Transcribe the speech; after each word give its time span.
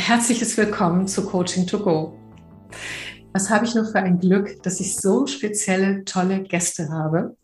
herzliches 0.00 0.56
Willkommen 0.56 1.06
zu 1.06 1.26
Coaching 1.26 1.66
to 1.66 1.78
Go. 1.78 2.18
Was 3.34 3.50
habe 3.50 3.66
ich 3.66 3.74
nur 3.74 3.84
für 3.84 3.98
ein 3.98 4.18
Glück, 4.18 4.62
dass 4.62 4.80
ich 4.80 4.96
so 4.96 5.26
spezielle, 5.26 6.04
tolle 6.04 6.42
Gäste 6.42 6.88
habe. 6.88 7.36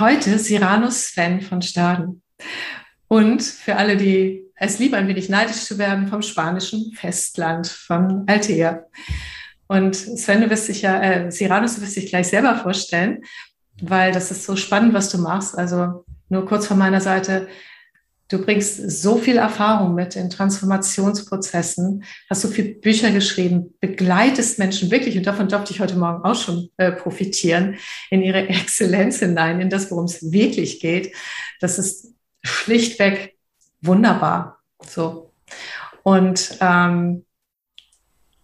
Heute 0.00 0.36
Siranus 0.38 1.06
Sven 1.06 1.40
von 1.40 1.62
Staden. 1.62 2.22
Und 3.06 3.42
für 3.42 3.76
alle, 3.76 3.96
die 3.96 4.44
es 4.56 4.80
lieben, 4.80 4.96
ein 4.96 5.06
wenig 5.06 5.28
neidisch 5.28 5.64
zu 5.64 5.78
werden, 5.78 6.08
vom 6.08 6.22
spanischen 6.22 6.92
Festland, 6.92 7.68
von 7.68 8.24
Altea. 8.26 8.84
Und 9.68 9.94
Sven, 9.94 10.40
du 10.40 10.50
wirst 10.50 10.68
dich 10.68 10.82
ja, 10.82 11.00
äh, 11.00 11.30
Siranus, 11.30 11.76
du 11.76 11.82
wirst 11.82 11.96
dich 11.96 12.10
gleich 12.10 12.26
selber 12.26 12.56
vorstellen, 12.56 13.22
weil 13.80 14.10
das 14.10 14.32
ist 14.32 14.44
so 14.44 14.56
spannend, 14.56 14.92
was 14.92 15.08
du 15.08 15.18
machst. 15.18 15.56
Also 15.56 16.04
nur 16.28 16.46
kurz 16.46 16.66
von 16.66 16.78
meiner 16.78 17.00
Seite. 17.00 17.48
Du 18.32 18.38
bringst 18.38 18.90
so 18.90 19.18
viel 19.18 19.36
Erfahrung 19.36 19.94
mit 19.94 20.16
in 20.16 20.30
Transformationsprozessen, 20.30 22.02
hast 22.30 22.40
so 22.40 22.48
viele 22.48 22.70
Bücher 22.70 23.10
geschrieben, 23.10 23.74
begleitest 23.78 24.58
Menschen 24.58 24.90
wirklich, 24.90 25.18
und 25.18 25.26
davon 25.26 25.48
durfte 25.48 25.74
ich 25.74 25.80
heute 25.80 25.96
Morgen 25.96 26.24
auch 26.24 26.34
schon 26.34 26.70
äh, 26.78 26.92
profitieren, 26.92 27.76
in 28.08 28.22
ihre 28.22 28.48
Exzellenz 28.48 29.18
hinein, 29.18 29.60
in 29.60 29.68
das, 29.68 29.90
worum 29.90 30.06
es 30.06 30.32
wirklich 30.32 30.80
geht. 30.80 31.14
Das 31.60 31.78
ist 31.78 32.14
schlichtweg 32.42 33.36
wunderbar. 33.82 34.62
So. 34.80 35.30
Und 36.02 36.56
ähm, 36.62 37.26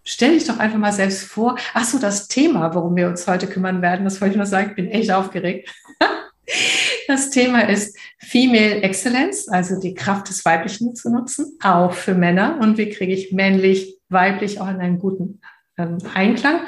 stell 0.05 0.35
dich 0.35 0.47
doch 0.47 0.59
einfach 0.59 0.77
mal 0.77 0.93
selbst 0.93 1.23
vor. 1.23 1.57
Ach 1.73 1.85
so, 1.85 1.99
das 1.99 2.29
Thema, 2.29 2.75
worum 2.75 2.95
wir 2.95 3.09
uns 3.09 3.27
heute 3.27 3.47
kümmern 3.47 3.81
werden, 3.81 4.05
das 4.05 4.21
wollte 4.21 4.33
ich 4.33 4.37
nur 4.37 4.45
sagen, 4.45 4.69
ich 4.69 4.77
bin 4.77 4.91
echt 4.91 5.11
aufgeregt. 5.11 5.71
Das 7.09 7.31
Thema 7.31 7.67
ist 7.67 7.97
Female 8.19 8.83
Excellence, 8.83 9.49
also 9.49 9.81
die 9.81 9.95
Kraft 9.95 10.29
des 10.29 10.45
Weiblichen 10.45 10.95
zu 10.95 11.09
nutzen, 11.11 11.59
auch 11.63 11.95
für 11.95 12.13
Männer. 12.13 12.59
Und 12.61 12.77
wie 12.77 12.91
kriege 12.91 13.15
ich 13.15 13.33
männlich, 13.33 13.97
weiblich 14.11 14.61
auch 14.61 14.69
in 14.69 14.79
einen 14.79 14.99
guten 14.99 15.41
ähm, 15.79 15.97
Einklang? 16.13 16.61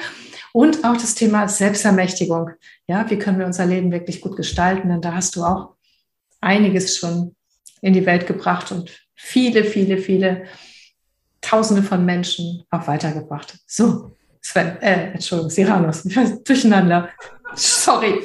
Und 0.55 0.83
auch 0.83 0.95
das 0.95 1.15
Thema 1.15 1.47
Selbstermächtigung. 1.47 2.53
Ja, 2.87 3.09
wie 3.11 3.19
können 3.19 3.39
wir 3.39 3.45
unser 3.45 3.67
Leben 3.67 3.93
wirklich 3.93 4.23
gut 4.23 4.35
gestalten? 4.35 4.89
Denn 4.89 5.03
da 5.03 5.15
hast 5.15 5.37
du 5.37 5.45
auch 5.45 5.75
einiges 6.41 6.97
schon 6.97 7.37
in 7.83 7.93
die 7.93 8.07
Welt 8.07 8.27
gebracht 8.27 8.73
und 8.73 8.91
viele, 9.15 9.63
viele, 9.63 9.99
viele 9.99 10.47
Tausende 11.43 11.83
von 11.83 12.07
Menschen 12.07 12.65
auch 12.71 12.87
weitergebracht. 12.87 13.59
So, 13.67 14.13
Sven, 14.41 14.79
äh, 14.81 15.13
Entschuldigung, 15.13 15.51
Siranus, 15.51 16.03
durcheinander. 16.45 17.11
Sorry. 17.55 18.23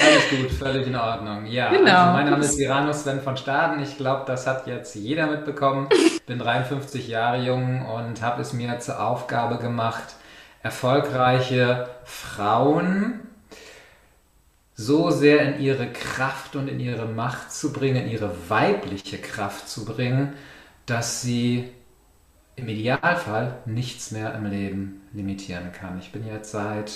Alles 0.00 0.30
gut, 0.30 0.50
völlig 0.50 0.86
in 0.86 0.96
Ordnung. 0.96 1.46
Ja, 1.46 1.70
genau. 1.70 1.90
also 1.90 2.12
mein 2.12 2.30
Name 2.30 2.44
ist 2.44 2.58
Iranus 2.58 3.02
Sven 3.02 3.20
von 3.20 3.36
Staden. 3.36 3.82
Ich 3.82 3.96
glaube, 3.96 4.24
das 4.26 4.46
hat 4.46 4.66
jetzt 4.66 4.94
jeder 4.94 5.26
mitbekommen. 5.26 5.88
Bin 6.26 6.38
53 6.38 7.08
Jahre 7.08 7.42
jung 7.42 7.86
und 7.86 8.22
habe 8.22 8.40
es 8.40 8.52
mir 8.52 8.78
zur 8.78 9.00
Aufgabe 9.00 9.58
gemacht, 9.58 10.14
erfolgreiche 10.62 11.88
Frauen 12.04 13.20
so 14.74 15.10
sehr 15.10 15.42
in 15.42 15.60
ihre 15.60 15.92
Kraft 15.92 16.56
und 16.56 16.68
in 16.68 16.80
ihre 16.80 17.06
Macht 17.06 17.52
zu 17.52 17.70
bringen, 17.72 18.04
in 18.06 18.10
ihre 18.10 18.34
weibliche 18.48 19.18
Kraft 19.18 19.68
zu 19.68 19.84
bringen, 19.84 20.32
dass 20.86 21.20
sie 21.20 21.70
im 22.56 22.68
Idealfall 22.68 23.58
nichts 23.66 24.10
mehr 24.10 24.34
im 24.34 24.46
Leben 24.46 25.02
limitieren 25.12 25.72
kann. 25.72 25.98
Ich 25.98 26.12
bin 26.12 26.26
jetzt 26.26 26.52
seit 26.52 26.90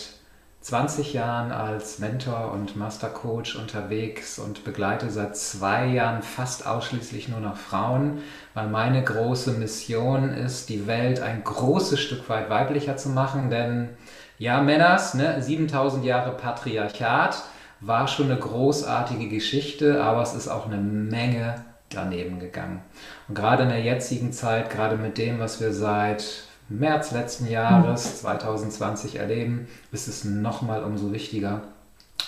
20 0.65 1.13
Jahren 1.13 1.53
als 1.53 1.99
Mentor 1.99 2.53
und 2.53 2.75
Mastercoach 2.75 3.55
unterwegs 3.61 4.39
und 4.39 4.65
begleite 4.65 5.11
seit 5.11 5.37
zwei 5.37 5.89
Jahren 5.89 6.23
fast 6.23 6.67
ausschließlich 6.67 7.29
nur 7.29 7.41
noch 7.41 7.59
Frauen, 7.59 8.23
weil 8.55 8.69
meine 8.69 9.05
große 9.05 9.53
Mission 9.53 10.31
ist, 10.31 10.71
die 10.71 10.87
Welt 10.87 11.21
ein 11.21 11.45
großes 11.45 12.01
Stück 12.01 12.31
weit 12.31 12.49
weiblicher 12.49 12.97
zu 12.97 13.11
machen. 13.11 13.51
Denn 13.51 13.91
ja, 14.39 14.63
Männers, 14.63 15.13
ne, 15.13 15.43
7000 15.43 16.03
Jahre 16.03 16.31
Patriarchat 16.35 17.45
war 17.81 18.09
schon 18.09 18.31
eine 18.31 18.41
großartige 18.41 19.29
Geschichte, 19.29 20.03
aber 20.03 20.23
es 20.23 20.33
ist 20.33 20.49
auch 20.49 20.65
eine 20.65 20.79
Menge 20.79 21.63
daneben 21.91 22.39
gegangen. 22.39 22.81
Und 23.29 23.35
gerade 23.35 23.65
in 23.65 23.69
der 23.69 23.83
jetzigen 23.83 24.33
Zeit, 24.33 24.71
gerade 24.71 24.97
mit 24.97 25.19
dem, 25.19 25.41
was 25.41 25.61
wir 25.61 25.75
seit 25.75 26.45
März 26.69 27.11
letzten 27.11 27.51
Jahres 27.51 28.21
2020 28.21 29.17
erleben, 29.17 29.69
ist 29.93 30.09
es 30.09 30.25
nochmal 30.25 30.83
umso 30.83 31.13
wichtiger, 31.13 31.63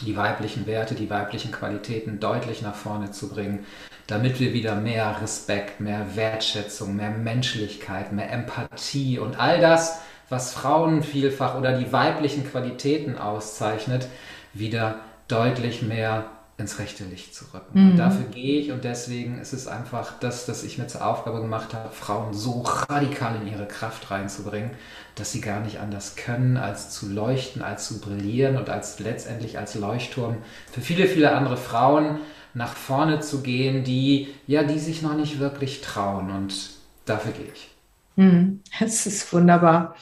die 0.03 0.17
weiblichen 0.17 0.67
Werte, 0.67 0.95
die 0.95 1.09
weiblichen 1.09 1.51
Qualitäten 1.51 2.21
deutlich 2.21 2.61
nach 2.61 2.75
vorne 2.75 3.11
zu 3.13 3.31
bringen, 3.31 3.65
damit 4.07 4.39
wir 4.39 4.53
wieder 4.53 4.75
mehr 4.75 5.21
Respekt, 5.23 5.81
mehr 5.81 6.17
Wertschätzung, 6.17 6.97
mehr 6.97 7.11
Menschlichkeit, 7.11 8.13
mehr 8.13 8.31
Empathie 8.31 9.19
und 9.19 9.41
all 9.41 9.59
das, 9.61 10.01
was 10.29 10.53
Frauen 10.53 11.03
vielfach 11.03 11.57
oder 11.57 11.79
die 11.79 11.93
weiblichen 11.93 12.49
Qualitäten 12.49 13.17
auszeichnet, 13.17 14.09
wieder 14.53 14.97
deutlich 15.29 15.83
mehr 15.83 16.27
ins 16.59 16.78
rechte 16.78 17.05
Licht 17.05 17.34
zu 17.34 17.44
rücken. 17.53 17.78
Mhm. 17.78 17.91
Und 17.91 17.97
dafür 17.99 18.25
gehe 18.27 18.61
ich 18.61 18.72
und 18.72 18.83
deswegen 18.83 19.39
ist 19.39 19.53
es 19.53 19.67
einfach 19.67 20.19
das, 20.21 20.47
dass 20.47 20.65
ich 20.65 20.78
mir 20.78 20.87
zur 20.87 21.06
Aufgabe 21.06 21.41
gemacht 21.41 21.75
habe, 21.75 21.91
Frauen 21.91 22.33
so 22.33 22.62
radikal 22.62 23.37
in 23.37 23.53
ihre 23.53 23.67
Kraft 23.67 24.11
reinzubringen, 24.11 24.71
dass 25.16 25.33
sie 25.33 25.43
gar 25.43 25.61
nicht 25.61 25.81
anders 25.81 26.16
können, 26.16 26.56
als 26.56 26.91
zu 26.91 27.09
leuchten, 27.09 27.62
als 27.62 27.87
zu 27.89 28.00
brillieren 28.00 28.56
und 28.56 28.71
als 28.71 28.99
letztendlich 29.00 29.59
als 29.59 29.75
Leuchtturm 29.75 30.39
für 30.72 30.81
viele, 30.81 31.06
viele 31.06 31.33
andere 31.33 31.59
Frauen 31.59 32.21
nach 32.55 32.75
vorne 32.75 33.21
zu 33.21 33.43
gehen, 33.43 33.84
die 33.84 34.28
ja, 34.47 34.62
die 34.62 34.78
sich 34.78 35.03
noch 35.03 35.15
nicht 35.15 35.39
wirklich 35.39 35.83
trauen. 35.83 36.31
Und 36.31 36.71
dafür 37.05 37.33
gehe 37.33 37.53
ich. 37.53 37.71
Mhm. 38.16 38.62
Es 38.81 39.06
ist 39.06 39.31
wunderbar. 39.33 39.95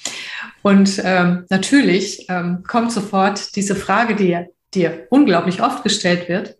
Und 0.63 1.03
ähm, 1.05 1.47
natürlich 1.51 2.27
ähm, 2.29 2.63
kommt 2.65 2.93
sofort 2.93 3.57
diese 3.57 3.75
Frage, 3.75 4.15
die 4.15 4.47
dir 4.75 5.07
unglaublich 5.11 5.63
oft 5.63 5.83
gestellt 5.83 6.29
wird, 6.29 6.57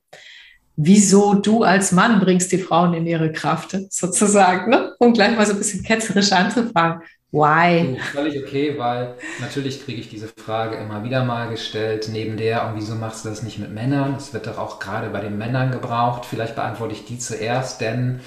wieso 0.77 1.35
du 1.35 1.63
als 1.63 1.93
Mann 1.93 2.21
bringst 2.21 2.51
die 2.53 2.59
Frauen 2.59 2.95
in 2.95 3.07
ihre 3.07 3.33
Kraft, 3.33 3.77
sozusagen, 3.91 4.71
ne? 4.71 4.95
um 4.99 5.13
gleich 5.13 5.37
mal 5.37 5.47
so 5.47 5.53
ein 5.53 5.59
bisschen 5.59 5.83
ketzerisch 5.83 6.33
anzufangen. 6.33 7.03
Why? 7.31 7.99
Völlig 8.13 8.39
okay, 8.39 8.79
weil 8.79 9.17
natürlich 9.41 9.85
kriege 9.85 10.01
ich 10.01 10.09
diese 10.09 10.29
Frage 10.29 10.77
immer 10.77 11.03
wieder 11.03 11.25
mal 11.25 11.49
gestellt, 11.49 12.09
neben 12.13 12.37
der, 12.37 12.69
und 12.69 12.77
wieso 12.77 12.95
machst 12.95 13.25
du 13.25 13.29
das 13.29 13.43
nicht 13.43 13.59
mit 13.59 13.73
Männern? 13.73 14.15
Das 14.15 14.33
wird 14.33 14.47
doch 14.47 14.57
auch 14.57 14.79
gerade 14.79 15.11
bei 15.11 15.21
den 15.21 15.37
Männern 15.37 15.73
gebraucht. 15.73 16.27
Vielleicht 16.27 16.55
beantworte 16.55 16.95
ich 16.95 17.07
die 17.07 17.19
zuerst, 17.19 17.81
denn 17.81 18.21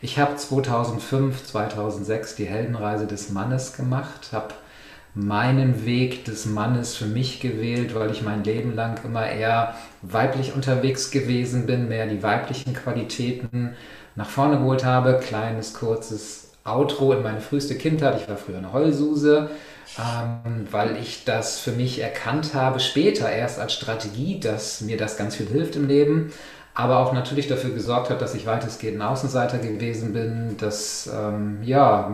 ich 0.00 0.18
habe 0.18 0.36
2005, 0.36 1.44
2006 1.44 2.36
die 2.36 2.44
Heldenreise 2.44 3.08
des 3.08 3.30
Mannes 3.30 3.76
gemacht, 3.76 4.28
habe 4.30 4.54
meinen 5.14 5.84
Weg 5.84 6.24
des 6.24 6.46
Mannes 6.46 6.94
für 6.96 7.04
mich 7.04 7.40
gewählt, 7.40 7.94
weil 7.94 8.10
ich 8.10 8.22
mein 8.22 8.44
Leben 8.44 8.74
lang 8.74 8.98
immer 9.04 9.26
eher 9.26 9.74
weiblich 10.00 10.54
unterwegs 10.54 11.10
gewesen 11.10 11.66
bin, 11.66 11.88
mehr 11.88 12.06
die 12.06 12.22
weiblichen 12.22 12.72
Qualitäten 12.72 13.74
nach 14.14 14.28
vorne 14.28 14.58
geholt 14.58 14.84
habe. 14.84 15.20
Kleines, 15.22 15.74
kurzes 15.74 16.52
Outro 16.64 17.12
in 17.12 17.22
meine 17.22 17.40
früheste 17.40 17.76
Kindheit. 17.76 18.20
Ich 18.22 18.28
war 18.28 18.36
früher 18.36 18.58
eine 18.58 18.72
Heulsuse, 18.72 19.50
ähm, 19.98 20.66
weil 20.70 20.96
ich 20.96 21.24
das 21.24 21.60
für 21.60 21.72
mich 21.72 22.00
erkannt 22.00 22.54
habe, 22.54 22.80
später 22.80 23.30
erst 23.30 23.58
als 23.58 23.74
Strategie, 23.74 24.40
dass 24.40 24.80
mir 24.80 24.96
das 24.96 25.18
ganz 25.18 25.36
viel 25.36 25.48
hilft 25.48 25.76
im 25.76 25.88
Leben 25.88 26.32
aber 26.74 26.98
auch 26.98 27.12
natürlich 27.12 27.48
dafür 27.48 27.70
gesorgt 27.70 28.10
hat, 28.10 28.22
dass 28.22 28.34
ich 28.34 28.46
weitestgehend 28.46 28.98
ein 28.98 29.06
Außenseiter 29.06 29.58
gewesen 29.58 30.12
bin, 30.12 30.56
dass 30.58 31.10
ähm, 31.14 31.58
ja 31.62 32.10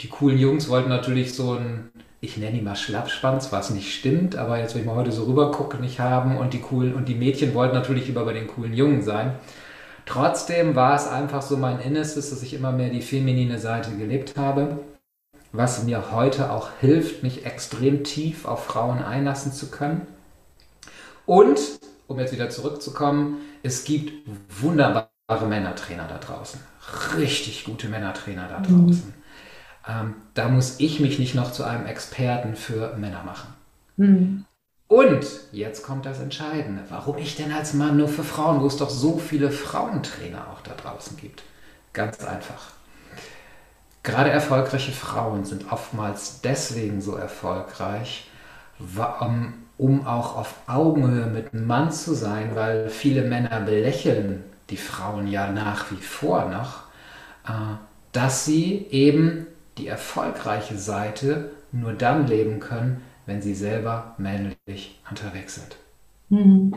die 0.00 0.08
coolen 0.08 0.38
Jungs 0.38 0.68
wollten 0.68 0.88
natürlich 0.88 1.34
so 1.34 1.54
ein 1.54 1.90
ich 2.20 2.36
nenne 2.36 2.58
ihn 2.58 2.64
mal 2.64 2.76
Schlappschwanz, 2.76 3.52
was 3.52 3.70
nicht 3.70 3.94
stimmt, 3.94 4.36
aber 4.36 4.58
jetzt, 4.58 4.74
wenn 4.74 4.80
ich 4.80 4.86
mal 4.86 4.96
heute 4.96 5.12
so 5.12 5.24
rüber 5.24 5.52
gucke, 5.52 5.76
nicht 5.76 6.00
haben 6.00 6.36
und 6.36 6.52
die 6.52 6.60
coolen 6.60 6.94
und 6.94 7.08
die 7.08 7.14
Mädchen 7.14 7.54
wollten 7.54 7.74
natürlich 7.74 8.08
immer 8.08 8.24
bei 8.24 8.32
den 8.32 8.48
coolen 8.48 8.74
Jungen 8.74 9.02
sein. 9.02 9.34
Trotzdem 10.04 10.74
war 10.74 10.96
es 10.96 11.06
einfach 11.06 11.42
so 11.42 11.56
mein 11.56 11.80
Innerstes, 11.80 12.30
dass 12.30 12.42
ich 12.42 12.54
immer 12.54 12.72
mehr 12.72 12.88
die 12.88 13.02
feminine 13.02 13.58
Seite 13.58 13.92
gelebt 13.92 14.36
habe, 14.36 14.80
was 15.52 15.84
mir 15.84 16.10
heute 16.10 16.50
auch 16.50 16.70
hilft, 16.80 17.22
mich 17.22 17.46
extrem 17.46 18.02
tief 18.04 18.46
auf 18.46 18.64
Frauen 18.64 19.02
einlassen 19.02 19.52
zu 19.52 19.70
können. 19.70 20.06
Und, 21.24 21.60
um 22.06 22.18
jetzt 22.18 22.32
wieder 22.32 22.50
zurückzukommen, 22.50 23.36
es 23.62 23.84
gibt 23.84 24.12
wunderbare 24.60 25.46
Männertrainer 25.46 26.08
da 26.08 26.18
draußen. 26.18 26.58
Richtig 27.18 27.64
gute 27.64 27.88
Männertrainer 27.88 28.48
da 28.48 28.58
mhm. 28.58 28.86
draußen. 28.86 29.06
Mhm 29.08 29.17
ähm, 29.88 30.14
da 30.34 30.48
muss 30.48 30.78
ich 30.78 31.00
mich 31.00 31.18
nicht 31.18 31.34
noch 31.34 31.50
zu 31.50 31.64
einem 31.64 31.86
Experten 31.86 32.54
für 32.54 32.94
Männer 32.96 33.22
machen. 33.24 33.54
Mhm. 33.96 34.44
Und 34.86 35.26
jetzt 35.52 35.82
kommt 35.82 36.06
das 36.06 36.20
Entscheidende. 36.20 36.82
Warum 36.88 37.18
ich 37.18 37.36
denn 37.36 37.52
als 37.52 37.74
Mann 37.74 37.96
nur 37.96 38.08
für 38.08 38.24
Frauen, 38.24 38.60
wo 38.62 38.66
es 38.66 38.76
doch 38.76 38.90
so 38.90 39.18
viele 39.18 39.50
Frauentrainer 39.50 40.46
auch 40.50 40.62
da 40.62 40.72
draußen 40.74 41.16
gibt? 41.16 41.42
Ganz 41.92 42.24
einfach. 42.24 42.72
Gerade 44.02 44.30
erfolgreiche 44.30 44.92
Frauen 44.92 45.44
sind 45.44 45.70
oftmals 45.70 46.40
deswegen 46.40 47.02
so 47.02 47.16
erfolgreich, 47.16 48.30
um 49.76 50.06
auch 50.06 50.36
auf 50.36 50.54
Augenhöhe 50.66 51.26
mit 51.26 51.52
einem 51.52 51.66
Mann 51.66 51.92
zu 51.92 52.14
sein, 52.14 52.52
weil 52.54 52.88
viele 52.88 53.22
Männer 53.22 53.60
belächeln 53.60 54.44
die 54.70 54.76
Frauen 54.76 55.26
ja 55.28 55.50
nach 55.50 55.90
wie 55.90 55.96
vor 55.96 56.46
noch, 56.46 56.84
äh, 57.46 57.76
dass 58.12 58.44
sie 58.44 58.86
eben 58.90 59.46
die 59.78 59.86
erfolgreiche 59.86 60.76
Seite 60.76 61.50
nur 61.72 61.92
dann 61.92 62.26
leben 62.26 62.60
können, 62.60 63.02
wenn 63.26 63.42
sie 63.42 63.54
selber 63.54 64.14
männlich 64.18 65.00
unterwegs 65.08 65.56
sind. 65.56 65.76
Mhm. 66.28 66.74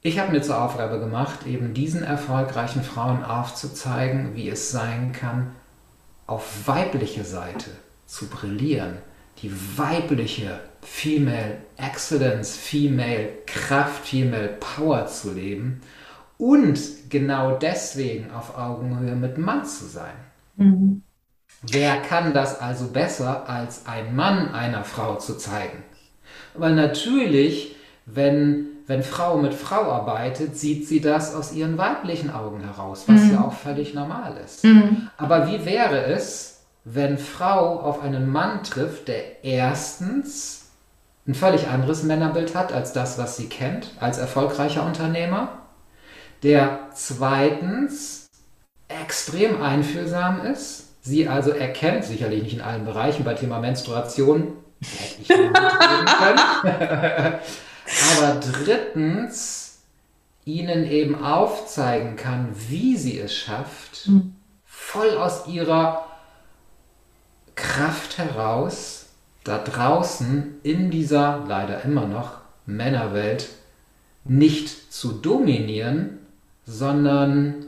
Ich 0.00 0.18
habe 0.18 0.32
mir 0.32 0.42
zur 0.42 0.60
Aufgabe 0.60 0.98
gemacht, 0.98 1.46
eben 1.46 1.74
diesen 1.74 2.02
erfolgreichen 2.02 2.82
Frauen 2.82 3.24
aufzuzeigen, 3.24 4.34
wie 4.34 4.48
es 4.48 4.70
sein 4.70 5.12
kann, 5.12 5.52
auf 6.26 6.66
weibliche 6.66 7.24
Seite 7.24 7.70
zu 8.06 8.28
brillieren, 8.28 8.98
die 9.42 9.52
weibliche 9.76 10.58
Female 10.82 11.58
Excellence, 11.76 12.56
Female 12.56 13.28
Kraft, 13.46 14.06
Female 14.06 14.56
Power 14.58 15.06
zu 15.06 15.32
leben 15.32 15.80
und 16.36 16.80
genau 17.08 17.56
deswegen 17.56 18.32
auf 18.32 18.58
Augenhöhe 18.58 19.14
mit 19.14 19.38
Mann 19.38 19.64
zu 19.64 19.86
sein. 19.86 20.14
Mhm. 20.56 21.02
Wer 21.62 22.00
kann 22.00 22.34
das 22.34 22.60
also 22.60 22.88
besser, 22.88 23.48
als 23.48 23.86
ein 23.86 24.16
Mann 24.16 24.52
einer 24.52 24.84
Frau 24.84 25.16
zu 25.16 25.38
zeigen? 25.38 25.84
Weil 26.54 26.74
natürlich, 26.74 27.76
wenn, 28.04 28.66
wenn 28.86 29.02
Frau 29.02 29.36
mit 29.38 29.54
Frau 29.54 29.90
arbeitet, 29.92 30.56
sieht 30.56 30.88
sie 30.88 31.00
das 31.00 31.34
aus 31.34 31.52
ihren 31.52 31.78
weiblichen 31.78 32.30
Augen 32.30 32.62
heraus, 32.62 33.04
was 33.06 33.22
mhm. 33.22 33.32
ja 33.32 33.40
auch 33.42 33.52
völlig 33.52 33.94
normal 33.94 34.36
ist. 34.44 34.64
Mhm. 34.64 35.08
Aber 35.16 35.46
wie 35.46 35.64
wäre 35.64 36.04
es, 36.06 36.64
wenn 36.84 37.16
Frau 37.16 37.78
auf 37.80 38.02
einen 38.02 38.28
Mann 38.28 38.64
trifft, 38.64 39.06
der 39.06 39.44
erstens 39.44 40.62
ein 41.26 41.34
völlig 41.34 41.68
anderes 41.68 42.02
Männerbild 42.02 42.56
hat 42.56 42.72
als 42.72 42.92
das, 42.92 43.18
was 43.18 43.36
sie 43.36 43.48
kennt, 43.48 43.92
als 44.00 44.18
erfolgreicher 44.18 44.84
Unternehmer, 44.84 45.62
der 46.42 46.88
zweitens 46.92 48.26
extrem 48.88 49.62
einfühlsam 49.62 50.44
ist, 50.44 50.81
sie 51.02 51.28
also 51.28 51.50
erkennt, 51.50 52.04
sicherlich 52.04 52.42
nicht 52.42 52.54
in 52.54 52.60
allen 52.62 52.86
Bereichen, 52.86 53.24
bei 53.24 53.34
Thema 53.34 53.58
Menstruation 53.58 54.54
hätte 54.80 55.22
ich 55.22 55.28
nicht 55.28 55.52
können, 56.18 56.38
aber 58.18 58.40
drittens 58.40 59.80
ihnen 60.44 60.84
eben 60.84 61.22
aufzeigen 61.22 62.16
kann, 62.16 62.48
wie 62.68 62.96
sie 62.96 63.18
es 63.18 63.34
schafft, 63.34 64.08
mhm. 64.08 64.34
voll 64.64 65.16
aus 65.16 65.46
ihrer 65.46 66.06
Kraft 67.54 68.18
heraus, 68.18 69.06
da 69.44 69.58
draußen 69.58 70.60
in 70.62 70.90
dieser 70.90 71.44
leider 71.46 71.84
immer 71.84 72.06
noch 72.06 72.38
Männerwelt 72.64 73.48
nicht 74.24 74.92
zu 74.92 75.12
dominieren, 75.12 76.18
sondern 76.64 77.66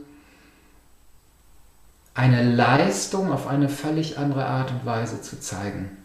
eine 2.15 2.43
Leistung 2.43 3.31
auf 3.31 3.45
eine 3.45 3.69
völlig 3.69 4.17
andere 4.17 4.45
Art 4.45 4.71
und 4.71 4.85
Weise 4.85 5.21
zu 5.21 5.39
zeigen. 5.39 5.97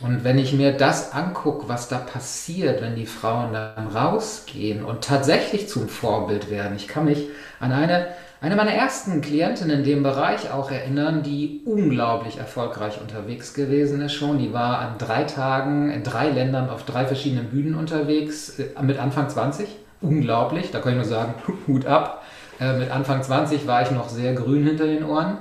Und 0.00 0.24
wenn 0.24 0.38
ich 0.38 0.52
mir 0.52 0.72
das 0.72 1.12
angucke, 1.12 1.68
was 1.68 1.88
da 1.88 1.98
passiert, 1.98 2.82
wenn 2.82 2.96
die 2.96 3.06
Frauen 3.06 3.52
dann 3.52 3.88
rausgehen 3.88 4.84
und 4.84 5.04
tatsächlich 5.04 5.68
zum 5.68 5.88
Vorbild 5.88 6.50
werden, 6.50 6.76
ich 6.76 6.88
kann 6.88 7.04
mich 7.04 7.28
an 7.60 7.72
eine, 7.72 8.08
eine 8.40 8.56
meiner 8.56 8.72
ersten 8.72 9.20
Klientinnen 9.20 9.78
in 9.78 9.84
dem 9.84 10.02
Bereich 10.02 10.50
auch 10.52 10.70
erinnern, 10.70 11.22
die 11.22 11.62
unglaublich 11.64 12.38
erfolgreich 12.38 13.00
unterwegs 13.00 13.54
gewesen 13.54 14.00
ist 14.02 14.14
schon. 14.14 14.38
Die 14.38 14.52
war 14.52 14.78
an 14.80 14.98
drei 14.98 15.24
Tagen 15.24 15.90
in 15.90 16.02
drei 16.02 16.28
Ländern 16.28 16.70
auf 16.70 16.84
drei 16.84 17.06
verschiedenen 17.06 17.50
Bühnen 17.50 17.76
unterwegs, 17.76 18.58
äh, 18.58 18.82
mit 18.82 18.98
Anfang 18.98 19.28
20 19.28 19.68
unglaublich. 20.00 20.70
Da 20.70 20.80
kann 20.80 20.92
ich 20.92 20.96
nur 20.96 21.04
sagen, 21.04 21.34
Hut 21.66 21.86
ab. 21.86 22.24
Äh, 22.60 22.78
mit 22.78 22.90
Anfang 22.90 23.22
20 23.22 23.66
war 23.66 23.82
ich 23.82 23.90
noch 23.90 24.08
sehr 24.08 24.34
grün 24.34 24.64
hinter 24.64 24.86
den 24.86 25.04
Ohren. 25.04 25.38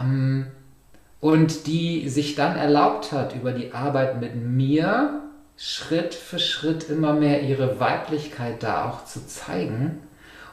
Ähm, 0.00 0.46
und 1.20 1.66
die 1.66 2.08
sich 2.08 2.36
dann 2.36 2.56
erlaubt 2.56 3.12
hat, 3.12 3.34
über 3.34 3.52
die 3.52 3.72
Arbeit 3.72 4.20
mit 4.20 4.36
mir 4.36 5.22
Schritt 5.56 6.14
für 6.14 6.38
Schritt 6.38 6.88
immer 6.88 7.12
mehr 7.12 7.42
ihre 7.42 7.80
Weiblichkeit 7.80 8.62
da 8.62 8.88
auch 8.88 9.04
zu 9.04 9.26
zeigen 9.26 9.98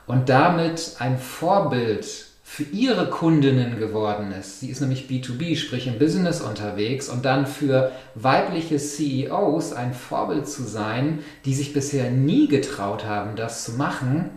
und 0.07 0.29
damit 0.29 0.95
ein 0.97 1.19
Vorbild 1.19 2.25
für 2.43 2.63
ihre 2.63 3.09
Kundinnen 3.09 3.77
geworden 3.77 4.31
ist. 4.31 4.59
Sie 4.59 4.69
ist 4.69 4.81
nämlich 4.81 5.07
B2B, 5.07 5.57
sprich 5.57 5.87
im 5.87 5.99
Business 5.99 6.41
unterwegs 6.41 7.09
und 7.09 7.25
dann 7.25 7.45
für 7.45 7.91
weibliche 8.15 8.77
CEOs 8.77 9.73
ein 9.73 9.93
Vorbild 9.93 10.47
zu 10.47 10.63
sein, 10.63 11.19
die 11.45 11.53
sich 11.53 11.73
bisher 11.73 12.09
nie 12.09 12.47
getraut 12.47 13.05
haben, 13.05 13.35
das 13.35 13.63
zu 13.63 13.73
machen. 13.73 14.29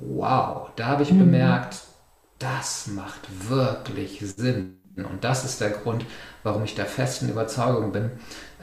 Wow, 0.00 0.70
da 0.76 0.86
habe 0.86 1.02
ich 1.02 1.12
mhm. 1.12 1.20
bemerkt, 1.20 1.76
das 2.38 2.88
macht 2.88 3.20
wirklich 3.48 4.20
Sinn. 4.36 4.76
Und 4.96 5.24
das 5.24 5.44
ist 5.44 5.60
der 5.60 5.70
Grund, 5.70 6.04
warum 6.42 6.64
ich 6.64 6.74
der 6.74 6.86
festen 6.86 7.28
Überzeugung 7.28 7.92
bin, 7.92 8.10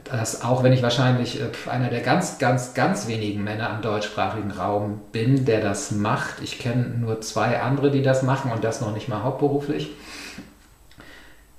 dass 0.04 0.42
auch 0.42 0.64
wenn 0.64 0.74
ich 0.74 0.82
wahrscheinlich 0.82 1.42
äh, 1.42 1.50
einer 1.70 1.90
der 1.90 2.02
ganz, 2.02 2.38
ganz, 2.38 2.74
ganz 2.74 3.08
wenigen 3.08 3.44
Männer 3.44 3.70
am 3.70 3.82
deutschsprachigen 3.82 4.52
Raum 4.52 5.02
bin, 5.12 5.46
der 5.46 5.62
das 5.62 5.92
macht, 5.92 6.42
ich 6.42 6.60
kenne 6.60 6.84
nur 6.84 7.22
zwei 7.22 7.60
andere, 7.62 7.92
die 7.92 8.02
das 8.02 8.24
machen 8.24 8.52
und 8.52 8.64
das 8.64 8.82
noch 8.82 8.94
nicht 8.94 9.10
mal 9.10 9.24
hauptberuflich, 9.24 9.92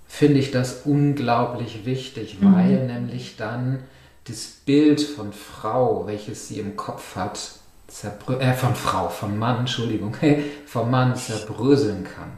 finde 0.06 0.38
ich 0.40 0.50
das 0.50 0.82
unglaublich 0.84 1.84
wichtig, 1.84 2.40
mhm. 2.40 2.54
weil 2.54 2.86
nämlich 2.86 3.36
dann 3.36 3.80
das 4.26 4.46
Bild 4.64 5.00
von 5.00 5.32
Frau, 5.32 6.06
welches 6.06 6.48
sie 6.48 6.60
im 6.60 6.76
Kopf 6.76 7.16
hat, 7.16 7.57
äh, 7.88 8.52
von 8.52 8.74
Frau, 8.74 9.08
von 9.08 9.38
Mann, 9.38 9.60
Entschuldigung, 9.60 10.14
vom 10.66 10.90
Mann 10.90 11.16
zerbröseln 11.16 12.04
kann. 12.04 12.32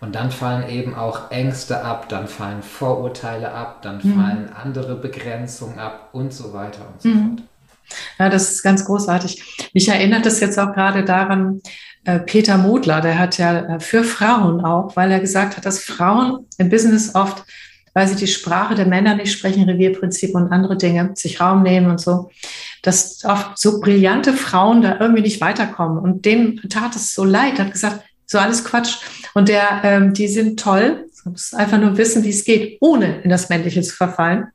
Und 0.00 0.14
dann 0.14 0.30
fallen 0.30 0.68
eben 0.70 0.94
auch 0.94 1.30
Ängste 1.30 1.84
ab, 1.84 2.08
dann 2.08 2.26
fallen 2.26 2.62
Vorurteile 2.62 3.52
ab, 3.52 3.82
dann 3.82 4.00
mhm. 4.02 4.14
fallen 4.14 4.48
andere 4.52 4.94
Begrenzungen 4.96 5.78
ab 5.78 6.08
und 6.12 6.32
so 6.32 6.54
weiter 6.54 6.88
und 6.92 7.02
so 7.02 7.08
mhm. 7.08 7.36
fort. 7.36 7.42
Ja, 8.18 8.28
das 8.28 8.50
ist 8.50 8.62
ganz 8.62 8.84
großartig. 8.84 9.70
Mich 9.74 9.88
erinnert 9.88 10.24
das 10.24 10.40
jetzt 10.40 10.58
auch 10.58 10.72
gerade 10.72 11.04
daran, 11.04 11.60
äh, 12.04 12.20
Peter 12.20 12.56
Modler, 12.56 13.00
der 13.00 13.18
hat 13.18 13.36
ja 13.36 13.76
äh, 13.76 13.80
für 13.80 14.04
Frauen 14.04 14.64
auch, 14.64 14.96
weil 14.96 15.10
er 15.10 15.20
gesagt 15.20 15.56
hat, 15.56 15.66
dass 15.66 15.80
Frauen 15.80 16.46
im 16.56 16.70
Business 16.70 17.14
oft, 17.14 17.44
weil 17.92 18.08
sie 18.08 18.16
die 18.16 18.26
Sprache 18.26 18.74
der 18.74 18.86
Männer 18.86 19.16
nicht 19.16 19.32
sprechen, 19.32 19.68
Revierprinzip 19.68 20.34
und 20.34 20.50
andere 20.50 20.78
Dinge, 20.78 21.10
sich 21.14 21.40
Raum 21.40 21.62
nehmen 21.62 21.90
und 21.90 22.00
so, 22.00 22.30
dass 22.82 23.24
oft 23.24 23.58
so 23.58 23.80
brillante 23.80 24.32
Frauen 24.32 24.82
da 24.82 24.98
irgendwie 25.00 25.22
nicht 25.22 25.40
weiterkommen. 25.40 25.98
Und 25.98 26.24
dem 26.24 26.60
tat 26.68 26.96
es 26.96 27.14
so 27.14 27.24
leid, 27.24 27.58
hat 27.58 27.72
gesagt, 27.72 28.04
so 28.26 28.38
alles 28.38 28.64
Quatsch. 28.64 28.98
Und 29.34 29.48
der, 29.48 29.80
ähm, 29.82 30.14
die 30.14 30.28
sind 30.28 30.60
toll. 30.60 31.06
Du 31.24 31.30
musst 31.30 31.54
einfach 31.54 31.78
nur 31.78 31.96
wissen, 31.98 32.22
wie 32.24 32.30
es 32.30 32.44
geht, 32.44 32.78
ohne 32.80 33.20
in 33.22 33.30
das 33.30 33.48
Männliche 33.48 33.82
zu 33.82 33.94
verfallen. 33.94 34.48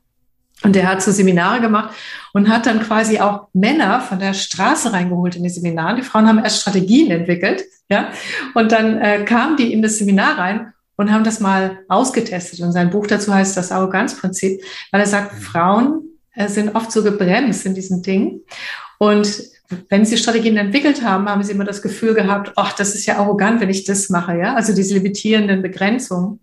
Und 0.62 0.74
der 0.74 0.88
hat 0.88 1.02
so 1.02 1.12
Seminare 1.12 1.60
gemacht 1.60 1.94
und 2.32 2.48
hat 2.48 2.66
dann 2.66 2.82
quasi 2.82 3.20
auch 3.20 3.48
Männer 3.52 4.00
von 4.00 4.18
der 4.18 4.32
Straße 4.32 4.92
reingeholt 4.92 5.36
in 5.36 5.42
die 5.42 5.50
Seminare. 5.50 5.96
Die 5.96 6.02
Frauen 6.02 6.26
haben 6.26 6.42
erst 6.42 6.62
Strategien 6.62 7.10
entwickelt, 7.10 7.64
ja. 7.90 8.10
Und 8.54 8.72
dann 8.72 8.98
äh, 8.98 9.24
kamen 9.24 9.56
die 9.58 9.72
in 9.72 9.82
das 9.82 9.98
Seminar 9.98 10.38
rein 10.38 10.72
und 10.96 11.12
haben 11.12 11.24
das 11.24 11.40
mal 11.40 11.80
ausgetestet. 11.88 12.60
Und 12.60 12.72
sein 12.72 12.90
Buch 12.90 13.06
dazu 13.06 13.32
heißt 13.32 13.56
das 13.56 13.70
Arroganzprinzip, 13.70 14.62
weil 14.90 15.00
er 15.02 15.06
sagt, 15.06 15.34
Frauen 15.42 16.00
äh, 16.00 16.15
sind 16.46 16.74
oft 16.74 16.92
so 16.92 17.02
gebremst 17.02 17.66
in 17.66 17.74
diesen 17.74 18.02
Dingen. 18.02 18.42
Und 18.98 19.42
wenn 19.88 20.04
sie 20.04 20.16
Strategien 20.16 20.56
entwickelt 20.56 21.02
haben, 21.02 21.28
haben 21.28 21.42
sie 21.42 21.52
immer 21.52 21.64
das 21.64 21.82
Gefühl 21.82 22.14
gehabt, 22.14 22.52
ach, 22.56 22.74
das 22.74 22.94
ist 22.94 23.06
ja 23.06 23.18
arrogant, 23.18 23.60
wenn 23.60 23.70
ich 23.70 23.84
das 23.84 24.08
mache, 24.10 24.38
ja. 24.38 24.54
Also 24.54 24.74
diese 24.74 24.94
limitierenden 24.94 25.62
Begrenzungen 25.62 26.40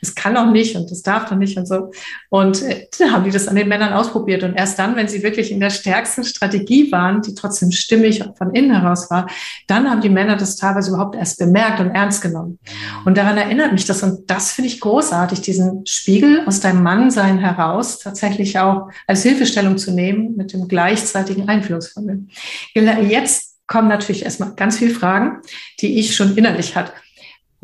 das 0.00 0.14
kann 0.14 0.34
doch 0.34 0.50
nicht 0.50 0.76
und 0.76 0.90
das 0.90 1.02
darf 1.02 1.28
doch 1.28 1.36
nicht 1.36 1.56
und 1.56 1.66
so. 1.66 1.90
Und 2.28 2.62
äh, 2.62 2.86
dann 2.98 3.12
haben 3.12 3.24
die 3.24 3.30
das 3.30 3.48
an 3.48 3.56
den 3.56 3.68
Männern 3.68 3.92
ausprobiert. 3.92 4.42
Und 4.42 4.54
erst 4.54 4.78
dann, 4.78 4.96
wenn 4.96 5.08
sie 5.08 5.22
wirklich 5.22 5.50
in 5.50 5.60
der 5.60 5.70
stärksten 5.70 6.24
Strategie 6.24 6.90
waren, 6.92 7.22
die 7.22 7.34
trotzdem 7.34 7.70
stimmig 7.70 8.22
von 8.36 8.54
innen 8.54 8.80
heraus 8.80 9.10
war, 9.10 9.28
dann 9.66 9.90
haben 9.90 10.00
die 10.00 10.08
Männer 10.08 10.36
das 10.36 10.56
teilweise 10.56 10.90
überhaupt 10.90 11.16
erst 11.16 11.38
bemerkt 11.38 11.80
und 11.80 11.90
ernst 11.90 12.22
genommen. 12.22 12.58
Und 13.04 13.16
daran 13.16 13.36
erinnert 13.36 13.72
mich 13.72 13.86
das. 13.86 14.02
Und 14.02 14.30
das 14.30 14.52
finde 14.52 14.68
ich 14.68 14.80
großartig, 14.80 15.40
diesen 15.40 15.84
Spiegel 15.86 16.44
aus 16.46 16.60
deinem 16.60 16.82
Mannsein 16.82 17.38
heraus 17.38 17.98
tatsächlich 17.98 18.58
auch 18.58 18.88
als 19.06 19.22
Hilfestellung 19.22 19.78
zu 19.78 19.92
nehmen 19.92 20.36
mit 20.36 20.52
dem 20.52 20.68
gleichzeitigen 20.68 21.48
Einfühlungsvermögen. 21.48 22.30
Jetzt 22.74 23.56
kommen 23.66 23.88
natürlich 23.88 24.24
erstmal 24.24 24.54
ganz 24.54 24.78
viele 24.78 24.94
Fragen, 24.94 25.40
die 25.80 25.98
ich 25.98 26.14
schon 26.14 26.36
innerlich 26.36 26.76
hatte 26.76 26.92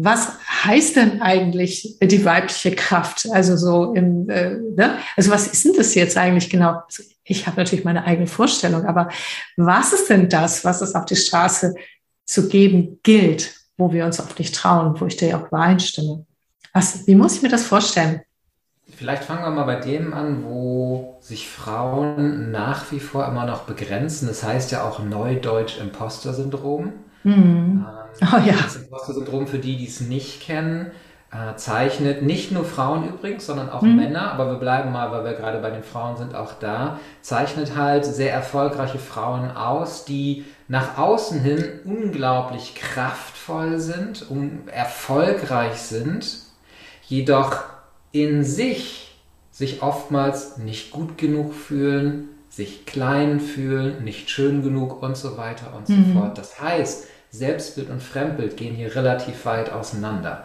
was 0.04 0.32
heißt 0.64 0.96
denn 0.96 1.22
eigentlich 1.22 1.96
die 2.02 2.24
weibliche 2.24 2.74
Kraft? 2.74 3.28
Also 3.30 3.56
so 3.56 3.94
im, 3.94 4.28
äh, 4.28 4.54
ne? 4.54 4.98
also 5.16 5.30
was 5.30 5.46
ist 5.46 5.64
denn 5.64 5.74
das 5.76 5.94
jetzt 5.94 6.16
eigentlich 6.16 6.50
genau? 6.50 6.80
Also 6.84 7.04
ich 7.24 7.46
habe 7.46 7.58
natürlich 7.58 7.84
meine 7.84 8.04
eigene 8.04 8.26
Vorstellung, 8.26 8.84
aber 8.86 9.08
was 9.56 9.92
ist 9.92 10.10
denn 10.10 10.28
das, 10.28 10.64
was 10.64 10.80
es 10.80 10.94
auf 10.94 11.04
die 11.04 11.16
Straße 11.16 11.74
zu 12.26 12.48
geben 12.48 12.98
gilt, 13.02 13.54
wo 13.76 13.92
wir 13.92 14.04
uns 14.04 14.18
oft 14.18 14.38
nicht 14.38 14.54
trauen, 14.54 15.00
wo 15.00 15.06
ich 15.06 15.16
dir 15.16 15.38
auch 15.38 15.46
übereinstimme? 15.46 16.26
Was, 16.72 17.06
wie 17.06 17.14
muss 17.14 17.36
ich 17.36 17.42
mir 17.42 17.50
das 17.50 17.64
vorstellen? 17.64 18.22
Vielleicht 18.96 19.24
fangen 19.24 19.42
wir 19.42 19.50
mal 19.50 19.64
bei 19.64 19.76
dem 19.76 20.12
an, 20.14 20.44
wo 20.44 21.16
sich 21.20 21.48
Frauen 21.48 22.50
nach 22.50 22.90
wie 22.90 23.00
vor 23.00 23.26
immer 23.26 23.46
noch 23.46 23.62
begrenzen. 23.62 24.26
Das 24.26 24.42
heißt 24.42 24.72
ja 24.72 24.82
auch 24.84 24.98
Neudeutsch 24.98 25.78
Imposter-Syndrom. 25.78 26.92
Mhm. 27.24 27.86
Ähm, 28.20 28.28
oh 28.32 28.38
ja. 28.46 28.54
Das 28.62 28.76
Imposter-Syndrom, 28.76 29.46
für 29.46 29.58
die, 29.58 29.76
die 29.76 29.86
es 29.86 30.00
nicht 30.00 30.42
kennen, 30.42 30.90
äh, 31.32 31.56
zeichnet 31.56 32.22
nicht 32.22 32.52
nur 32.52 32.64
Frauen 32.64 33.08
übrigens, 33.08 33.46
sondern 33.46 33.70
auch 33.70 33.82
mhm. 33.82 33.96
Männer, 33.96 34.32
aber 34.32 34.50
wir 34.50 34.58
bleiben 34.58 34.92
mal, 34.92 35.10
weil 35.12 35.24
wir 35.24 35.32
gerade 35.32 35.58
bei 35.60 35.70
den 35.70 35.82
Frauen 35.82 36.16
sind, 36.16 36.34
auch 36.34 36.52
da, 36.60 37.00
zeichnet 37.22 37.74
halt 37.74 38.04
sehr 38.04 38.32
erfolgreiche 38.32 38.98
Frauen 38.98 39.50
aus, 39.50 40.04
die 40.04 40.44
nach 40.68 40.98
außen 40.98 41.40
hin 41.40 41.64
unglaublich 41.84 42.74
kraftvoll 42.74 43.78
sind, 43.78 44.30
um, 44.30 44.68
erfolgreich 44.68 45.76
sind, 45.80 46.26
jedoch 47.08 47.64
in 48.12 48.44
sich 48.44 49.18
sich 49.50 49.82
oftmals 49.82 50.58
nicht 50.58 50.90
gut 50.90 51.18
genug 51.18 51.54
fühlen, 51.54 52.28
sich 52.48 52.84
klein 52.84 53.40
fühlen, 53.40 54.04
nicht 54.04 54.28
schön 54.28 54.62
genug 54.62 55.02
und 55.02 55.16
so 55.16 55.38
weiter 55.38 55.74
und 55.76 55.86
so 55.86 55.94
mhm. 55.94 56.12
fort. 56.12 56.36
Das 56.36 56.60
heißt, 56.60 57.06
Selbstbild 57.32 57.88
und 57.88 58.02
Fremdbild 58.02 58.56
gehen 58.58 58.74
hier 58.74 58.94
relativ 58.94 59.46
weit 59.46 59.72
auseinander. 59.72 60.44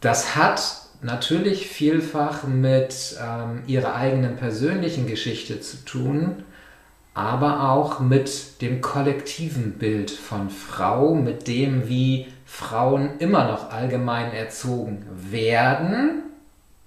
Das 0.00 0.36
hat 0.36 0.62
natürlich 1.02 1.66
vielfach 1.66 2.44
mit 2.44 3.16
ähm, 3.20 3.62
ihrer 3.66 3.96
eigenen 3.96 4.36
persönlichen 4.36 5.06
Geschichte 5.06 5.60
zu 5.60 5.84
tun, 5.84 6.44
aber 7.12 7.70
auch 7.70 7.98
mit 7.98 8.62
dem 8.62 8.80
kollektiven 8.80 9.72
Bild 9.72 10.12
von 10.12 10.48
Frau, 10.48 11.14
mit 11.14 11.48
dem, 11.48 11.88
wie 11.88 12.28
Frauen 12.46 13.18
immer 13.18 13.44
noch 13.48 13.70
allgemein 13.72 14.32
erzogen 14.32 15.04
werden. 15.30 16.22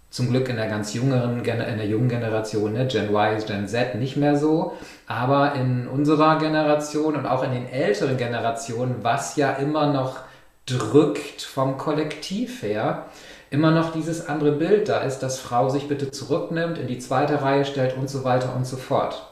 Zum 0.10 0.30
Glück 0.30 0.48
in 0.48 0.56
der 0.56 0.68
ganz 0.68 0.94
jüngeren, 0.94 1.40
in 1.40 1.78
der 1.78 1.88
jungen 1.88 2.08
Generation, 2.08 2.72
ne? 2.72 2.88
Gen 2.88 3.10
Y, 3.10 3.46
Gen 3.46 3.68
Z 3.68 3.96
nicht 3.96 4.16
mehr 4.16 4.38
so, 4.38 4.78
aber 5.08 5.56
in 5.56 5.88
unserer 5.88 6.38
Generation 6.38 7.16
und 7.16 7.26
auch 7.26 7.44
in 7.44 7.52
den 7.52 7.68
älteren 7.68 8.18
Generationen, 8.18 8.98
was 9.02 9.36
ja 9.36 9.52
immer 9.54 9.92
noch 9.92 10.20
drückt 10.66 11.42
vom 11.42 11.78
Kollektiv 11.78 12.62
her, 12.62 13.06
immer 13.50 13.72
noch 13.72 13.92
dieses 13.92 14.28
andere 14.28 14.54
Bild 14.54 14.90
da 14.90 15.02
ist, 15.02 15.20
dass 15.20 15.40
Frau 15.40 15.70
sich 15.70 15.88
bitte 15.88 16.10
zurücknimmt, 16.10 16.78
in 16.78 16.88
die 16.88 17.00
zweite 17.00 17.42
Reihe 17.42 17.66
stellt 17.66 17.96
und 17.98 18.10
so 18.10 18.24
weiter 18.24 18.56
und 18.56 18.66
so 18.66 18.78
fort. 18.78 19.30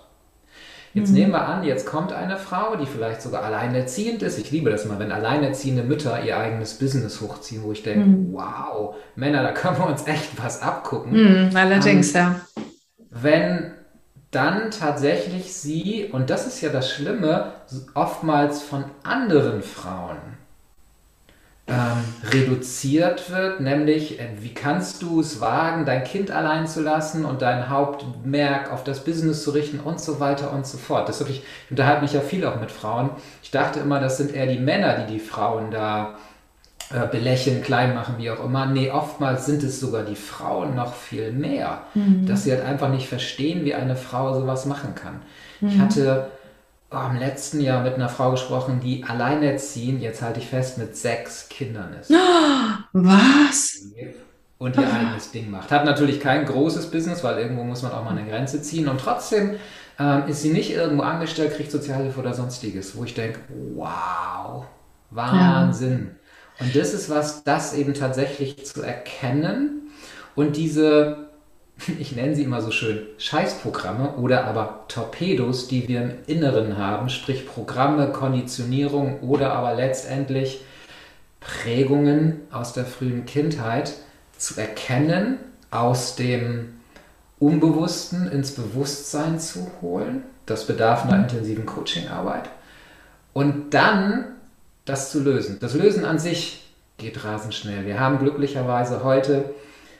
Jetzt 0.93 1.09
mhm. 1.09 1.15
nehmen 1.15 1.31
wir 1.31 1.47
an, 1.47 1.63
jetzt 1.63 1.85
kommt 1.85 2.11
eine 2.11 2.37
Frau, 2.37 2.75
die 2.75 2.85
vielleicht 2.85 3.21
sogar 3.21 3.43
alleinerziehend 3.43 4.21
ist. 4.23 4.37
Ich 4.37 4.51
liebe 4.51 4.69
das 4.69 4.85
mal, 4.85 4.99
wenn 4.99 5.11
alleinerziehende 5.11 5.83
Mütter 5.83 6.21
ihr 6.23 6.37
eigenes 6.37 6.77
Business 6.77 7.21
hochziehen, 7.21 7.63
wo 7.63 7.71
ich 7.71 7.81
denke, 7.81 8.05
mhm. 8.05 8.33
wow, 8.33 8.95
Männer, 9.15 9.41
da 9.41 9.53
können 9.53 9.77
wir 9.77 9.87
uns 9.87 10.05
echt 10.05 10.43
was 10.43 10.61
abgucken. 10.61 11.13
Mhm, 11.13 11.55
allerdings, 11.55 12.13
ähm, 12.13 12.21
ja. 12.21 12.35
Wenn 13.09 13.73
dann 14.31 14.71
tatsächlich 14.71 15.53
sie, 15.53 16.09
und 16.11 16.29
das 16.29 16.47
ist 16.47 16.61
ja 16.61 16.69
das 16.69 16.89
Schlimme, 16.89 17.51
oftmals 17.93 18.61
von 18.61 18.85
anderen 19.03 19.61
Frauen 19.61 20.17
ähm, 21.67 22.03
reduziert 22.31 23.29
wird, 23.29 23.59
nämlich 23.59 24.19
äh, 24.19 24.29
wie 24.39 24.53
kannst 24.53 25.01
du 25.01 25.21
es 25.21 25.39
wagen, 25.41 25.85
dein 25.85 26.03
Kind 26.03 26.31
allein 26.31 26.67
zu 26.67 26.81
lassen 26.81 27.23
und 27.23 27.41
dein 27.41 27.69
Hauptmerk 27.69 28.71
auf 28.71 28.83
das 28.83 29.03
Business 29.03 29.43
zu 29.43 29.51
richten 29.51 29.79
und 29.79 29.99
so 29.99 30.19
weiter 30.19 30.51
und 30.53 30.65
so 30.65 30.77
fort. 30.77 31.07
Das 31.07 31.19
wirklich, 31.19 31.43
ich 31.65 31.71
unterhalte 31.71 32.01
mich 32.01 32.13
ja 32.13 32.21
viel 32.21 32.45
auch 32.45 32.59
mit 32.59 32.71
Frauen. 32.71 33.11
Ich 33.43 33.51
dachte 33.51 33.79
immer, 33.79 33.99
das 33.99 34.17
sind 34.17 34.33
eher 34.33 34.47
die 34.47 34.59
Männer, 34.59 35.05
die 35.05 35.13
die 35.13 35.19
Frauen 35.19 35.71
da 35.71 36.15
äh, 36.93 37.07
belächeln, 37.07 37.61
klein 37.61 37.95
machen, 37.95 38.15
wie 38.17 38.29
auch 38.29 38.43
immer. 38.43 38.65
Nee, 38.65 38.91
oftmals 38.91 39.45
sind 39.45 39.63
es 39.63 39.79
sogar 39.79 40.03
die 40.03 40.15
Frauen 40.15 40.75
noch 40.75 40.93
viel 40.93 41.31
mehr, 41.31 41.83
mhm. 41.93 42.25
dass 42.25 42.43
sie 42.43 42.51
halt 42.51 42.63
einfach 42.63 42.89
nicht 42.89 43.07
verstehen, 43.07 43.65
wie 43.65 43.73
eine 43.73 43.95
Frau 43.95 44.33
sowas 44.39 44.65
machen 44.65 44.95
kann. 44.95 45.21
Mhm. 45.61 45.67
Ich 45.69 45.79
hatte 45.79 46.31
oh, 46.91 46.99
im 47.09 47.17
letzten 47.17 47.61
Jahr 47.61 47.83
mit 47.83 47.95
einer 47.95 48.09
Frau 48.09 48.31
gesprochen, 48.31 48.79
die 48.83 49.03
alleinerziehend, 49.03 50.01
jetzt 50.01 50.21
halte 50.21 50.39
ich 50.39 50.47
fest, 50.47 50.77
mit 50.77 50.95
sechs 50.95 51.49
Kindern 51.49 51.93
ist. 51.99 52.11
Was? 52.93 53.81
Und 54.57 54.77
ihr 54.77 54.93
eigenes 54.93 55.31
Ding 55.31 55.49
macht. 55.49 55.71
Hat 55.71 55.85
natürlich 55.85 56.19
kein 56.19 56.45
großes 56.45 56.91
Business, 56.91 57.23
weil 57.23 57.39
irgendwo 57.39 57.63
muss 57.63 57.81
man 57.81 57.93
auch 57.93 58.03
mal 58.03 58.11
eine 58.11 58.29
Grenze 58.29 58.61
ziehen. 58.61 58.87
Und 58.87 58.99
trotzdem 58.99 59.55
ähm, 59.97 60.23
ist 60.27 60.41
sie 60.43 60.51
nicht 60.51 60.71
irgendwo 60.71 61.03
angestellt, 61.03 61.55
kriegt 61.55 61.71
Sozialhilfe 61.71 62.19
oder 62.19 62.33
sonstiges, 62.33 62.95
wo 62.95 63.03
ich 63.03 63.15
denke, 63.15 63.39
wow, 63.75 64.65
Wahnsinn. 65.09 66.11
Ja. 66.11 66.20
Und 66.59 66.75
das 66.75 66.93
ist 66.93 67.09
was, 67.09 67.43
das 67.43 67.73
eben 67.73 67.93
tatsächlich 67.93 68.65
zu 68.65 68.81
erkennen 68.81 69.91
und 70.35 70.57
diese 70.57 71.31
ich 71.99 72.15
nenne 72.15 72.35
sie 72.35 72.43
immer 72.43 72.61
so 72.61 72.71
schön, 72.71 72.99
Scheißprogramme 73.17 74.15
oder 74.15 74.45
aber 74.45 74.85
Torpedos, 74.87 75.67
die 75.67 75.87
wir 75.87 76.01
im 76.01 76.11
Inneren 76.27 76.77
haben, 76.77 77.09
sprich 77.09 77.47
Programme, 77.47 78.11
Konditionierung 78.11 79.19
oder 79.21 79.53
aber 79.53 79.73
letztendlich 79.73 80.61
Prägungen 81.39 82.41
aus 82.51 82.73
der 82.73 82.85
frühen 82.85 83.25
Kindheit 83.25 83.93
zu 84.37 84.59
erkennen, 84.59 85.37
aus 85.71 86.15
dem 86.15 86.73
Unbewussten 87.39 88.31
ins 88.31 88.51
Bewusstsein 88.51 89.39
zu 89.39 89.71
holen. 89.81 90.23
Das 90.45 90.67
bedarf 90.67 91.05
einer 91.05 91.23
intensiven 91.23 91.65
Coachingarbeit. 91.65 92.49
Und 93.33 93.73
dann 93.73 94.25
das 94.85 95.11
zu 95.11 95.21
lösen. 95.21 95.57
Das 95.59 95.73
Lösen 95.73 96.05
an 96.05 96.19
sich 96.19 96.63
geht 96.97 97.23
rasend 97.23 97.53
schnell. 97.53 97.85
Wir 97.85 97.99
haben 97.99 98.19
glücklicherweise 98.19 99.03
heute 99.03 99.45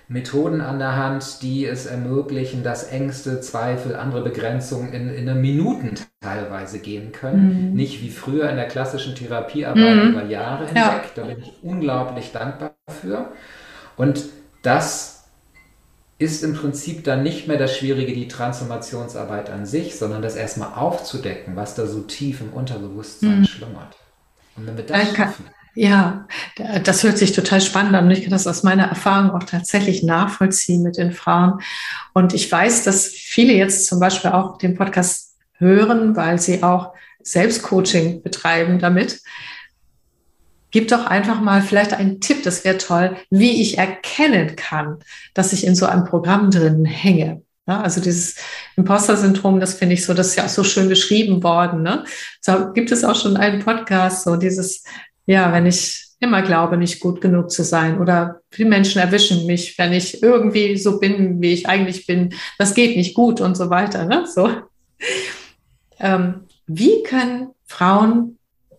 Methoden 0.07 0.59
an 0.59 0.77
der 0.77 0.97
Hand, 0.97 1.41
die 1.41 1.65
es 1.65 1.85
ermöglichen, 1.85 2.63
dass 2.63 2.83
Ängste, 2.91 3.39
Zweifel, 3.39 3.95
andere 3.95 4.21
Begrenzungen 4.23 4.91
in, 4.91 5.09
in 5.09 5.39
Minuten 5.39 5.95
teilweise 6.19 6.79
gehen 6.79 7.13
können. 7.13 7.69
Mhm. 7.69 7.75
Nicht 7.75 8.01
wie 8.01 8.09
früher 8.09 8.49
in 8.49 8.57
der 8.57 8.67
klassischen 8.67 9.15
Therapiearbeit 9.15 9.95
mhm. 9.95 10.11
über 10.11 10.25
Jahre 10.25 10.65
hinweg. 10.65 10.75
Ja. 10.75 11.01
Da 11.15 11.23
bin 11.23 11.39
ich 11.39 11.53
unglaublich 11.61 12.31
dankbar 12.33 12.75
für. 12.89 13.29
Und 13.95 14.25
das 14.63 15.23
ist 16.17 16.43
im 16.43 16.53
Prinzip 16.53 17.05
dann 17.05 17.23
nicht 17.23 17.47
mehr 17.47 17.57
das 17.57 17.75
Schwierige, 17.75 18.13
die 18.13 18.27
Transformationsarbeit 18.27 19.49
an 19.49 19.65
sich, 19.65 19.97
sondern 19.97 20.21
das 20.21 20.35
erstmal 20.35 20.73
aufzudecken, 20.75 21.55
was 21.55 21.73
da 21.73 21.87
so 21.87 22.01
tief 22.01 22.41
im 22.41 22.51
Unterbewusstsein 22.51 23.39
mhm. 23.39 23.45
schlummert. 23.45 23.95
Und 24.55 24.67
wenn 24.67 24.77
wir 24.77 24.85
das 24.85 25.15
schaffen, 25.15 25.45
ja, 25.73 26.27
das 26.83 27.03
hört 27.03 27.17
sich 27.17 27.31
total 27.31 27.61
spannend 27.61 27.95
an 27.95 28.05
und 28.05 28.11
ich 28.11 28.23
kann 28.23 28.31
das 28.31 28.45
aus 28.45 28.63
meiner 28.63 28.87
Erfahrung 28.87 29.31
auch 29.31 29.43
tatsächlich 29.43 30.03
nachvollziehen 30.03 30.83
mit 30.83 30.97
den 30.97 31.13
Frauen. 31.13 31.61
Und 32.13 32.33
ich 32.33 32.51
weiß, 32.51 32.83
dass 32.83 33.07
viele 33.07 33.53
jetzt 33.53 33.87
zum 33.87 33.99
Beispiel 33.99 34.31
auch 34.31 34.57
den 34.57 34.75
Podcast 34.75 35.37
hören, 35.53 36.15
weil 36.15 36.39
sie 36.41 36.61
auch 36.61 36.93
Selbstcoaching 37.23 38.21
betreiben 38.21 38.79
damit. 38.79 39.21
Gib 40.71 40.89
doch 40.89 41.05
einfach 41.05 41.39
mal 41.39 41.61
vielleicht 41.61 41.93
einen 41.93 42.19
Tipp, 42.19 42.43
das 42.43 42.65
wäre 42.65 42.77
toll, 42.77 43.15
wie 43.29 43.61
ich 43.61 43.77
erkennen 43.77 44.55
kann, 44.55 44.99
dass 45.33 45.53
ich 45.53 45.65
in 45.65 45.75
so 45.75 45.85
einem 45.85 46.05
Programm 46.05 46.49
drin 46.51 46.85
hänge. 46.85 47.43
Ja, 47.67 47.81
also 47.81 48.01
dieses 48.01 48.35
Imposter-Syndrom, 48.75 49.59
das 49.59 49.75
finde 49.75 49.93
ich 49.93 50.03
so, 50.03 50.13
das 50.13 50.29
ist 50.29 50.35
ja 50.35 50.45
auch 50.45 50.49
so 50.49 50.63
schön 50.63 50.89
beschrieben 50.89 51.43
worden. 51.43 51.83
Ne? 51.83 52.03
So 52.41 52.73
gibt 52.73 52.91
es 52.91 53.03
auch 53.03 53.15
schon 53.15 53.37
einen 53.37 53.63
Podcast, 53.63 54.23
so 54.23 54.35
dieses 54.35 54.83
ja, 55.25 55.51
wenn 55.53 55.65
ich 55.65 56.07
immer 56.19 56.41
glaube, 56.41 56.77
nicht 56.77 56.99
gut 56.99 57.21
genug 57.21 57.51
zu 57.51 57.63
sein 57.63 57.99
oder 57.99 58.41
die 58.55 58.65
Menschen 58.65 59.01
erwischen 59.01 59.45
mich, 59.45 59.77
wenn 59.77 59.93
ich 59.93 60.21
irgendwie 60.21 60.77
so 60.77 60.99
bin, 60.99 61.41
wie 61.41 61.53
ich 61.53 61.67
eigentlich 61.67 62.05
bin, 62.05 62.33
das 62.57 62.75
geht 62.75 62.95
nicht 62.95 63.15
gut 63.15 63.41
und 63.41 63.55
so 63.55 63.69
weiter. 63.69 64.05
Ne? 64.05 64.25
So. 64.27 64.49
Ähm, 65.99 66.41
wie 66.67 67.03
können 67.03 67.49
Frauen 67.65 68.37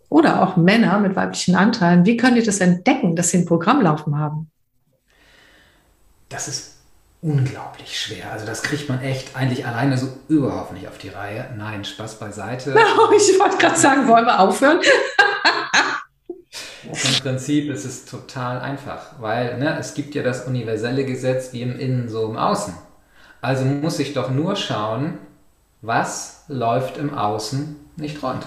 oder 0.09 0.43
auch 0.43 0.57
Männer 0.57 1.01
mit 1.01 1.17
weiblichen 1.17 1.57
Anteilen, 1.57 2.05
wie 2.05 2.17
können 2.17 2.37
die 2.37 2.43
das 2.43 2.61
entdecken, 2.61 3.17
dass 3.17 3.31
sie 3.31 3.39
ein 3.39 3.47
Programm 3.47 3.81
laufen 3.81 4.19
haben? 4.19 4.51
Das 6.29 6.49
ist 6.49 6.72
unglaublich 7.23 7.99
schwer. 7.99 8.33
Also 8.33 8.45
das 8.45 8.63
kriegt 8.63 8.89
man 8.89 9.01
echt 9.01 9.37
eigentlich 9.37 9.65
alleine 9.65 9.97
so 9.97 10.09
überhaupt 10.29 10.73
nicht 10.73 10.89
auf 10.89 10.99
die 10.99 11.09
Reihe. 11.09 11.49
Nein, 11.57 11.85
Spaß 11.85 12.19
beiseite. 12.19 12.71
ich 13.17 13.39
wollte 13.39 13.57
gerade 13.57 13.79
sagen, 13.79 14.09
wollen 14.09 14.27
wir 14.27 14.41
aufhören? 14.41 14.81
Im 16.85 17.23
Prinzip 17.23 17.71
ist 17.71 17.85
es 17.85 18.05
total 18.05 18.61
einfach, 18.61 19.21
weil 19.21 19.57
ne, 19.59 19.79
es 19.79 19.95
gibt 19.95 20.17
ja 20.17 20.23
das 20.23 20.47
universelle 20.47 21.05
Gesetz 21.07 21.53
wie 21.53 21.63
im 21.63 21.79
Innen 21.79 22.09
so 22.09 22.27
im 22.27 22.37
Außen. 22.37 22.75
Also 23.41 23.65
muss 23.65 24.01
ich 24.01 24.13
doch 24.15 24.31
nur 24.31 24.57
schauen, 24.57 25.19
was 25.81 26.45
läuft 26.49 26.99
im 26.99 27.15
Außen 27.15 27.77
nicht 27.97 28.23
rund. 28.23 28.45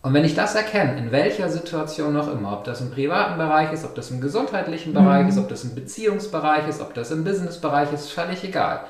Und 0.00 0.14
wenn 0.14 0.24
ich 0.24 0.34
das 0.34 0.54
erkenne, 0.54 0.96
in 0.96 1.10
welcher 1.10 1.48
Situation 1.48 2.12
noch 2.14 2.32
immer, 2.32 2.52
ob 2.52 2.64
das 2.64 2.80
im 2.80 2.90
privaten 2.90 3.36
Bereich 3.36 3.72
ist, 3.72 3.84
ob 3.84 3.94
das 3.94 4.10
im 4.10 4.20
gesundheitlichen 4.20 4.94
Bereich 4.94 5.24
mhm. 5.24 5.28
ist, 5.28 5.38
ob 5.38 5.48
das 5.48 5.64
im 5.64 5.74
Beziehungsbereich 5.74 6.68
ist, 6.68 6.80
ob 6.80 6.94
das 6.94 7.10
im 7.10 7.24
Businessbereich 7.24 7.92
ist, 7.92 8.12
völlig 8.12 8.44
egal. 8.44 8.84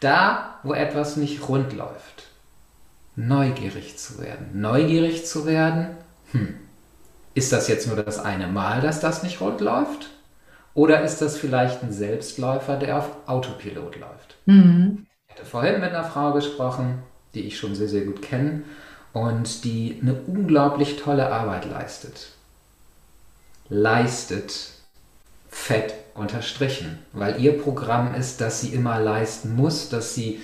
Da, 0.00 0.58
wo 0.62 0.74
etwas 0.74 1.16
nicht 1.16 1.48
rund 1.48 1.72
läuft, 1.72 2.24
neugierig 3.16 3.96
zu 3.96 4.20
werden. 4.20 4.50
Neugierig 4.52 5.26
zu 5.26 5.46
werden, 5.46 5.96
hm, 6.32 6.54
ist 7.34 7.52
das 7.52 7.68
jetzt 7.68 7.86
nur 7.86 7.96
das 7.96 8.18
eine 8.18 8.46
Mal, 8.46 8.82
dass 8.82 9.00
das 9.00 9.22
nicht 9.22 9.40
rund 9.40 9.60
läuft? 9.60 10.10
Oder 10.74 11.02
ist 11.02 11.22
das 11.22 11.36
vielleicht 11.36 11.82
ein 11.82 11.92
Selbstläufer, 11.92 12.76
der 12.76 12.98
auf 12.98 13.10
Autopilot 13.26 13.96
läuft? 13.96 14.36
Mhm. 14.46 15.06
Ich 15.28 15.34
hatte 15.34 15.46
vorhin 15.46 15.80
mit 15.80 15.90
einer 15.90 16.04
Frau 16.04 16.32
gesprochen, 16.32 17.02
die 17.34 17.42
ich 17.46 17.58
schon 17.58 17.74
sehr, 17.74 17.88
sehr 17.88 18.04
gut 18.04 18.20
kenne 18.20 18.64
und 19.12 19.64
die 19.64 19.98
eine 20.00 20.14
unglaublich 20.14 20.96
tolle 20.96 21.32
Arbeit 21.32 21.66
leistet. 21.66 22.28
Leistet 23.68 24.70
fett 25.48 25.94
unterstrichen, 26.14 26.98
weil 27.12 27.40
ihr 27.40 27.60
Programm 27.60 28.14
ist, 28.14 28.40
dass 28.40 28.60
sie 28.60 28.68
immer 28.68 29.00
leisten 29.00 29.54
muss, 29.54 29.88
dass 29.88 30.14
sie 30.14 30.42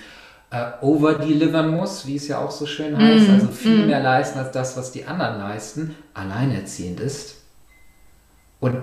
äh, 0.51 0.71
overdelivern 0.81 1.71
muss, 1.71 2.07
wie 2.07 2.17
es 2.17 2.29
ja 2.29 2.39
auch 2.39 2.51
so 2.51 2.67
schön 2.67 2.97
heißt, 2.97 3.29
mm, 3.29 3.33
also 3.33 3.49
viel 3.49 3.85
mm. 3.85 3.87
mehr 3.87 4.01
leisten 4.01 4.39
als 4.39 4.53
das, 4.53 4.77
was 4.77 4.93
die 4.93 5.05
anderen 5.05 5.39
leisten, 5.39 5.95
alleinerziehend 6.15 7.01
ist 7.01 7.37
und 8.61 8.83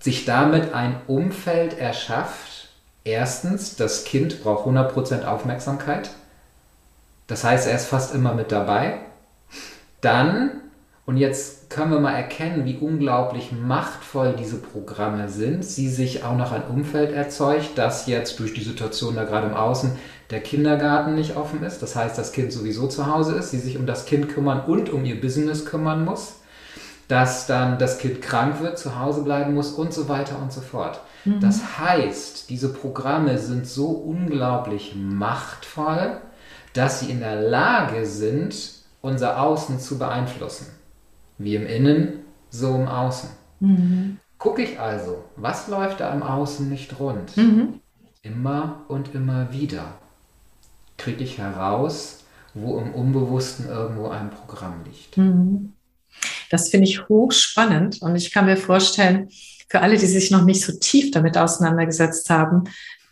sich 0.00 0.24
damit 0.24 0.74
ein 0.74 0.96
Umfeld 1.06 1.78
erschafft. 1.78 2.68
Erstens, 3.04 3.76
das 3.76 4.04
Kind 4.04 4.42
braucht 4.42 4.66
100% 4.66 5.24
Aufmerksamkeit. 5.24 6.10
Das 7.26 7.44
heißt, 7.44 7.66
er 7.66 7.76
ist 7.76 7.86
fast 7.86 8.14
immer 8.14 8.34
mit 8.34 8.52
dabei. 8.52 9.00
Dann, 10.00 10.60
und 11.06 11.16
jetzt 11.16 11.70
können 11.70 11.90
wir 11.90 12.00
mal 12.00 12.14
erkennen, 12.14 12.64
wie 12.64 12.76
unglaublich 12.76 13.52
machtvoll 13.52 14.34
diese 14.38 14.58
Programme 14.58 15.28
sind, 15.28 15.64
sie 15.64 15.88
sich 15.88 16.24
auch 16.24 16.36
noch 16.36 16.52
ein 16.52 16.64
Umfeld 16.64 17.12
erzeugt, 17.12 17.70
das 17.76 18.06
jetzt 18.06 18.38
durch 18.38 18.54
die 18.54 18.62
Situation 18.62 19.16
da 19.16 19.24
gerade 19.24 19.46
im 19.46 19.54
Außen 19.54 19.92
der 20.30 20.40
Kindergarten 20.40 21.14
nicht 21.14 21.36
offen 21.36 21.62
ist. 21.62 21.82
Das 21.82 21.96
heißt, 21.96 22.18
das 22.18 22.32
Kind 22.32 22.52
sowieso 22.52 22.86
zu 22.88 23.06
Hause 23.06 23.36
ist, 23.36 23.50
sie 23.50 23.58
sich 23.58 23.78
um 23.78 23.86
das 23.86 24.06
Kind 24.06 24.28
kümmern 24.28 24.60
und 24.66 24.90
um 24.90 25.04
ihr 25.04 25.20
Business 25.20 25.64
kümmern 25.64 26.04
muss 26.04 26.36
dass 27.08 27.46
dann 27.46 27.78
das 27.78 27.98
Kind 27.98 28.22
krank 28.22 28.60
wird, 28.60 28.78
zu 28.78 28.98
Hause 28.98 29.22
bleiben 29.22 29.54
muss 29.54 29.72
und 29.72 29.92
so 29.92 30.08
weiter 30.08 30.38
und 30.40 30.52
so 30.52 30.60
fort. 30.60 31.00
Mhm. 31.24 31.40
Das 31.40 31.78
heißt, 31.78 32.48
diese 32.50 32.72
Programme 32.72 33.38
sind 33.38 33.66
so 33.66 33.88
unglaublich 33.88 34.94
machtvoll, 34.96 36.18
dass 36.74 37.00
sie 37.00 37.10
in 37.10 37.20
der 37.20 37.40
Lage 37.40 38.04
sind, 38.04 38.54
unser 39.00 39.40
Außen 39.40 39.80
zu 39.80 39.98
beeinflussen. 39.98 40.66
Wie 41.38 41.54
im 41.54 41.66
Innen, 41.66 42.24
so 42.50 42.74
im 42.74 42.86
Außen. 42.86 43.30
Mhm. 43.60 44.18
Gucke 44.38 44.62
ich 44.62 44.78
also, 44.78 45.24
was 45.36 45.68
läuft 45.68 46.00
da 46.00 46.12
im 46.12 46.22
Außen 46.22 46.68
nicht 46.68 46.98
rund? 47.00 47.36
Mhm. 47.36 47.80
Immer 48.22 48.82
und 48.88 49.14
immer 49.14 49.52
wieder 49.52 49.94
kriege 50.98 51.24
ich 51.24 51.38
heraus, 51.38 52.24
wo 52.54 52.78
im 52.78 52.94
Unbewussten 52.94 53.68
irgendwo 53.68 54.08
ein 54.08 54.30
Programm 54.30 54.82
liegt. 54.84 55.16
Mhm. 55.16 55.72
Das 56.50 56.68
finde 56.68 56.86
ich 56.86 57.08
hochspannend 57.08 58.00
und 58.02 58.16
ich 58.16 58.32
kann 58.32 58.46
mir 58.46 58.56
vorstellen, 58.56 59.28
für 59.68 59.80
alle, 59.80 59.96
die 59.96 60.06
sich 60.06 60.30
noch 60.30 60.44
nicht 60.44 60.64
so 60.64 60.72
tief 60.78 61.10
damit 61.10 61.36
auseinandergesetzt 61.36 62.30
haben, 62.30 62.64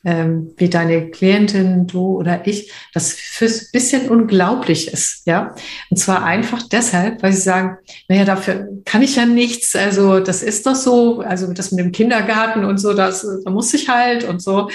ähm, 0.05 0.53
wie 0.57 0.69
deine 0.69 1.11
Klientin, 1.11 1.87
du 1.87 2.19
oder 2.19 2.47
ich, 2.47 2.73
das 2.93 3.13
fürs 3.13 3.71
bisschen 3.71 4.09
unglaublich 4.09 4.93
ist, 4.93 5.27
ja. 5.27 5.55
Und 5.91 5.97
zwar 5.97 6.25
einfach 6.25 6.63
deshalb, 6.69 7.23
weil 7.23 7.33
sie 7.33 7.43
sagen, 7.43 7.79
naja, 8.09 8.25
dafür 8.25 8.69
kann 8.85 9.03
ich 9.03 9.17
ja 9.17 9.27
nichts, 9.27 9.77
also 9.77 10.21
das 10.21 10.43
ist 10.43 10.67
doch 10.67 10.75
so, 10.75 11.21
also 11.21 11.53
das 11.53 11.71
mit 11.71 11.85
dem 11.85 11.93
Kindergarten 11.93 12.65
und 12.65 12.79
so, 12.79 12.95
das, 12.95 13.27
da 13.45 13.51
muss 13.51 13.73
ich 13.75 13.89
halt 13.89 14.25
und 14.25 14.43
so. 14.43 14.69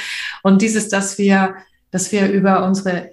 Und 0.43 0.62
dieses, 0.62 0.89
dass 0.89 1.17
wir, 1.17 1.55
dass 1.91 2.12
wir 2.12 2.29
über 2.29 2.65
unsere 2.65 3.12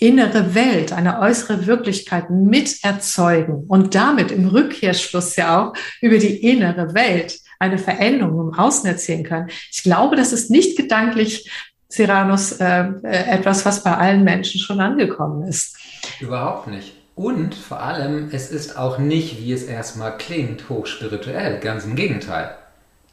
innere 0.00 0.54
Welt, 0.54 0.92
eine 0.92 1.20
äußere 1.20 1.66
Wirklichkeit 1.66 2.30
miterzeugen 2.30 3.64
und 3.68 3.94
damit 3.94 4.30
im 4.30 4.48
Rückkehrschluss 4.48 5.36
ja 5.36 5.60
auch 5.60 5.74
über 6.00 6.16
die 6.16 6.48
innere 6.48 6.94
Welt 6.94 7.38
eine 7.60 7.78
Veränderung 7.78 8.48
im 8.48 8.54
Außen 8.58 8.88
erzielen 8.88 9.22
können. 9.22 9.48
Ich 9.70 9.84
glaube, 9.84 10.16
das 10.16 10.32
ist 10.32 10.50
nicht 10.50 10.76
gedanklich, 10.76 11.48
Cyranus, 11.88 12.52
äh, 12.52 12.88
äh, 13.02 13.30
etwas, 13.30 13.64
was 13.66 13.84
bei 13.84 13.96
allen 13.96 14.24
Menschen 14.24 14.60
schon 14.60 14.80
angekommen 14.80 15.46
ist. 15.46 15.76
Überhaupt 16.20 16.68
nicht. 16.68 16.94
Und 17.16 17.54
vor 17.54 17.80
allem, 17.82 18.30
es 18.32 18.50
ist 18.50 18.78
auch 18.78 18.98
nicht, 18.98 19.40
wie 19.40 19.52
es 19.52 19.64
erstmal 19.64 20.16
klingt, 20.16 20.68
hochspirituell. 20.68 21.60
Ganz 21.60 21.84
im 21.84 21.96
Gegenteil. 21.96 22.54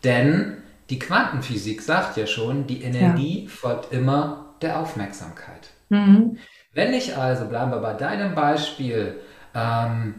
Denn 0.03 0.57
die 0.89 0.99
Quantenphysik 0.99 1.81
sagt 1.81 2.15
ja 2.15 2.25
schon, 2.25 2.67
die 2.67 2.83
Energie 2.83 3.43
ja. 3.43 3.49
folgt 3.49 3.91
immer 3.91 4.45
der 4.61 4.79
Aufmerksamkeit. 4.79 5.71
Mhm. 5.89 6.37
Wenn 6.73 6.93
ich 6.93 7.17
also, 7.17 7.45
bleiben 7.45 7.71
wir 7.71 7.79
bei 7.79 7.93
deinem 7.93 8.35
Beispiel, 8.35 9.19
ähm, 9.53 10.15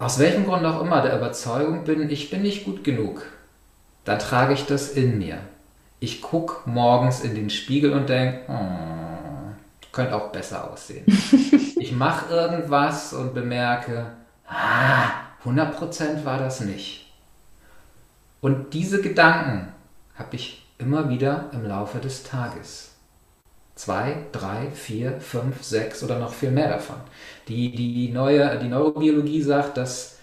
aus 0.00 0.18
welchem 0.18 0.46
Grund 0.46 0.64
auch 0.64 0.80
immer 0.82 1.02
der 1.02 1.16
Überzeugung 1.16 1.84
bin, 1.84 2.08
ich 2.10 2.30
bin 2.30 2.42
nicht 2.42 2.64
gut 2.64 2.82
genug, 2.82 3.22
dann 4.04 4.18
trage 4.18 4.54
ich 4.54 4.64
das 4.64 4.88
in 4.88 5.18
mir. 5.18 5.38
Ich 6.00 6.22
gucke 6.22 6.68
morgens 6.68 7.20
in 7.20 7.34
den 7.34 7.50
Spiegel 7.50 7.92
und 7.92 8.08
denke, 8.08 8.40
oh, 8.48 9.52
könnte 9.92 10.16
auch 10.16 10.32
besser 10.32 10.72
aussehen. 10.72 11.04
ich 11.76 11.92
mache 11.92 12.34
irgendwas 12.34 13.12
und 13.12 13.34
bemerke, 13.34 14.06
ah, 14.48 15.10
100% 15.44 16.24
war 16.24 16.38
das 16.38 16.62
nicht. 16.62 17.12
Und 18.40 18.72
diese 18.72 19.02
Gedanken 19.02 19.68
habe 20.14 20.34
ich 20.34 20.66
immer 20.78 21.10
wieder 21.10 21.50
im 21.52 21.66
Laufe 21.66 21.98
des 21.98 22.22
Tages 22.22 22.89
zwei, 23.80 24.26
drei, 24.32 24.70
vier, 24.74 25.20
fünf, 25.20 25.62
sechs 25.62 26.02
oder 26.02 26.18
noch 26.18 26.34
viel 26.34 26.50
mehr 26.50 26.68
davon. 26.68 26.96
Die, 27.48 27.74
die, 27.74 28.10
neue, 28.12 28.58
die 28.58 28.68
Neurobiologie 28.68 29.40
sagt, 29.40 29.78
dass 29.78 30.18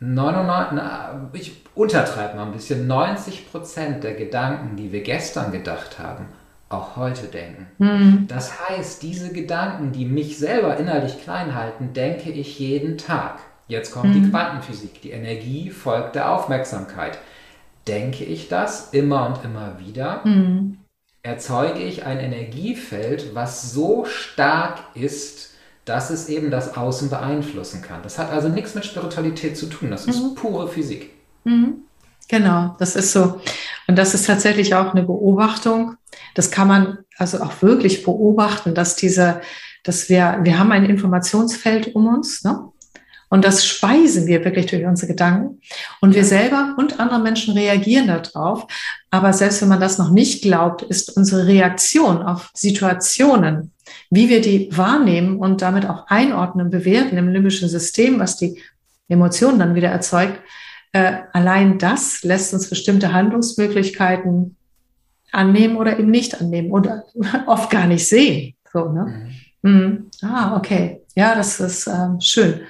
99, 0.00 0.76
na, 0.76 1.30
ich 1.32 1.62
untertreibe 1.76 2.36
mal 2.36 2.46
ein 2.46 2.52
bisschen, 2.52 2.88
90 2.88 3.52
Prozent 3.52 4.02
der 4.02 4.14
Gedanken, 4.14 4.76
die 4.76 4.90
wir 4.90 5.02
gestern 5.02 5.52
gedacht 5.52 6.00
haben, 6.00 6.26
auch 6.68 6.96
heute 6.96 7.28
denken. 7.28 7.68
Mhm. 7.78 8.24
Das 8.26 8.68
heißt, 8.68 9.00
diese 9.04 9.32
Gedanken, 9.32 9.92
die 9.92 10.04
mich 10.04 10.36
selber 10.36 10.76
innerlich 10.76 11.22
klein 11.22 11.54
halten, 11.54 11.92
denke 11.92 12.32
ich 12.32 12.58
jeden 12.58 12.98
Tag. 12.98 13.38
Jetzt 13.68 13.92
kommt 13.92 14.12
mhm. 14.12 14.24
die 14.24 14.30
Quantenphysik. 14.30 15.02
Die 15.02 15.12
Energie 15.12 15.70
folgt 15.70 16.16
der 16.16 16.32
Aufmerksamkeit. 16.32 17.18
Denke 17.86 18.24
ich 18.24 18.48
das 18.48 18.90
immer 18.90 19.28
und 19.28 19.44
immer 19.44 19.78
wieder, 19.78 20.22
mhm 20.24 20.79
erzeuge 21.22 21.80
ich 21.80 22.04
ein 22.04 22.18
Energiefeld, 22.18 23.34
was 23.34 23.72
so 23.72 24.04
stark 24.04 24.78
ist, 24.94 25.50
dass 25.84 26.10
es 26.10 26.28
eben 26.28 26.50
das 26.50 26.76
Außen 26.76 27.10
beeinflussen 27.10 27.82
kann. 27.82 28.02
Das 28.02 28.18
hat 28.18 28.30
also 28.30 28.48
nichts 28.48 28.74
mit 28.74 28.84
Spiritualität 28.84 29.56
zu 29.56 29.66
tun, 29.66 29.90
das 29.90 30.06
ist 30.06 30.22
mhm. 30.22 30.34
pure 30.34 30.68
Physik. 30.68 31.10
Mhm. 31.44 31.84
Genau, 32.28 32.76
das 32.78 32.94
ist 32.94 33.12
so. 33.12 33.40
Und 33.88 33.96
das 33.96 34.14
ist 34.14 34.26
tatsächlich 34.26 34.74
auch 34.74 34.92
eine 34.92 35.02
Beobachtung. 35.02 35.96
Das 36.34 36.52
kann 36.52 36.68
man 36.68 36.98
also 37.16 37.40
auch 37.42 37.60
wirklich 37.60 38.04
beobachten, 38.04 38.72
dass 38.72 38.94
diese, 38.94 39.40
dass 39.82 40.08
wir, 40.08 40.38
wir 40.42 40.58
haben 40.58 40.70
ein 40.70 40.84
Informationsfeld 40.84 41.94
um 41.96 42.06
uns, 42.06 42.44
ne? 42.44 42.70
Und 43.30 43.44
das 43.44 43.64
speisen 43.64 44.26
wir 44.26 44.44
wirklich 44.44 44.66
durch 44.66 44.84
unsere 44.84 45.12
Gedanken. 45.12 45.60
Und 46.00 46.14
wir 46.14 46.24
selber 46.24 46.74
und 46.78 46.98
andere 46.98 47.20
Menschen 47.20 47.54
reagieren 47.54 48.08
darauf. 48.08 48.66
Aber 49.10 49.32
selbst 49.32 49.60
wenn 49.60 49.68
man 49.68 49.80
das 49.80 49.98
noch 49.98 50.10
nicht 50.10 50.42
glaubt, 50.42 50.82
ist 50.82 51.16
unsere 51.16 51.46
Reaktion 51.46 52.22
auf 52.22 52.50
Situationen, 52.54 53.72
wie 54.08 54.28
wir 54.28 54.40
die 54.40 54.68
wahrnehmen 54.76 55.38
und 55.38 55.62
damit 55.62 55.88
auch 55.88 56.06
einordnen, 56.06 56.70
bewerten 56.70 57.16
im 57.16 57.28
limbischen 57.28 57.68
System, 57.68 58.20
was 58.20 58.36
die 58.36 58.62
Emotionen 59.08 59.58
dann 59.58 59.74
wieder 59.74 59.88
erzeugt, 59.88 60.40
äh, 60.92 61.18
allein 61.32 61.78
das 61.78 62.22
lässt 62.22 62.54
uns 62.54 62.68
bestimmte 62.68 63.12
Handlungsmöglichkeiten 63.12 64.56
annehmen 65.32 65.76
oder 65.76 65.98
eben 65.98 66.10
nicht 66.10 66.40
annehmen 66.40 66.70
oder 66.70 67.04
oft 67.46 67.70
gar 67.70 67.86
nicht 67.86 68.08
sehen. 68.08 68.54
So, 68.72 68.90
ne? 68.92 69.34
Mhm. 69.62 69.70
Mhm. 69.70 70.10
Ah, 70.22 70.56
okay. 70.56 71.02
Ja, 71.16 71.34
das 71.34 71.60
ist 71.60 71.86
ähm, 71.86 72.20
schön. 72.20 72.60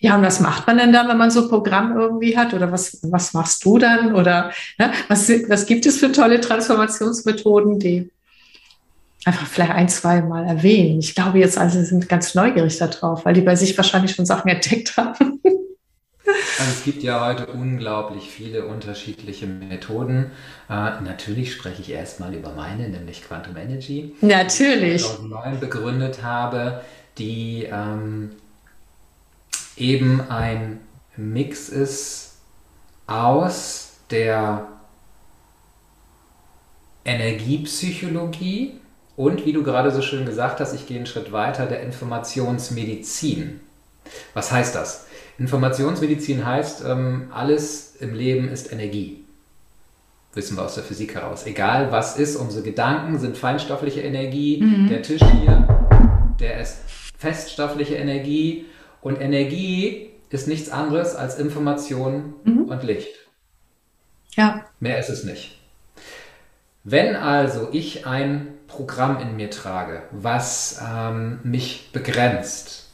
Ja, 0.00 0.16
und 0.16 0.22
was 0.22 0.40
macht 0.40 0.66
man 0.66 0.78
denn 0.78 0.92
dann, 0.92 1.08
wenn 1.08 1.18
man 1.18 1.30
so 1.30 1.42
ein 1.42 1.48
Programm 1.48 1.96
irgendwie 1.96 2.36
hat? 2.36 2.54
Oder 2.54 2.70
was, 2.70 2.98
was 3.02 3.34
machst 3.34 3.64
du 3.64 3.78
dann? 3.78 4.14
Oder 4.14 4.52
ne, 4.78 4.92
was, 5.08 5.28
was 5.48 5.66
gibt 5.66 5.86
es 5.86 5.98
für 5.98 6.12
tolle 6.12 6.40
Transformationsmethoden, 6.40 7.78
die 7.78 8.10
einfach 9.24 9.46
vielleicht 9.46 9.72
ein, 9.72 9.88
zwei 9.88 10.22
Mal 10.22 10.46
erwähnen? 10.46 11.00
Ich 11.00 11.14
glaube 11.14 11.38
jetzt, 11.38 11.58
also 11.58 11.82
sind 11.82 12.08
ganz 12.08 12.34
neugierig 12.34 12.78
darauf, 12.78 13.24
weil 13.24 13.34
die 13.34 13.40
bei 13.40 13.56
sich 13.56 13.76
wahrscheinlich 13.76 14.14
schon 14.14 14.26
Sachen 14.26 14.48
entdeckt 14.48 14.96
haben. 14.96 15.40
Also 16.58 16.72
es 16.72 16.84
gibt 16.84 17.02
ja 17.02 17.26
heute 17.26 17.46
unglaublich 17.46 18.30
viele 18.30 18.66
unterschiedliche 18.66 19.46
Methoden. 19.46 20.32
Äh, 20.68 21.00
natürlich 21.00 21.52
spreche 21.52 21.82
ich 21.82 21.90
erstmal 21.90 22.34
über 22.34 22.52
meine, 22.52 22.88
nämlich 22.88 23.24
Quantum 23.24 23.56
Energy. 23.56 24.14
Natürlich. 24.20 25.02
Die 25.02 25.08
ich 25.08 25.16
2009 25.16 25.60
begründet 25.60 26.22
habe, 26.22 26.82
die 27.16 27.68
ähm, 27.70 28.30
eben 29.80 30.20
ein 30.28 30.80
Mix 31.16 31.68
ist 31.68 32.36
aus 33.06 33.92
der 34.10 34.66
Energiepsychologie 37.04 38.80
und, 39.16 39.46
wie 39.46 39.52
du 39.52 39.62
gerade 39.62 39.90
so 39.90 40.02
schön 40.02 40.26
gesagt 40.26 40.60
hast, 40.60 40.74
ich 40.74 40.86
gehe 40.86 40.96
einen 40.96 41.06
Schritt 41.06 41.32
weiter, 41.32 41.66
der 41.66 41.82
Informationsmedizin. 41.82 43.60
Was 44.34 44.52
heißt 44.52 44.74
das? 44.74 45.06
Informationsmedizin 45.38 46.44
heißt, 46.44 46.84
ähm, 46.86 47.28
alles 47.32 47.96
im 47.96 48.14
Leben 48.14 48.48
ist 48.48 48.72
Energie. 48.72 49.24
Wissen 50.34 50.56
wir 50.56 50.64
aus 50.64 50.74
der 50.74 50.84
Physik 50.84 51.14
heraus. 51.14 51.46
Egal 51.46 51.90
was 51.90 52.16
ist, 52.16 52.36
unsere 52.36 52.62
Gedanken 52.62 53.18
sind 53.18 53.36
feinstoffliche 53.36 54.02
Energie, 54.02 54.60
mhm. 54.60 54.88
der 54.88 55.02
Tisch 55.02 55.22
hier, 55.42 55.66
der 56.38 56.60
ist 56.60 56.78
feststoffliche 57.18 57.96
Energie 57.96 58.66
und 59.00 59.20
Energie 59.20 60.10
ist 60.30 60.48
nichts 60.48 60.70
anderes 60.70 61.14
als 61.14 61.38
Information 61.38 62.34
mhm. 62.44 62.64
und 62.64 62.82
Licht. 62.82 63.08
Ja. 64.32 64.64
Mehr 64.80 64.98
ist 64.98 65.08
es 65.08 65.24
nicht. 65.24 65.58
Wenn 66.84 67.16
also 67.16 67.68
ich 67.72 68.06
ein 68.06 68.48
Programm 68.66 69.18
in 69.20 69.36
mir 69.36 69.50
trage, 69.50 70.02
was 70.10 70.80
ähm, 70.86 71.40
mich 71.42 71.90
begrenzt, 71.92 72.88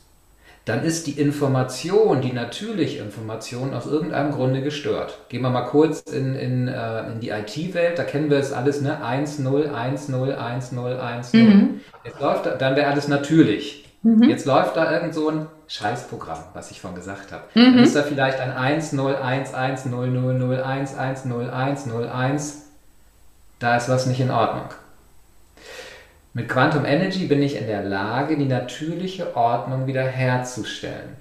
dann 0.65 0.83
ist 0.83 1.07
die 1.07 1.21
Information, 1.21 2.23
die 2.23 2.33
natürliche 2.33 2.99
Information 2.99 3.75
aus 3.75 3.87
irgendeinem 3.87 4.33
Grunde 4.33 4.63
gestört. 4.63 5.19
Gehen 5.29 5.43
wir 5.43 5.51
mal 5.51 5.67
kurz 5.67 6.01
in, 6.01 6.35
in, 6.35 6.69
äh, 6.69 7.13
in 7.13 7.21
die 7.21 7.29
IT-Welt, 7.29 7.99
da 7.99 8.05
kennen 8.05 8.31
wir 8.31 8.39
es 8.39 8.53
alles, 8.53 8.81
ne? 8.81 9.05
1, 9.05 9.41
0, 9.41 9.69
1, 9.69 10.09
0, 10.09 10.33
1, 10.33 10.73
0, 10.73 10.97
1, 10.97 11.33
0. 11.35 11.43
Mhm. 11.43 11.81
Jetzt 12.05 12.21
läuft, 12.21 12.47
dann 12.47 12.77
wäre 12.77 12.87
alles 12.87 13.09
natürlich. 13.09 13.84
Mhm. 14.05 14.25
Jetzt 14.25 14.45
läuft 14.45 14.77
da 14.77 14.93
irgend 14.93 15.15
so 15.15 15.31
ein 15.31 15.47
Scheißprogramm, 15.67 16.39
was 16.53 16.71
ich 16.71 16.81
vorhin 16.81 16.97
gesagt 16.99 17.33
habe. 17.33 17.43
Mhm. 17.55 17.75
Dann 17.75 17.79
ist 17.79 17.97
da 17.97 18.03
vielleicht 18.03 18.39
ein 18.39 18.53
1, 18.53 18.93
0, 18.93 19.17
1, 19.17 19.55
1, 19.55 19.87
0, 19.87 20.09
0, 20.09 20.35
0, 20.35 20.63
1, 20.63 20.95
1, 20.95 21.25
0, 21.25 21.51
1, 21.51 21.87
0, 21.87 22.07
1. 22.07 22.63
Da 23.59 23.77
ist 23.77 23.89
was 23.89 24.07
nicht 24.07 24.21
in 24.21 24.31
Ordnung. 24.31 24.69
Mit 26.35 26.49
Quantum 26.49 26.85
Energy 26.85 27.27
bin 27.27 27.43
ich 27.43 27.57
in 27.57 27.67
der 27.67 27.83
Lage, 27.83 28.37
die 28.37 28.45
natürliche 28.45 29.35
Ordnung 29.37 29.87
wiederherzustellen. 29.87 31.17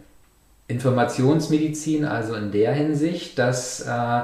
Informationsmedizin 0.68 2.04
also 2.04 2.36
in 2.36 2.52
der 2.52 2.74
Hinsicht, 2.74 3.40
dass 3.40 3.82
äh, 3.82 4.22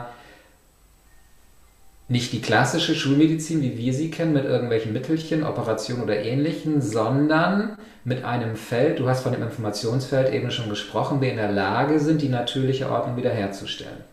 nicht 2.10 2.34
die 2.34 2.42
klassische 2.42 2.96
Schulmedizin, 2.96 3.62
wie 3.62 3.78
wir 3.78 3.94
sie 3.94 4.10
kennen, 4.10 4.34
mit 4.34 4.44
irgendwelchen 4.44 4.94
Mittelchen, 4.94 5.44
Operationen 5.44 6.04
oder 6.04 6.18
ähnlichen, 6.18 6.82
sondern 6.82 7.78
mit 8.04 8.26
einem 8.26 8.56
Feld, 8.56 9.00
du 9.00 9.08
hast 9.08 9.22
von 9.22 9.32
dem 9.32 9.44
Informationsfeld 9.44 10.34
eben 10.34 10.50
schon 10.50 10.70
gesprochen, 10.70 11.22
wir 11.22 11.30
in 11.30 11.38
der 11.38 11.52
Lage 11.52 12.00
sind, 12.00 12.24
die 12.24 12.30
natürliche 12.30 12.90
Ordnung 12.90 13.16
wiederherzustellen. 13.16 14.04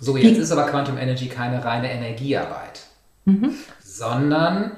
So, 0.00 0.16
jetzt 0.16 0.38
ist 0.38 0.50
aber 0.50 0.66
Quantum 0.66 0.98
Energy 0.98 1.28
keine 1.28 1.64
reine 1.64 1.92
Energiearbeit, 1.92 2.80
mhm. 3.24 3.54
sondern 3.80 4.72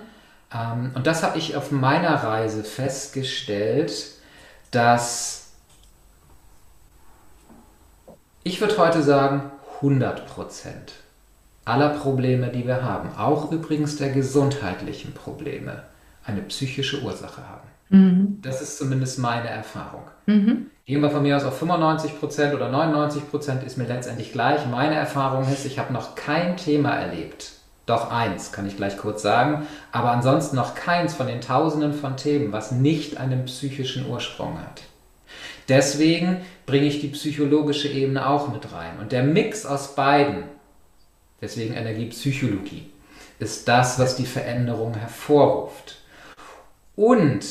ähm, 0.55 0.91
und 0.95 1.07
das 1.07 1.23
habe 1.23 1.39
ich 1.39 1.57
auf 1.57 1.71
meiner 1.71 2.15
Reise 2.15 2.63
festgestellt, 2.63 4.05
dass 4.71 5.53
ich 8.43 8.61
würde 8.61 8.77
heute 8.77 9.03
sagen, 9.03 9.51
100 9.77 10.27
Prozent 10.27 10.93
aller 11.64 11.90
Probleme, 11.90 12.48
die 12.48 12.66
wir 12.66 12.83
haben, 12.83 13.11
auch 13.16 13.50
übrigens 13.50 13.96
der 13.96 14.11
gesundheitlichen 14.11 15.12
Probleme, 15.12 15.85
eine 16.24 16.42
psychische 16.42 17.03
Ursache 17.03 17.42
haben. 17.48 17.68
Mhm. 17.90 18.38
Das 18.42 18.62
ist 18.62 18.79
zumindest 18.79 19.18
meine 19.18 19.48
Erfahrung. 19.48 20.03
Mhm. 20.27 20.66
Gehen 20.87 21.00
wir 21.00 21.11
von 21.11 21.22
mir 21.22 21.37
aus 21.37 21.44
auf 21.44 21.59
95 21.59 22.18
Prozent 22.18 22.55
oder 22.55 22.68
99 22.68 23.31
Prozent, 23.31 23.62
ist 23.62 23.79
mir 23.79 23.87
letztendlich 23.87 24.33
gleich. 24.33 24.66
Meine 24.66 24.94
Erfahrung 24.94 25.50
ist, 25.50 25.64
ich 25.64 25.79
habe 25.79 25.92
noch 25.92 26.14
kein 26.14 26.57
Thema 26.57 26.90
erlebt, 26.90 27.53
doch 27.87 28.11
eins, 28.11 28.53
kann 28.53 28.66
ich 28.66 28.77
gleich 28.77 28.96
kurz 28.96 29.22
sagen, 29.22 29.66
aber 29.92 30.11
ansonsten 30.11 30.57
noch 30.57 30.74
keins 30.74 31.14
von 31.14 31.27
den 31.27 31.40
Tausenden 31.40 31.92
von 31.92 32.16
Themen, 32.16 32.53
was 32.53 32.72
nicht 32.72 33.18
einen 33.18 33.44
psychischen 33.44 34.09
Ursprung 34.09 34.59
hat. 34.59 34.83
Deswegen 35.68 36.38
bringe 36.66 36.87
ich 36.87 37.00
die 37.00 37.09
psychologische 37.09 37.88
Ebene 37.88 38.29
auch 38.29 38.53
mit 38.53 38.72
rein. 38.72 38.98
Und 39.00 39.12
der 39.12 39.22
Mix 39.22 39.64
aus 39.64 39.94
beiden, 39.94 40.44
deswegen 41.45 41.75
Energiepsychologie, 41.75 42.87
ist 43.39 43.69
das, 43.69 43.99
was 43.99 44.17
die 44.17 44.27
Veränderung 44.27 44.95
hervorruft. 44.95 45.99
Und 46.97 47.45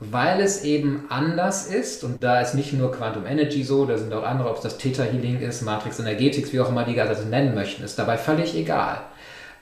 weil 0.00 0.40
es 0.40 0.64
eben 0.64 1.04
anders 1.08 1.66
ist, 1.66 2.04
und 2.04 2.22
da 2.22 2.40
ist 2.40 2.54
nicht 2.54 2.72
nur 2.72 2.92
Quantum 2.92 3.26
Energy 3.26 3.62
so, 3.62 3.86
da 3.86 3.96
sind 3.96 4.12
auch 4.12 4.24
andere, 4.24 4.50
ob 4.50 4.56
es 4.56 4.62
das 4.62 4.78
Theta 4.78 5.04
Healing 5.04 5.40
ist, 5.40 5.62
Matrix 5.62 5.98
Energetics, 6.00 6.52
wie 6.52 6.60
auch 6.60 6.68
immer 6.68 6.84
die 6.84 6.94
das 6.94 7.24
nennen 7.24 7.54
möchten, 7.54 7.84
ist 7.84 7.98
dabei 7.98 8.18
völlig 8.18 8.56
egal. 8.56 9.00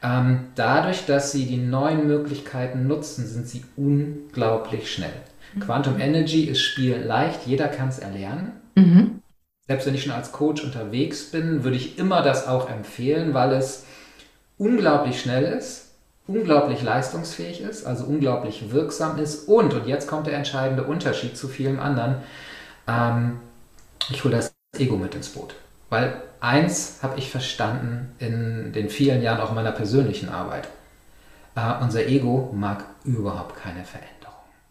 Ähm, 0.02 0.46
dadurch, 0.54 1.06
dass 1.06 1.32
sie 1.32 1.46
die 1.46 1.58
neuen 1.58 2.06
Möglichkeiten 2.06 2.86
nutzen, 2.88 3.26
sind 3.26 3.46
sie 3.46 3.64
unglaublich 3.76 4.92
schnell. 4.92 5.12
Mhm. 5.54 5.60
Quantum 5.60 6.00
Energy 6.00 6.44
ist 6.44 6.60
spielleicht, 6.60 7.46
jeder 7.46 7.68
kann 7.68 7.88
es 7.88 7.98
erlernen. 7.98 8.52
Mhm. 8.74 9.22
Selbst 9.68 9.86
wenn 9.86 9.94
ich 9.94 10.02
schon 10.02 10.12
als 10.12 10.32
Coach 10.32 10.64
unterwegs 10.64 11.30
bin, 11.30 11.64
würde 11.64 11.76
ich 11.76 11.98
immer 11.98 12.22
das 12.22 12.46
auch 12.46 12.68
empfehlen, 12.68 13.32
weil 13.32 13.52
es 13.52 13.84
unglaublich 14.58 15.20
schnell 15.20 15.44
ist, 15.44 15.92
unglaublich 16.26 16.82
leistungsfähig 16.82 17.60
ist, 17.60 17.84
also 17.84 18.04
unglaublich 18.04 18.70
wirksam 18.70 19.18
ist 19.18 19.48
und, 19.48 19.72
und 19.74 19.86
jetzt 19.86 20.08
kommt 20.08 20.26
der 20.26 20.34
entscheidende 20.34 20.84
Unterschied 20.84 21.36
zu 21.36 21.48
vielen 21.48 21.78
anderen, 21.78 22.16
ähm, 22.88 23.40
ich 24.10 24.24
hole 24.24 24.36
das 24.36 24.52
Ego 24.76 24.96
mit 24.96 25.14
ins 25.14 25.28
Boot. 25.28 25.54
Weil 25.90 26.22
eins 26.40 27.00
habe 27.02 27.18
ich 27.18 27.30
verstanden 27.30 28.14
in 28.18 28.72
den 28.72 28.88
vielen 28.88 29.22
Jahren 29.22 29.40
auch 29.40 29.52
meiner 29.52 29.72
persönlichen 29.72 30.28
Arbeit. 30.28 30.68
Uh, 31.54 31.82
unser 31.82 32.06
Ego 32.06 32.50
mag 32.54 32.84
überhaupt 33.04 33.56
keine 33.56 33.84
Veränderung. 33.84 34.21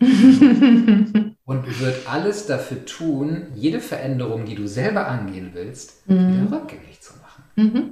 und 1.45 1.79
wird 1.79 2.09
alles 2.09 2.47
dafür 2.47 2.85
tun, 2.85 3.47
jede 3.55 3.79
Veränderung, 3.79 4.45
die 4.45 4.55
du 4.55 4.67
selber 4.67 5.07
angehen 5.07 5.51
willst, 5.53 6.09
mhm. 6.09 6.47
wieder 6.47 6.57
rückgängig 6.57 7.01
zu 7.01 7.13
machen. 7.21 7.43
Mhm. 7.55 7.91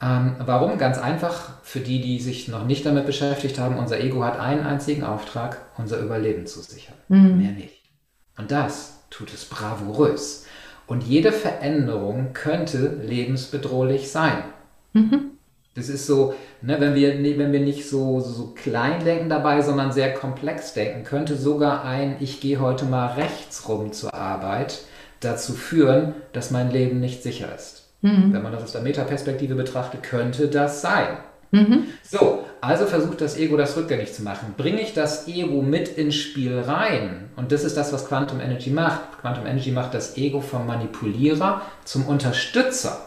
Ähm, 0.00 0.36
warum? 0.44 0.78
Ganz 0.78 0.98
einfach, 0.98 1.62
für 1.62 1.80
die, 1.80 2.00
die 2.00 2.20
sich 2.20 2.48
noch 2.48 2.64
nicht 2.66 2.84
damit 2.84 3.06
beschäftigt 3.06 3.58
haben, 3.58 3.78
unser 3.78 4.00
Ego 4.00 4.22
hat 4.22 4.38
einen 4.38 4.64
einzigen 4.64 5.02
Auftrag, 5.02 5.58
unser 5.78 5.98
Überleben 5.98 6.46
zu 6.46 6.60
sichern. 6.60 6.94
Mhm. 7.08 7.38
Mehr 7.38 7.52
nicht. 7.52 7.82
Und 8.36 8.50
das 8.50 9.04
tut 9.10 9.32
es 9.32 9.46
bravourös. 9.46 10.46
Und 10.86 11.04
jede 11.04 11.32
Veränderung 11.32 12.32
könnte 12.32 13.00
lebensbedrohlich 13.02 14.10
sein. 14.10 14.44
Mhm. 14.92 15.37
Das 15.78 15.88
ist 15.88 16.06
so, 16.06 16.34
ne, 16.60 16.76
wenn, 16.80 16.94
wir, 16.94 17.14
wenn 17.38 17.52
wir 17.52 17.60
nicht 17.60 17.88
so, 17.88 18.20
so 18.20 18.52
klein 18.54 19.04
denken 19.04 19.28
dabei, 19.28 19.62
sondern 19.62 19.92
sehr 19.92 20.12
komplex 20.12 20.74
denken, 20.74 21.04
könnte 21.04 21.36
sogar 21.36 21.84
ein 21.84 22.16
Ich 22.18 22.40
gehe 22.40 22.60
heute 22.60 22.84
mal 22.84 23.14
rechts 23.14 23.68
rum 23.68 23.92
zur 23.92 24.12
Arbeit 24.12 24.80
dazu 25.20 25.52
führen, 25.52 26.14
dass 26.32 26.50
mein 26.50 26.70
Leben 26.70 27.00
nicht 27.00 27.22
sicher 27.22 27.54
ist. 27.54 27.84
Mhm. 28.02 28.32
Wenn 28.32 28.42
man 28.42 28.52
das 28.52 28.64
aus 28.64 28.72
der 28.72 28.82
Metaperspektive 28.82 29.54
betrachtet, 29.54 30.02
könnte 30.02 30.48
das 30.48 30.82
sein. 30.82 31.18
Mhm. 31.50 31.84
So, 32.02 32.44
also 32.60 32.86
versucht 32.86 33.20
das 33.20 33.38
Ego 33.38 33.56
das 33.56 33.76
rückgängig 33.76 34.12
zu 34.12 34.22
machen. 34.22 34.54
Bringe 34.56 34.80
ich 34.80 34.94
das 34.94 35.28
Ego 35.28 35.62
mit 35.62 35.88
ins 35.88 36.16
Spiel 36.16 36.58
rein? 36.58 37.30
Und 37.36 37.52
das 37.52 37.64
ist 37.64 37.76
das, 37.76 37.92
was 37.92 38.06
Quantum 38.08 38.40
Energy 38.40 38.70
macht. 38.70 39.20
Quantum 39.20 39.46
Energy 39.46 39.70
macht 39.70 39.94
das 39.94 40.16
Ego 40.16 40.40
vom 40.40 40.66
Manipulierer 40.66 41.62
zum 41.84 42.06
Unterstützer. 42.06 43.00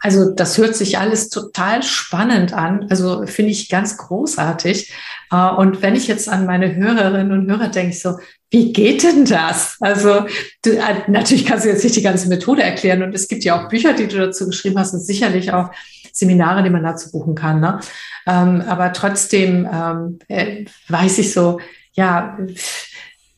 Also 0.00 0.30
das 0.30 0.58
hört 0.58 0.76
sich 0.76 0.98
alles 0.98 1.28
total 1.28 1.82
spannend 1.82 2.52
an. 2.52 2.86
Also 2.88 3.26
finde 3.26 3.50
ich 3.50 3.68
ganz 3.68 3.96
großartig. 3.96 4.92
Äh, 5.32 5.50
und 5.50 5.82
wenn 5.82 5.96
ich 5.96 6.06
jetzt 6.08 6.28
an 6.28 6.46
meine 6.46 6.74
Hörerinnen 6.74 7.32
und 7.32 7.50
Hörer 7.50 7.68
denke, 7.68 7.90
ich 7.90 8.00
so, 8.00 8.18
wie 8.50 8.72
geht 8.72 9.02
denn 9.02 9.24
das? 9.24 9.76
Also 9.80 10.26
du, 10.62 10.70
äh, 10.70 11.02
natürlich 11.08 11.44
kannst 11.44 11.64
du 11.64 11.68
jetzt 11.68 11.84
nicht 11.84 11.96
die 11.96 12.02
ganze 12.02 12.28
Methode 12.28 12.62
erklären 12.62 13.02
und 13.02 13.14
es 13.14 13.28
gibt 13.28 13.44
ja 13.44 13.60
auch 13.60 13.68
Bücher, 13.68 13.92
die 13.92 14.06
du 14.06 14.16
dazu 14.16 14.46
geschrieben 14.46 14.78
hast 14.78 14.94
und 14.94 15.00
sicherlich 15.00 15.52
auch 15.52 15.70
Seminare, 16.12 16.62
die 16.62 16.70
man 16.70 16.82
dazu 16.82 17.10
buchen 17.10 17.34
kann. 17.34 17.60
Ne? 17.60 17.80
Ähm, 18.26 18.62
aber 18.66 18.92
trotzdem 18.92 19.68
ähm, 19.72 20.18
äh, 20.28 20.64
weiß 20.88 21.18
ich 21.18 21.32
so, 21.32 21.60
ja, 21.92 22.38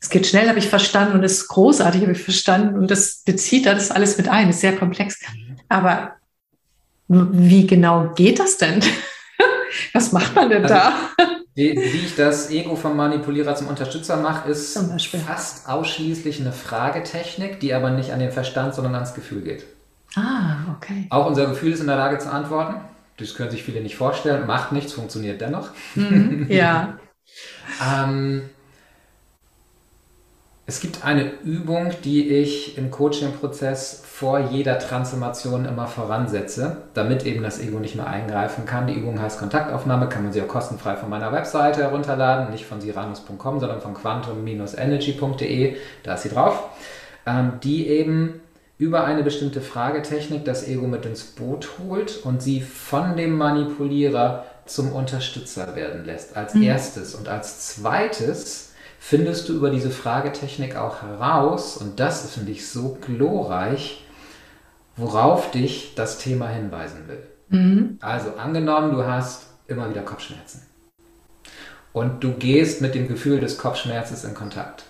es 0.01 0.09
geht 0.09 0.27
schnell, 0.27 0.49
habe 0.49 0.59
ich 0.59 0.69
verstanden 0.69 1.15
und 1.15 1.25
es 1.25 1.33
ist 1.33 1.49
großartig, 1.49 2.03
habe 2.03 2.13
ich 2.13 2.23
verstanden 2.23 2.79
und 2.79 2.91
das 2.91 3.23
bezieht 3.25 3.67
das 3.67 3.91
alles 3.91 4.17
mit 4.17 4.29
ein, 4.29 4.49
ist 4.49 4.61
sehr 4.61 4.77
komplex. 4.77 5.19
Aber 5.69 6.20
wie 7.13 7.67
genau 7.67 8.13
geht 8.15 8.39
das 8.39 8.57
denn? 8.57 8.81
Was 9.93 10.13
macht 10.13 10.35
man 10.35 10.49
denn 10.49 10.63
also, 10.63 10.75
da? 10.75 10.93
Wie, 11.55 11.77
wie, 11.77 12.07
ich 12.07 12.15
das 12.15 12.51
Ego 12.51 12.77
vom 12.77 12.97
Manipulierer 12.97 13.57
zum 13.57 13.67
Unterstützer 13.67 14.17
mache, 14.17 14.49
ist 14.49 14.79
fast 15.27 15.69
ausschließlich 15.69 16.41
eine 16.41 16.53
Fragetechnik, 16.53 17.59
die 17.59 17.75
aber 17.75 17.91
nicht 17.91 18.13
an 18.13 18.21
den 18.21 18.31
Verstand, 18.31 18.75
sondern 18.75 18.95
ans 18.95 19.15
Gefühl 19.15 19.43
geht. 19.43 19.65
Ah, 20.15 20.75
okay. 20.77 21.07
Auch 21.11 21.27
unser 21.27 21.47
Gefühl 21.47 21.73
ist 21.73 21.81
in 21.81 21.89
der 21.89 21.97
Lage 21.97 22.19
zu 22.19 22.31
antworten. 22.31 22.77
Das 23.17 23.35
können 23.35 23.51
sich 23.51 23.65
viele 23.65 23.81
nicht 23.81 23.97
vorstellen. 23.97 24.47
Macht 24.47 24.71
nichts, 24.71 24.93
funktioniert 24.93 25.41
dennoch. 25.41 25.71
Mhm, 25.97 26.47
ja. 26.49 26.99
ähm, 27.85 28.49
es 30.67 30.81
gibt 30.81 31.05
eine 31.05 31.33
Übung, 31.43 31.93
die 32.05 32.29
ich 32.29 32.79
im 32.79 32.93
Coaching-Prozess 32.93 34.05
vor 34.21 34.39
jeder 34.39 34.79
Transformation 34.79 35.65
immer 35.65 35.87
voransetze, 35.87 36.77
damit 36.93 37.25
eben 37.25 37.43
das 37.43 37.59
Ego 37.59 37.79
nicht 37.79 37.97
mehr 37.97 38.07
eingreifen 38.07 38.67
kann. 38.67 38.87
Die 38.87 38.93
Übung 38.93 39.19
heißt 39.19 39.39
Kontaktaufnahme, 39.39 40.11
kann 40.11 40.25
man 40.25 40.33
sie 40.35 40.43
auch 40.43 40.47
kostenfrei 40.47 40.95
von 40.97 41.09
meiner 41.09 41.33
Webseite 41.33 41.81
herunterladen, 41.81 42.51
nicht 42.51 42.67
von 42.67 42.83
siranus.com, 42.83 43.61
sondern 43.61 43.81
von 43.81 43.95
quantum-energy.de, 43.95 45.77
da 46.03 46.15
ist 46.15 46.23
sie 46.25 46.29
drauf, 46.29 46.65
ähm, 47.25 47.53
die 47.63 47.89
eben 47.89 48.43
über 48.77 49.05
eine 49.05 49.23
bestimmte 49.23 49.63
Fragetechnik 49.63 50.45
das 50.45 50.69
Ego 50.69 50.87
mit 50.87 51.07
ins 51.07 51.23
Boot 51.25 51.71
holt 51.79 52.21
und 52.23 52.43
sie 52.43 52.61
von 52.61 53.17
dem 53.17 53.39
Manipulierer 53.39 54.45
zum 54.67 54.93
Unterstützer 54.93 55.75
werden 55.77 56.05
lässt, 56.05 56.37
als 56.37 56.53
mhm. 56.53 56.65
erstes. 56.65 57.15
Und 57.15 57.31
als 57.31 57.69
zweites 57.69 58.75
findest 58.99 59.49
du 59.49 59.55
über 59.55 59.71
diese 59.71 59.89
Fragetechnik 59.91 60.77
auch 60.77 61.01
heraus, 61.01 61.79
und 61.79 61.99
das 61.99 62.31
finde 62.35 62.53
ich 62.53 62.69
so 62.69 62.99
glorreich, 63.01 64.05
worauf 64.97 65.51
dich 65.51 65.95
das 65.95 66.19
Thema 66.19 66.49
hinweisen 66.49 67.09
will. 67.09 67.23
Mhm. 67.49 67.99
Also 68.01 68.35
angenommen, 68.35 68.93
du 68.93 69.05
hast 69.05 69.47
immer 69.67 69.89
wieder 69.91 70.03
Kopfschmerzen 70.03 70.63
und 71.93 72.23
du 72.23 72.33
gehst 72.33 72.81
mit 72.81 72.95
dem 72.95 73.09
Gefühl 73.09 73.41
des 73.41 73.59
Kopfschmerzes 73.59 74.25
in 74.25 74.35
Kontakt. 74.35 74.85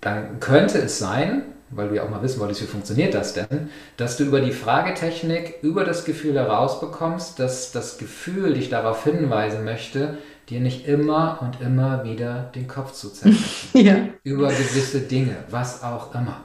Dann 0.00 0.40
könnte 0.40 0.78
es 0.78 0.98
sein, 0.98 1.42
weil 1.70 1.88
du 1.88 1.96
ja 1.96 2.04
auch 2.04 2.10
mal 2.10 2.22
wissen 2.22 2.40
wolltest, 2.40 2.62
wie 2.62 2.66
funktioniert 2.66 3.14
das 3.14 3.34
denn, 3.34 3.70
dass 3.96 4.16
du 4.16 4.24
über 4.24 4.40
die 4.40 4.52
Fragetechnik, 4.52 5.58
über 5.62 5.84
das 5.84 6.04
Gefühl 6.04 6.34
herausbekommst, 6.34 7.38
dass 7.38 7.70
das 7.72 7.98
Gefühl 7.98 8.54
dich 8.54 8.70
darauf 8.70 9.04
hinweisen 9.04 9.64
möchte, 9.64 10.18
dir 10.48 10.60
nicht 10.60 10.86
immer 10.86 11.38
und 11.42 11.64
immer 11.64 12.02
wieder 12.04 12.50
den 12.54 12.66
Kopf 12.66 12.92
zu 12.92 13.10
zerbrechen. 13.10 13.70
ja. 13.74 13.96
Über 14.24 14.48
gewisse 14.48 15.00
Dinge, 15.00 15.36
was 15.48 15.82
auch 15.82 16.14
immer. 16.14 16.40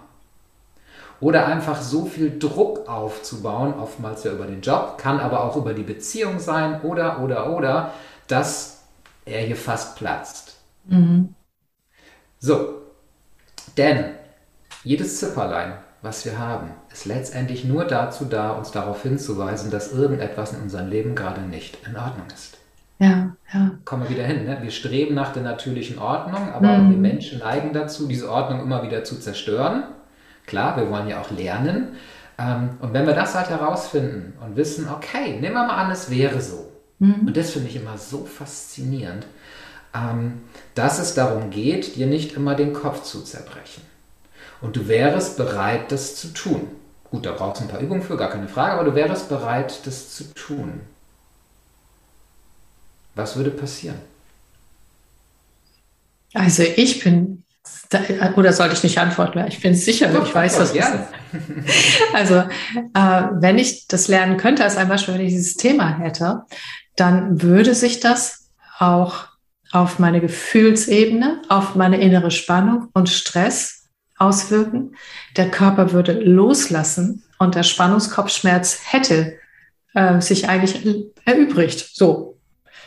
Oder 1.21 1.47
einfach 1.47 1.81
so 1.81 2.05
viel 2.05 2.37
Druck 2.37 2.89
aufzubauen, 2.89 3.73
oftmals 3.79 4.23
ja 4.23 4.31
über 4.31 4.45
den 4.45 4.61
Job, 4.61 4.97
kann 4.97 5.19
aber 5.19 5.43
auch 5.43 5.55
über 5.55 5.73
die 5.73 5.83
Beziehung 5.83 6.39
sein 6.39 6.81
oder, 6.81 7.21
oder, 7.21 7.55
oder, 7.55 7.91
dass 8.27 8.83
er 9.25 9.41
hier 9.41 9.55
fast 9.55 9.95
platzt. 9.95 10.57
Mhm. 10.85 11.33
So, 12.39 12.81
denn 13.77 14.11
jedes 14.83 15.19
Zipperlein, 15.19 15.73
was 16.01 16.25
wir 16.25 16.37
haben, 16.37 16.69
ist 16.91 17.05
letztendlich 17.05 17.65
nur 17.65 17.85
dazu 17.85 18.25
da, 18.25 18.51
uns 18.51 18.71
darauf 18.71 19.01
hinzuweisen, 19.01 19.71
dass 19.71 19.91
irgendetwas 19.91 20.53
in 20.53 20.61
unserem 20.61 20.89
Leben 20.89 21.15
gerade 21.15 21.41
nicht 21.41 21.77
in 21.87 21.95
Ordnung 21.95 22.27
ist. 22.33 22.57
Ja, 22.99 23.35
ja. 23.53 23.71
Kommen 23.83 24.03
wir 24.03 24.09
wieder 24.09 24.23
hin. 24.23 24.45
Ne? 24.45 24.59
Wir 24.61 24.71
streben 24.71 25.15
nach 25.15 25.33
der 25.33 25.43
natürlichen 25.43 25.97
Ordnung, 25.97 26.53
aber 26.53 26.77
mhm. 26.77 26.91
wir 26.91 26.97
Menschen 26.97 27.39
neigen 27.39 27.73
dazu, 27.73 28.07
diese 28.07 28.29
Ordnung 28.29 28.61
immer 28.61 28.83
wieder 28.83 29.03
zu 29.03 29.19
zerstören. 29.19 29.83
Klar, 30.45 30.77
wir 30.77 30.89
wollen 30.89 31.07
ja 31.07 31.21
auch 31.21 31.31
lernen. 31.31 31.95
Ähm, 32.37 32.77
und 32.81 32.93
wenn 32.93 33.07
wir 33.07 33.13
das 33.13 33.35
halt 33.35 33.49
herausfinden 33.49 34.33
und 34.41 34.55
wissen, 34.55 34.89
okay, 34.89 35.39
nehmen 35.39 35.55
wir 35.55 35.65
mal 35.65 35.85
an, 35.85 35.91
es 35.91 36.09
wäre 36.09 36.41
so. 36.41 36.71
Mhm. 36.99 37.27
Und 37.27 37.37
das 37.37 37.51
finde 37.51 37.69
ich 37.69 37.75
immer 37.75 37.97
so 37.97 38.25
faszinierend, 38.25 39.25
ähm, 39.93 40.41
dass 40.75 40.99
es 40.99 41.13
darum 41.13 41.49
geht, 41.49 41.95
dir 41.95 42.07
nicht 42.07 42.33
immer 42.33 42.55
den 42.55 42.73
Kopf 42.73 43.03
zu 43.03 43.21
zerbrechen. 43.21 43.83
Und 44.61 44.75
du 44.75 44.87
wärst 44.87 45.37
bereit, 45.37 45.91
das 45.91 46.15
zu 46.15 46.29
tun. 46.29 46.67
Gut, 47.11 47.25
da 47.25 47.31
brauchst 47.33 47.61
du 47.61 47.65
ein 47.65 47.69
paar 47.71 47.79
Übungen 47.79 48.01
für, 48.01 48.17
gar 48.17 48.29
keine 48.29 48.47
Frage, 48.47 48.73
aber 48.73 48.83
du 48.83 48.95
wärst 48.95 49.29
bereit, 49.29 49.85
das 49.85 50.13
zu 50.15 50.33
tun. 50.33 50.81
Was 53.15 53.37
würde 53.37 53.51
passieren? 53.51 53.99
Also 56.33 56.63
ich 56.63 57.03
bin, 57.03 57.44
oder 58.35 58.53
sollte 58.53 58.73
ich 58.75 58.83
nicht 58.83 58.97
antworten? 58.97 59.45
Ich 59.47 59.61
bin 59.61 59.75
sicher, 59.75 60.09
ich 60.23 60.33
weiß, 60.33 60.57
das. 60.57 60.73
Also 62.13 62.35
äh, 62.35 63.23
wenn 63.33 63.57
ich 63.57 63.87
das 63.87 64.07
lernen 64.07 64.37
könnte, 64.37 64.63
als 64.63 64.77
ein 64.77 64.87
Beispiel, 64.87 65.15
wenn 65.15 65.21
ich 65.21 65.33
dieses 65.33 65.55
Thema 65.55 65.97
hätte, 65.97 66.43
dann 66.95 67.41
würde 67.41 67.75
sich 67.75 67.99
das 67.99 68.49
auch 68.79 69.27
auf 69.71 69.99
meine 69.99 70.21
Gefühlsebene, 70.21 71.41
auf 71.49 71.75
meine 71.75 71.99
innere 71.99 72.31
Spannung 72.31 72.87
und 72.93 73.09
Stress 73.09 73.89
auswirken. 74.17 74.95
Der 75.35 75.51
Körper 75.51 75.91
würde 75.91 76.13
loslassen 76.13 77.23
und 77.39 77.55
der 77.55 77.63
Spannungskopfschmerz 77.63 78.79
hätte 78.85 79.37
äh, 79.93 80.21
sich 80.21 80.47
eigentlich 80.47 81.11
erübrigt. 81.25 81.89
So, 81.93 82.35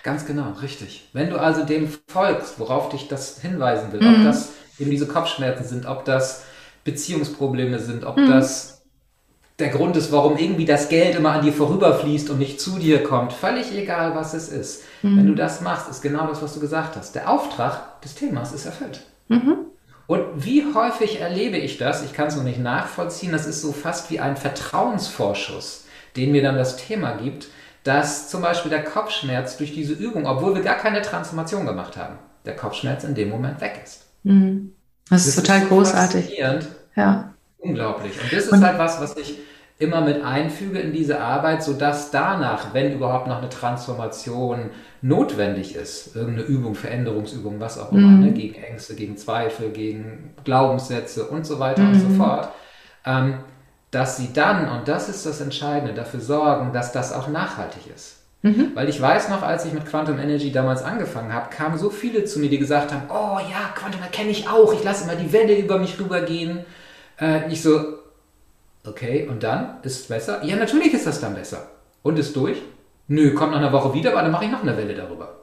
Ganz 0.03 0.25
genau, 0.25 0.53
richtig. 0.63 1.09
Wenn 1.13 1.29
du 1.29 1.39
also 1.39 1.65
dem 1.65 1.93
folgst, 2.07 2.59
worauf 2.59 2.89
dich 2.89 3.09
das 3.09 3.41
hinweisen 3.41 3.93
will, 3.93 4.01
mhm. 4.01 4.15
ob 4.15 4.25
das 4.25 4.53
eben 4.79 4.91
diese 4.91 5.07
Kopfschmerzen 5.07 5.65
sind, 5.65 5.87
ob 5.87 6.05
das 6.05 6.45
Beziehungsprobleme 6.85 7.79
sind, 7.79 8.05
ob 8.05 8.17
mhm. 8.17 8.29
das 8.29 8.83
der 9.59 9.71
Grund 9.71 9.97
ist, 9.97 10.13
warum 10.13 10.37
irgendwie 10.37 10.67
das 10.67 10.89
Geld 10.89 11.17
immer 11.17 11.33
an 11.33 11.45
dir 11.45 11.53
vorüberfließt 11.53 12.31
und 12.31 12.39
nicht 12.39 12.61
zu 12.61 12.79
dir 12.79 13.03
kommt, 13.03 13.33
völlig 13.33 13.77
egal, 13.77 14.15
was 14.15 14.33
es 14.33 14.49
ist. 14.49 14.85
Mhm. 15.03 15.17
Wenn 15.17 15.27
du 15.27 15.35
das 15.35 15.61
machst, 15.61 15.91
ist 15.91 16.01
genau 16.01 16.29
das, 16.29 16.43
was 16.43 16.55
du 16.55 16.61
gesagt 16.61 16.97
hast. 16.97 17.17
Der 17.17 17.29
Auftrag 17.29 18.01
des 18.03 18.15
Themas 18.15 18.53
ist 18.53 18.67
erfüllt. 18.67 19.01
Mhm. 19.27 19.57
Und 20.07 20.23
wie 20.37 20.65
häufig 20.75 21.21
erlebe 21.21 21.57
ich 21.57 21.77
das? 21.77 22.05
Ich 22.05 22.13
kann 22.13 22.29
es 22.29 22.37
noch 22.37 22.45
nicht 22.45 22.61
nachvollziehen. 22.61 23.33
Das 23.33 23.47
ist 23.47 23.61
so 23.61 23.73
fast 23.73 24.11
wie 24.11 24.21
ein 24.21 24.37
Vertrauensvorschuss, 24.37 25.87
den 26.17 26.31
mir 26.31 26.43
dann 26.43 26.55
das 26.55 26.77
Thema 26.77 27.17
gibt 27.17 27.49
dass 27.89 28.29
zum 28.29 28.43
Beispiel 28.43 28.71
der 28.71 28.85
Kopfschmerz 28.85 29.57
durch 29.57 29.73
diese 29.73 29.95
Übung, 29.95 30.27
obwohl 30.27 30.55
wir 30.55 30.63
gar 30.63 30.77
keine 30.77 31.01
Transformation 31.01 31.65
gemacht 31.65 31.97
haben, 31.97 32.19
der 32.45 32.55
Kopfschmerz 32.55 33.03
in 33.05 33.15
dem 33.15 33.31
Moment 33.31 33.63
weg 33.63 33.81
ist. 33.83 34.08
Mhm. 34.23 34.73
Das, 35.09 35.25
das, 35.25 35.29
ist 35.29 35.37
total 35.37 35.63
ist 35.63 35.69
so 35.69 35.75
großartig. 35.75 36.39
Ja. 36.97 37.35
Unglaublich. 37.59 38.13
Und 38.23 38.33
das 38.33 38.45
ist 38.45 38.53
Und 38.53 38.65
halt 38.65 38.79
was, 38.79 39.01
was 39.01 39.17
ich 39.17 39.39
immer 39.79 40.01
mit 40.01 40.25
einfüge 40.25 40.81
in 40.81 40.93
diese 40.93 41.21
Arbeit, 41.21 41.63
sodass 41.63 42.11
danach, 42.11 42.75
wenn 42.75 42.93
überhaupt 42.93 43.29
noch 43.29 43.39
eine 43.39 43.49
Transformation 43.49 44.71
notwendig 45.03 45.77
ist, 45.77 46.17
irgendeine 46.17 46.49
Übung, 46.49 46.75
Veränderungsübung, 46.75 47.61
was 47.61 47.79
auch 47.79 47.93
immer, 47.93 48.09
mhm. 48.09 48.21
ne, 48.21 48.33
gegen 48.33 48.61
Ängste, 48.61 48.97
gegen 48.97 49.17
Zweifel, 49.17 49.71
gegen 49.71 50.35
Glaubenssätze 50.45 51.27
und 51.27 51.47
so 51.47 51.61
weiter 51.61 51.83
mhm. 51.83 51.93
und 51.93 52.01
so 52.01 52.09
fort, 52.11 52.49
ähm, 53.07 53.39
dass 53.93 54.17
sie 54.17 54.33
dann, 54.33 54.69
und 54.69 54.89
das 54.89 55.09
ist 55.09 55.25
das 55.25 55.41
Entscheidende, 55.41 55.95
dafür 55.95 56.21
sorgen, 56.21 56.73
dass 56.73 56.93
das 56.93 57.13
auch 57.13 57.29
nachhaltig 57.29 57.83
ist. 57.95 58.18
Mhm. 58.43 58.71
Weil 58.75 58.89
ich 58.89 59.01
weiß 59.01 59.31
noch, 59.31 59.43
als 59.43 59.65
ich 59.65 59.73
mit 59.73 59.87
Quantum 59.87 60.19
Energy 60.19 60.53
damals 60.53 60.83
angefangen 60.83 61.33
habe, 61.33 61.51
kamen 61.51 61.77
so 61.77 61.91
viele 61.91 62.25
zu 62.25 62.39
mir, 62.39 62.49
die 62.49 62.59
gesagt 62.59 62.93
haben, 62.93 63.03
oh 63.09 63.39
ja, 63.51 63.73
Quantum 63.75 64.01
erkenne 64.01 64.31
ich 64.31 64.49
auch, 64.49 64.73
ich 64.73 64.85
lasse 64.85 65.05
immer 65.05 65.17
die 65.17 65.33
Welle 65.33 65.59
über 65.59 65.79
mich 65.79 65.99
rübergehen. 65.99 66.61
Äh, 67.21 67.53
ich 67.53 67.63
so, 67.63 67.99
okay, 68.87 69.27
und 69.29 69.43
dann? 69.43 69.79
Ist 69.83 70.01
es 70.01 70.09
besser? 70.09 70.45
Ja, 70.45 70.57
natürlich 70.57 70.95
ist 70.95 71.07
das 71.07 71.21
dann 71.21 71.35
besser. 71.35 71.69
Und 72.03 72.19
ist 72.19 72.37
durch? 72.37 72.63
Nö, 73.09 73.35
kommt 73.35 73.53
nach 73.53 73.59
einer 73.59 73.73
Woche 73.73 73.93
wieder, 73.95 74.13
aber 74.13 74.23
dann 74.23 74.31
mache 74.31 74.45
ich 74.45 74.51
noch 74.51 74.63
eine 74.63 74.77
Welle 74.77 74.95
darüber. 74.95 75.35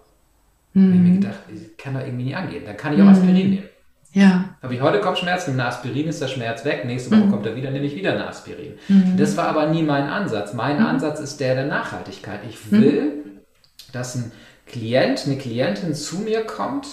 Mhm. 0.74 0.82
Da 0.82 0.88
habe 0.88 0.96
ich 0.96 1.02
mir 1.02 1.20
gedacht, 1.20 1.40
ich 1.54 1.78
kann 1.78 1.94
doch 1.96 2.02
irgendwie 2.02 2.26
nicht 2.26 2.38
angehen. 2.38 2.64
Dann 2.66 2.78
kann 2.78 2.94
ich 2.94 3.00
auch 3.00 3.06
mhm. 3.06 3.12
Aspirin 3.12 3.34
nehmen. 3.34 3.70
Ja. 4.15 4.45
Habe 4.63 4.73
ich 4.73 4.82
heute 4.82 5.01
Kopfschmerzen, 5.01 5.51
nehme 5.51 5.63
eine 5.63 5.71
Aspirin, 5.71 6.08
ist 6.08 6.21
der 6.21 6.30
Schmerz 6.30 6.63
weg. 6.63 6.86
Nächste 6.86 7.12
Woche 7.12 7.25
mhm. 7.25 7.32
kommt 7.32 7.45
er 7.45 7.58
wieder, 7.58 7.69
nehme 7.69 7.86
ich 7.86 7.95
wieder 7.95 8.13
eine 8.13 8.28
Aspirin. 8.28 8.75
Mhm. 8.88 9.17
Das 9.17 9.36
war 9.36 9.47
aber 9.49 9.67
nie 9.67 9.84
mein 9.84 10.08
Ansatz. 10.08 10.54
Mein 10.54 10.80
mhm. 10.80 10.86
Ansatz 10.86 11.19
ist 11.19 11.41
der 11.41 11.54
der 11.54 11.65
Nachhaltigkeit. 11.65 12.39
Ich 12.49 12.71
mhm. 12.71 12.82
will, 12.82 13.23
dass 13.91 14.15
ein 14.15 14.32
Klient, 14.67 15.23
eine 15.25 15.38
Klientin 15.38 15.93
zu 15.93 16.19
mir 16.19 16.45
kommt 16.45 16.88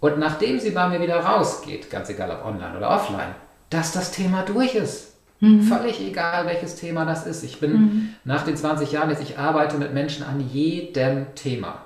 und 0.00 0.18
nachdem 0.18 0.58
sie 0.58 0.70
bei 0.70 0.88
mir 0.88 1.02
wieder 1.02 1.20
rausgeht, 1.20 1.90
ganz 1.90 2.08
egal 2.08 2.30
ob 2.30 2.46
online 2.46 2.74
oder 2.78 2.88
offline, 2.88 3.34
dass 3.68 3.92
das 3.92 4.10
Thema 4.10 4.42
durch 4.42 4.74
ist. 4.74 5.12
Mhm. 5.40 5.62
Völlig 5.62 6.00
egal, 6.00 6.46
welches 6.46 6.76
Thema 6.76 7.04
das 7.04 7.26
ist. 7.26 7.44
Ich 7.44 7.60
bin 7.60 7.72
mhm. 7.72 8.08
nach 8.24 8.46
den 8.46 8.56
20 8.56 8.92
Jahren 8.92 9.10
jetzt, 9.10 9.22
ich 9.22 9.38
arbeite 9.38 9.76
mit 9.76 9.92
Menschen 9.92 10.24
an 10.24 10.40
jedem 10.50 11.34
Thema. 11.34 11.82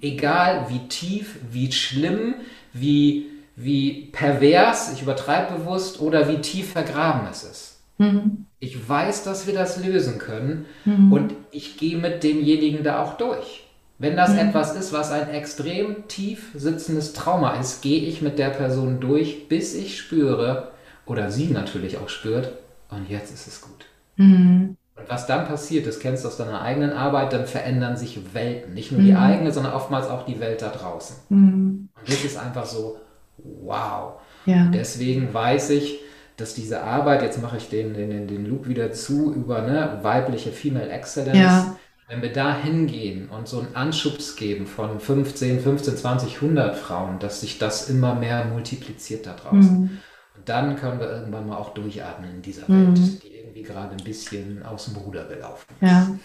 Egal 0.00 0.66
wie 0.68 0.88
tief, 0.88 1.36
wie 1.52 1.70
schlimm, 1.70 2.34
wie 2.72 3.30
wie 3.56 4.06
pervers, 4.12 4.92
ich 4.92 5.02
übertreibe 5.02 5.54
bewusst, 5.54 6.00
oder 6.00 6.28
wie 6.28 6.38
tief 6.38 6.72
vergraben 6.72 7.28
es 7.30 7.44
ist. 7.44 7.80
Mhm. 7.98 8.46
Ich 8.58 8.88
weiß, 8.88 9.24
dass 9.24 9.46
wir 9.46 9.54
das 9.54 9.84
lösen 9.84 10.18
können 10.18 10.66
mhm. 10.84 11.12
und 11.12 11.34
ich 11.50 11.76
gehe 11.76 11.96
mit 11.96 12.24
demjenigen 12.24 12.82
da 12.82 13.02
auch 13.02 13.16
durch. 13.16 13.64
Wenn 13.98 14.16
das 14.16 14.30
mhm. 14.30 14.38
etwas 14.38 14.74
ist, 14.74 14.92
was 14.92 15.12
ein 15.12 15.30
extrem 15.30 16.08
tief 16.08 16.50
sitzendes 16.54 17.12
Trauma 17.12 17.54
ist, 17.54 17.82
gehe 17.82 18.02
ich 18.02 18.22
mit 18.22 18.38
der 18.38 18.50
Person 18.50 18.98
durch, 19.00 19.48
bis 19.48 19.74
ich 19.74 19.98
spüre, 19.98 20.72
oder 21.06 21.30
sie 21.30 21.48
natürlich 21.48 21.98
auch 21.98 22.08
spürt, 22.08 22.52
und 22.90 23.08
jetzt 23.08 23.32
ist 23.32 23.46
es 23.46 23.60
gut. 23.60 23.86
Mhm. 24.16 24.76
Und 24.96 25.08
was 25.08 25.26
dann 25.26 25.46
passiert, 25.46 25.86
das 25.86 25.98
kennst 25.98 26.24
du 26.24 26.28
aus 26.28 26.36
deiner 26.36 26.62
eigenen 26.62 26.92
Arbeit, 26.92 27.32
dann 27.32 27.46
verändern 27.46 27.96
sich 27.96 28.18
Welten. 28.32 28.74
Nicht 28.74 28.92
nur 28.92 29.00
die 29.00 29.12
mhm. 29.12 29.18
eigene, 29.18 29.52
sondern 29.52 29.72
oftmals 29.74 30.08
auch 30.08 30.24
die 30.24 30.38
Welt 30.38 30.62
da 30.62 30.68
draußen. 30.68 31.16
Mhm. 31.28 31.88
Und 31.98 32.08
das 32.08 32.24
ist 32.24 32.36
einfach 32.36 32.64
so, 32.64 32.98
wow. 33.38 34.20
Ja. 34.46 34.70
Deswegen 34.72 35.32
weiß 35.32 35.70
ich, 35.70 36.00
dass 36.36 36.54
diese 36.54 36.82
Arbeit, 36.82 37.22
jetzt 37.22 37.40
mache 37.40 37.56
ich 37.56 37.68
den, 37.68 37.94
den, 37.94 38.26
den 38.26 38.46
Loop 38.46 38.66
wieder 38.68 38.92
zu, 38.92 39.32
über 39.32 39.62
ne, 39.62 40.00
weibliche 40.02 40.50
Female 40.50 40.88
Excellence, 40.88 41.38
ja. 41.38 41.76
wenn 42.08 42.22
wir 42.22 42.32
da 42.32 42.56
hingehen 42.56 43.28
und 43.28 43.46
so 43.46 43.60
einen 43.60 43.74
Anschubs 43.74 44.36
geben 44.36 44.66
von 44.66 44.98
15, 44.98 45.60
15, 45.60 45.96
20, 45.96 46.34
100 46.36 46.76
Frauen, 46.76 47.18
dass 47.20 47.40
sich 47.40 47.58
das 47.58 47.88
immer 47.88 48.14
mehr 48.14 48.44
multipliziert 48.46 49.26
da 49.26 49.34
draußen. 49.34 49.80
Mhm. 49.80 49.98
Und 50.36 50.48
dann 50.48 50.76
können 50.76 50.98
wir 50.98 51.10
irgendwann 51.10 51.46
mal 51.46 51.56
auch 51.56 51.72
durchatmen 51.74 52.34
in 52.34 52.42
dieser 52.42 52.68
Welt, 52.68 52.98
mhm. 52.98 53.20
die 53.22 53.33
irgendwie 53.54 53.72
gerade 53.72 53.96
ein 53.96 54.04
bisschen 54.04 54.64
aus 54.64 54.86
dem 54.86 54.96
Ruder 54.96 55.24
gelaufen 55.24 55.66
ist. 55.80 55.88
Ja, 55.88 56.18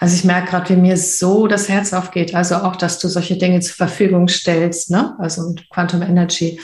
also 0.00 0.16
ich 0.16 0.24
merke 0.24 0.50
gerade, 0.50 0.70
wie 0.70 0.80
mir 0.80 0.96
so 0.96 1.46
das 1.46 1.68
Herz 1.68 1.92
aufgeht. 1.92 2.34
Also 2.34 2.56
auch, 2.56 2.76
dass 2.76 2.98
du 2.98 3.08
solche 3.08 3.38
Dinge 3.38 3.60
zur 3.60 3.76
Verfügung 3.76 4.26
stellst, 4.26 4.90
ne? 4.90 5.14
also 5.18 5.54
Quantum 5.70 6.02
Energy, 6.02 6.60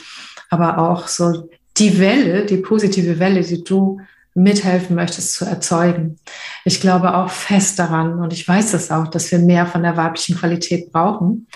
aber 0.49 0.77
auch 0.77 1.07
so 1.07 1.49
die 1.77 1.99
Welle, 1.99 2.45
die 2.45 2.57
positive 2.57 3.17
Welle, 3.19 3.41
die 3.41 3.63
du 3.63 4.01
mithelfen 4.35 4.95
möchtest 4.95 5.33
zu 5.33 5.45
erzeugen. 5.45 6.19
Ich 6.65 6.81
glaube 6.81 7.15
auch 7.15 7.29
fest 7.29 7.79
daran 7.79 8.19
und 8.19 8.33
ich 8.33 8.47
weiß 8.47 8.73
es 8.73 8.91
auch, 8.91 9.07
dass 9.07 9.31
wir 9.31 9.39
mehr 9.39 9.67
von 9.67 9.83
der 9.83 9.95
weiblichen 9.95 10.35
Qualität 10.35 10.91
brauchen. 10.91 11.47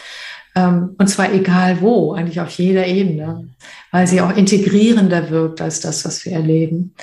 Ähm, 0.56 0.96
und 0.98 1.08
zwar 1.08 1.34
egal 1.34 1.82
wo, 1.82 2.14
eigentlich 2.14 2.40
auf 2.40 2.52
jeder 2.52 2.88
Ebene, 2.88 3.50
weil 3.92 4.08
sie 4.08 4.22
auch 4.22 4.36
integrierender 4.36 5.30
wirkt 5.32 5.60
als 5.60 5.82
das, 5.82 6.06
was 6.06 6.24
wir 6.24 6.34
erleben. 6.34 6.94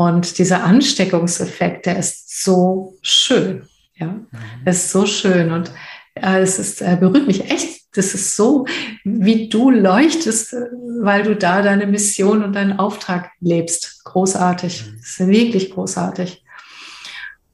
Und 0.00 0.38
dieser 0.38 0.64
Ansteckungseffekt, 0.64 1.84
der 1.84 1.98
ist 1.98 2.42
so 2.42 2.96
schön. 3.02 3.68
Ja, 3.96 4.06
mhm. 4.06 4.30
ist 4.64 4.90
so 4.90 5.04
schön. 5.04 5.52
Und 5.52 5.70
äh, 6.14 6.40
es 6.40 6.58
ist, 6.58 6.80
äh, 6.80 6.96
berührt 6.98 7.26
mich 7.26 7.50
echt. 7.50 7.82
Das 7.94 8.14
ist 8.14 8.34
so, 8.34 8.64
wie 9.04 9.50
du 9.50 9.68
leuchtest, 9.68 10.54
äh, 10.54 10.62
weil 11.02 11.24
du 11.24 11.36
da 11.36 11.60
deine 11.60 11.86
Mission 11.86 12.42
und 12.42 12.54
deinen 12.54 12.78
Auftrag 12.78 13.32
lebst. 13.40 14.02
Großartig. 14.04 14.86
Mhm. 14.86 14.96
Das 15.00 15.10
ist 15.10 15.28
wirklich 15.28 15.70
großartig. 15.70 16.44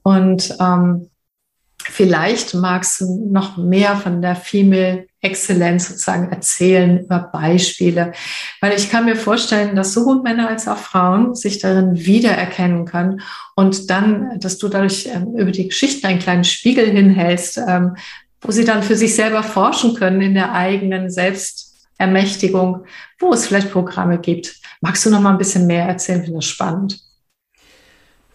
Und 0.03 0.55
ähm, 0.61 1.09
vielleicht 1.83 2.53
magst 2.53 3.01
du 3.01 3.29
noch 3.29 3.57
mehr 3.57 3.97
von 3.97 4.21
der 4.21 4.37
Female 4.37 5.06
Exzellenz 5.21 5.89
sozusagen 5.89 6.29
erzählen 6.31 6.99
über 6.99 7.19
Beispiele. 7.19 8.13
Weil 8.61 8.77
ich 8.77 8.91
kann 8.91 9.05
mir 9.05 9.15
vorstellen, 9.15 9.75
dass 9.75 9.93
sowohl 9.93 10.21
Männer 10.21 10.49
als 10.49 10.67
auch 10.67 10.77
Frauen 10.77 11.33
sich 11.33 11.59
darin 11.59 11.95
wiedererkennen 11.95 12.85
können 12.85 13.21
und 13.55 13.89
dann, 13.89 14.39
dass 14.39 14.57
du 14.57 14.67
dadurch 14.67 15.07
ähm, 15.07 15.35
über 15.35 15.51
die 15.51 15.67
Geschichten 15.67 16.05
einen 16.05 16.19
kleinen 16.19 16.43
Spiegel 16.43 16.87
hinhältst, 16.89 17.57
ähm, 17.67 17.95
wo 18.41 18.51
sie 18.51 18.65
dann 18.65 18.83
für 18.83 18.95
sich 18.95 19.15
selber 19.15 19.41
forschen 19.41 19.95
können 19.95 20.21
in 20.21 20.35
der 20.35 20.53
eigenen 20.53 21.09
Selbstermächtigung, 21.09 22.85
wo 23.19 23.33
es 23.33 23.47
vielleicht 23.47 23.71
Programme 23.71 24.19
gibt. 24.19 24.55
Magst 24.81 25.05
du 25.05 25.09
noch 25.09 25.21
mal 25.21 25.31
ein 25.31 25.39
bisschen 25.39 25.65
mehr 25.65 25.85
erzählen? 25.85 26.21
Finde 26.21 26.37
das 26.37 26.45
spannend. 26.45 26.99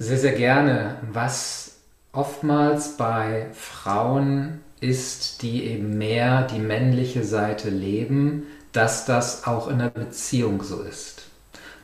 Sehr, 0.00 0.18
sehr 0.18 0.32
gerne. 0.32 0.96
Was 1.12 1.76
oftmals 2.12 2.96
bei 2.96 3.46
Frauen 3.52 4.62
ist, 4.82 5.42
die 5.42 5.64
eben 5.64 5.96
mehr 5.96 6.46
die 6.46 6.58
männliche 6.58 7.24
Seite 7.24 7.70
leben, 7.70 8.46
dass 8.72 9.04
das 9.04 9.46
auch 9.46 9.68
in 9.68 9.78
der 9.78 9.90
Beziehung 9.90 10.62
so 10.62 10.82
ist. 10.82 11.26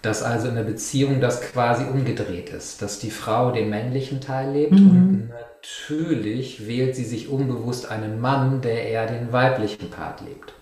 Dass 0.02 0.22
also 0.22 0.48
in 0.48 0.54
der 0.54 0.62
Beziehung 0.62 1.20
das 1.20 1.40
quasi 1.40 1.84
umgedreht 1.84 2.50
ist, 2.50 2.82
dass 2.82 2.98
die 2.98 3.10
Frau 3.10 3.50
den 3.50 3.68
männlichen 3.68 4.20
Teil 4.20 4.52
lebt 4.52 4.72
mhm. 4.72 4.90
und 4.90 5.28
natürlich 5.28 6.66
wählt 6.66 6.94
sie 6.96 7.04
sich 7.04 7.28
unbewusst 7.28 7.90
einen 7.90 8.20
Mann, 8.20 8.60
der 8.60 8.88
eher 8.88 9.06
den 9.06 9.32
weiblichen 9.32 9.90
Part 9.90 10.20
lebt. 10.20 10.54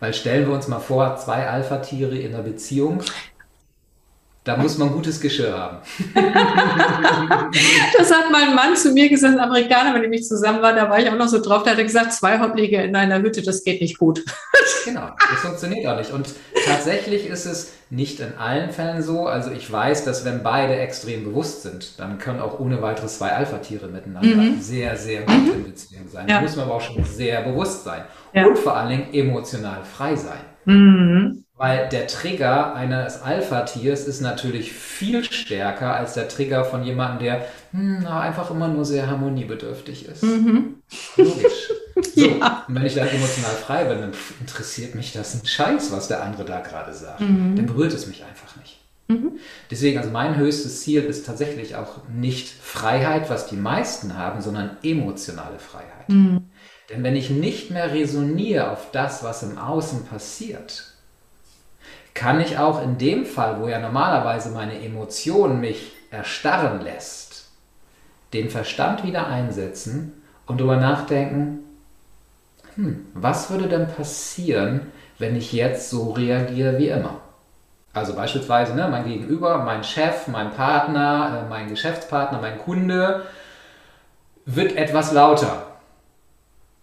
Weil 0.00 0.14
stellen 0.14 0.46
wir 0.46 0.54
uns 0.54 0.68
mal 0.68 0.80
vor, 0.80 1.16
zwei 1.16 1.48
Alpha-Tiere 1.48 2.16
in 2.16 2.34
einer 2.34 2.42
Beziehung, 2.42 3.02
da 4.44 4.58
muss 4.58 4.76
man 4.76 4.90
gutes 4.90 5.20
Geschirr 5.20 5.56
haben. 5.56 5.78
das 7.98 8.12
hat 8.12 8.30
mein 8.30 8.54
Mann 8.54 8.76
zu 8.76 8.92
mir 8.92 9.08
gesagt, 9.08 9.34
ein 9.34 9.40
Amerikaner, 9.40 9.94
mit 9.94 10.04
dem 10.04 10.12
ich 10.12 10.24
zusammen 10.24 10.60
war, 10.60 10.74
da 10.74 10.90
war 10.90 11.00
ich 11.00 11.08
auch 11.08 11.16
noch 11.16 11.28
so 11.28 11.40
drauf, 11.40 11.62
der 11.62 11.74
hat 11.74 11.82
gesagt, 11.82 12.12
zwei 12.12 12.38
Hopplige 12.38 12.82
in 12.82 12.94
einer 12.94 13.22
Hütte, 13.22 13.40
das 13.40 13.64
geht 13.64 13.80
nicht 13.80 13.98
gut. 13.98 14.22
genau, 14.84 15.08
das 15.30 15.40
funktioniert 15.40 15.86
auch 15.86 15.96
nicht. 15.96 16.12
Und 16.12 16.28
tatsächlich 16.66 17.26
ist 17.26 17.46
es 17.46 17.72
nicht 17.88 18.20
in 18.20 18.36
allen 18.36 18.70
Fällen 18.70 19.02
so. 19.02 19.26
Also 19.26 19.50
ich 19.50 19.70
weiß, 19.70 20.04
dass 20.04 20.26
wenn 20.26 20.42
beide 20.42 20.76
extrem 20.76 21.24
bewusst 21.24 21.62
sind, 21.62 21.98
dann 21.98 22.18
können 22.18 22.40
auch 22.40 22.60
ohne 22.60 22.82
weiteres 22.82 23.18
zwei 23.18 23.30
Alpha-Tiere 23.32 23.88
miteinander 23.88 24.28
mhm. 24.28 24.60
sehr, 24.60 24.96
sehr 24.96 25.22
gut 25.22 25.42
mhm. 25.42 25.52
in 25.52 25.64
Beziehung 25.64 26.08
sein. 26.08 26.28
Ja. 26.28 26.36
Da 26.36 26.42
muss 26.42 26.56
man 26.56 26.66
aber 26.66 26.74
auch 26.74 26.80
schon 26.82 27.02
sehr 27.04 27.40
bewusst 27.42 27.84
sein. 27.84 28.02
Ja. 28.34 28.46
Und 28.46 28.58
vor 28.58 28.76
allen 28.76 28.90
Dingen 28.90 29.14
emotional 29.14 29.84
frei 29.84 30.16
sein. 30.16 30.40
Mhm. 30.66 31.43
Weil 31.56 31.88
der 31.88 32.08
Trigger 32.08 32.74
eines 32.74 33.22
Alpha-Tiers 33.22 34.08
ist 34.08 34.20
natürlich 34.20 34.72
viel 34.72 35.22
stärker 35.22 35.94
als 35.94 36.14
der 36.14 36.28
Trigger 36.28 36.64
von 36.64 36.82
jemandem, 36.82 37.20
der 37.20 37.46
hm, 37.70 38.06
einfach 38.06 38.50
immer 38.50 38.66
nur 38.66 38.84
sehr 38.84 39.08
harmoniebedürftig 39.08 40.08
ist. 40.08 40.22
Mhm. 40.22 40.76
Logisch. 41.16 41.70
So, 42.16 42.26
ja. 42.26 42.64
Und 42.66 42.74
wenn 42.74 42.86
ich 42.86 42.96
dann 42.96 43.06
emotional 43.06 43.52
frei 43.52 43.84
bin, 43.84 44.00
dann 44.00 44.12
interessiert 44.40 44.96
mich 44.96 45.12
das 45.12 45.34
ein 45.34 45.46
Scheiß, 45.46 45.92
was 45.92 46.08
der 46.08 46.24
andere 46.24 46.44
da 46.44 46.58
gerade 46.58 46.92
sagt. 46.92 47.20
Mhm. 47.20 47.54
Dann 47.54 47.66
berührt 47.66 47.92
es 47.92 48.08
mich 48.08 48.24
einfach 48.24 48.56
nicht. 48.56 48.80
Mhm. 49.06 49.38
Deswegen, 49.70 49.98
also 49.98 50.10
mein 50.10 50.36
höchstes 50.36 50.82
Ziel 50.82 51.04
ist 51.04 51.24
tatsächlich 51.24 51.76
auch 51.76 52.08
nicht 52.08 52.48
Freiheit, 52.48 53.30
was 53.30 53.46
die 53.46 53.56
meisten 53.56 54.18
haben, 54.18 54.40
sondern 54.40 54.76
emotionale 54.82 55.60
Freiheit. 55.60 56.08
Mhm. 56.08 56.50
Denn 56.90 57.04
wenn 57.04 57.14
ich 57.14 57.30
nicht 57.30 57.70
mehr 57.70 57.92
resoniere 57.92 58.72
auf 58.72 58.90
das, 58.90 59.22
was 59.22 59.44
im 59.44 59.56
Außen 59.56 60.06
passiert, 60.06 60.93
kann 62.14 62.40
ich 62.40 62.58
auch 62.58 62.80
in 62.82 62.96
dem 62.96 63.26
Fall, 63.26 63.60
wo 63.60 63.68
ja 63.68 63.80
normalerweise 63.80 64.50
meine 64.50 64.80
Emotion 64.80 65.60
mich 65.60 65.92
erstarren 66.10 66.80
lässt, 66.80 67.48
den 68.32 68.50
Verstand 68.50 69.04
wieder 69.04 69.26
einsetzen 69.26 70.22
und 70.46 70.60
darüber 70.60 70.76
nachdenken, 70.76 71.60
hm, 72.76 73.06
was 73.14 73.50
würde 73.50 73.68
denn 73.68 73.88
passieren, 73.88 74.92
wenn 75.18 75.36
ich 75.36 75.52
jetzt 75.52 75.90
so 75.90 76.12
reagiere 76.12 76.78
wie 76.78 76.88
immer? 76.88 77.20
Also 77.92 78.14
beispielsweise 78.14 78.74
ne, 78.74 78.88
mein 78.88 79.04
Gegenüber, 79.04 79.58
mein 79.58 79.84
Chef, 79.84 80.26
mein 80.26 80.50
Partner, 80.50 81.44
äh, 81.44 81.48
mein 81.48 81.68
Geschäftspartner, 81.68 82.40
mein 82.40 82.58
Kunde 82.58 83.22
wird 84.46 84.76
etwas 84.76 85.12
lauter. 85.12 85.63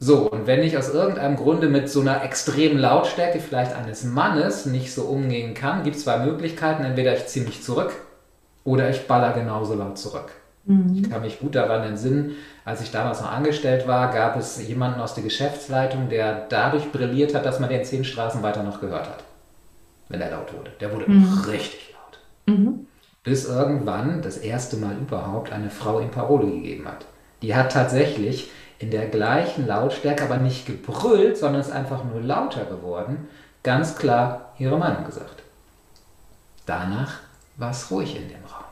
So, 0.04 0.32
und 0.32 0.48
wenn 0.48 0.64
ich 0.64 0.80
aus 0.80 0.90
irgendeinem 0.90 1.36
Grunde 1.36 1.70
mit 1.70 1.88
so 1.88 2.02
einer 2.02 2.24
extremen 2.24 2.80
Lautstärke 2.80 3.40
vielleicht 3.40 3.76
eines 3.76 4.04
Mannes 4.04 4.66
nicht 4.66 4.92
so 4.92 5.04
umgehen 5.04 5.54
kann, 5.54 5.84
gibt 5.84 5.96
es 5.96 6.06
zwei 6.06 6.18
Möglichkeiten. 6.18 6.84
Entweder 6.84 7.14
ich 7.14 7.28
ziehe 7.28 7.46
mich 7.46 7.62
zurück 7.62 7.92
oder 8.64 8.90
ich 8.90 9.06
baller 9.06 9.32
genauso 9.34 9.76
laut 9.76 10.00
zurück. 10.00 10.32
Mhm. 10.66 10.96
Ich 10.96 11.08
kann 11.08 11.22
mich 11.22 11.40
gut 11.40 11.54
daran 11.54 11.84
entsinnen, 11.84 12.32
als 12.66 12.82
ich 12.82 12.90
damals 12.90 13.22
noch 13.22 13.32
angestellt 13.32 13.88
war, 13.88 14.12
gab 14.12 14.38
es 14.38 14.68
jemanden 14.68 15.00
aus 15.00 15.14
der 15.14 15.24
Geschäftsleitung, 15.24 16.10
der 16.10 16.48
dadurch 16.50 16.92
brilliert 16.92 17.36
hat, 17.36 17.46
dass 17.46 17.60
man 17.60 17.70
den 17.70 17.86
zehn 17.86 18.04
Straßen 18.04 18.42
weiter 18.42 18.64
noch 18.64 18.82
gehört 18.82 19.08
hat, 19.08 19.24
wenn 20.10 20.20
er 20.20 20.32
laut 20.32 20.52
wurde. 20.52 20.72
Der 20.80 20.92
wurde 20.92 21.12
mhm. 21.12 21.44
richtig 21.48 21.94
laut. 21.94 22.58
Mhm. 22.58 22.88
Bis 23.24 23.48
irgendwann 23.48 24.24
das 24.24 24.38
erste 24.38 24.78
Mal 24.78 24.96
überhaupt 25.00 25.52
eine 25.52 25.70
Frau 25.70 26.00
ihm 26.00 26.10
Parole 26.10 26.48
gegeben 26.48 26.88
hat. 26.88 27.06
Die 27.44 27.54
hat 27.54 27.72
tatsächlich 27.72 28.50
in 28.82 28.92
der 28.92 29.08
gleichen 29.08 29.68
Lautstärke, 29.68 30.24
aber 30.24 30.38
nicht 30.38 30.66
gebrüllt, 30.66 31.38
sondern 31.38 31.62
ist 31.62 31.72
einfach 31.72 32.04
nur 32.04 32.22
lauter 32.22 32.66
geworden, 32.66 33.28
ganz 33.64 33.96
klar 33.96 34.54
ihre 34.58 34.78
Meinung 34.78 35.06
gesagt. 35.06 35.44
Danach 36.66 37.20
war 37.58 37.72
es 37.72 37.92
ruhig 37.92 38.16
in 38.16 38.28
dem 38.28 38.44
Raum. 38.46 38.66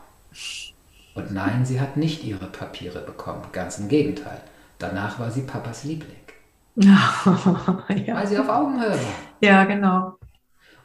Und 1.15 1.31
nein, 1.33 1.65
sie 1.65 1.79
hat 1.79 1.97
nicht 1.97 2.23
ihre 2.23 2.47
Papiere 2.47 2.99
bekommen, 2.99 3.41
ganz 3.51 3.77
im 3.77 3.87
Gegenteil. 3.87 4.39
Danach 4.79 5.19
war 5.19 5.29
sie 5.31 5.41
Papas 5.41 5.83
Liebling. 5.83 6.15
ja. 6.75 8.15
Weil 8.15 8.27
sie 8.27 8.37
auf 8.37 8.47
Augenhöhe 8.47 8.91
war. 8.91 9.15
Ja, 9.41 9.65
genau. 9.65 10.15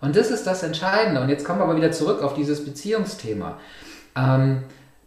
Und 0.00 0.16
das 0.16 0.30
ist 0.30 0.46
das 0.46 0.62
Entscheidende. 0.62 1.20
Und 1.20 1.28
jetzt 1.28 1.44
kommen 1.44 1.60
wir 1.60 1.64
aber 1.64 1.76
wieder 1.76 1.92
zurück 1.92 2.22
auf 2.22 2.34
dieses 2.34 2.64
Beziehungsthema. 2.64 3.58
Ähm, 4.16 4.64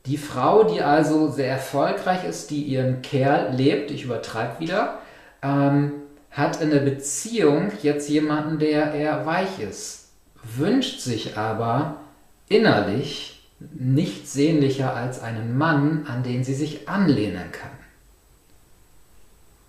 die 0.07 0.17
Frau, 0.17 0.63
die 0.63 0.81
also 0.81 1.29
sehr 1.29 1.49
erfolgreich 1.49 2.23
ist, 2.23 2.49
die 2.49 2.63
ihren 2.63 3.01
Kerl 3.01 3.53
lebt, 3.53 3.91
ich 3.91 4.05
übertreibe 4.05 4.59
wieder, 4.59 4.99
ähm, 5.41 5.91
hat 6.31 6.61
in 6.61 6.69
der 6.69 6.79
Beziehung 6.79 7.71
jetzt 7.83 8.09
jemanden, 8.09 8.59
der 8.59 8.93
eher 8.93 9.25
weich 9.25 9.59
ist, 9.59 10.09
wünscht 10.43 11.01
sich 11.01 11.37
aber 11.37 11.97
innerlich 12.47 13.47
nichts 13.59 14.33
sehnlicher 14.33 14.95
als 14.95 15.21
einen 15.21 15.57
Mann, 15.57 16.05
an 16.07 16.23
den 16.23 16.43
sie 16.43 16.53
sich 16.53 16.87
anlehnen 16.87 17.51
kann. 17.51 17.71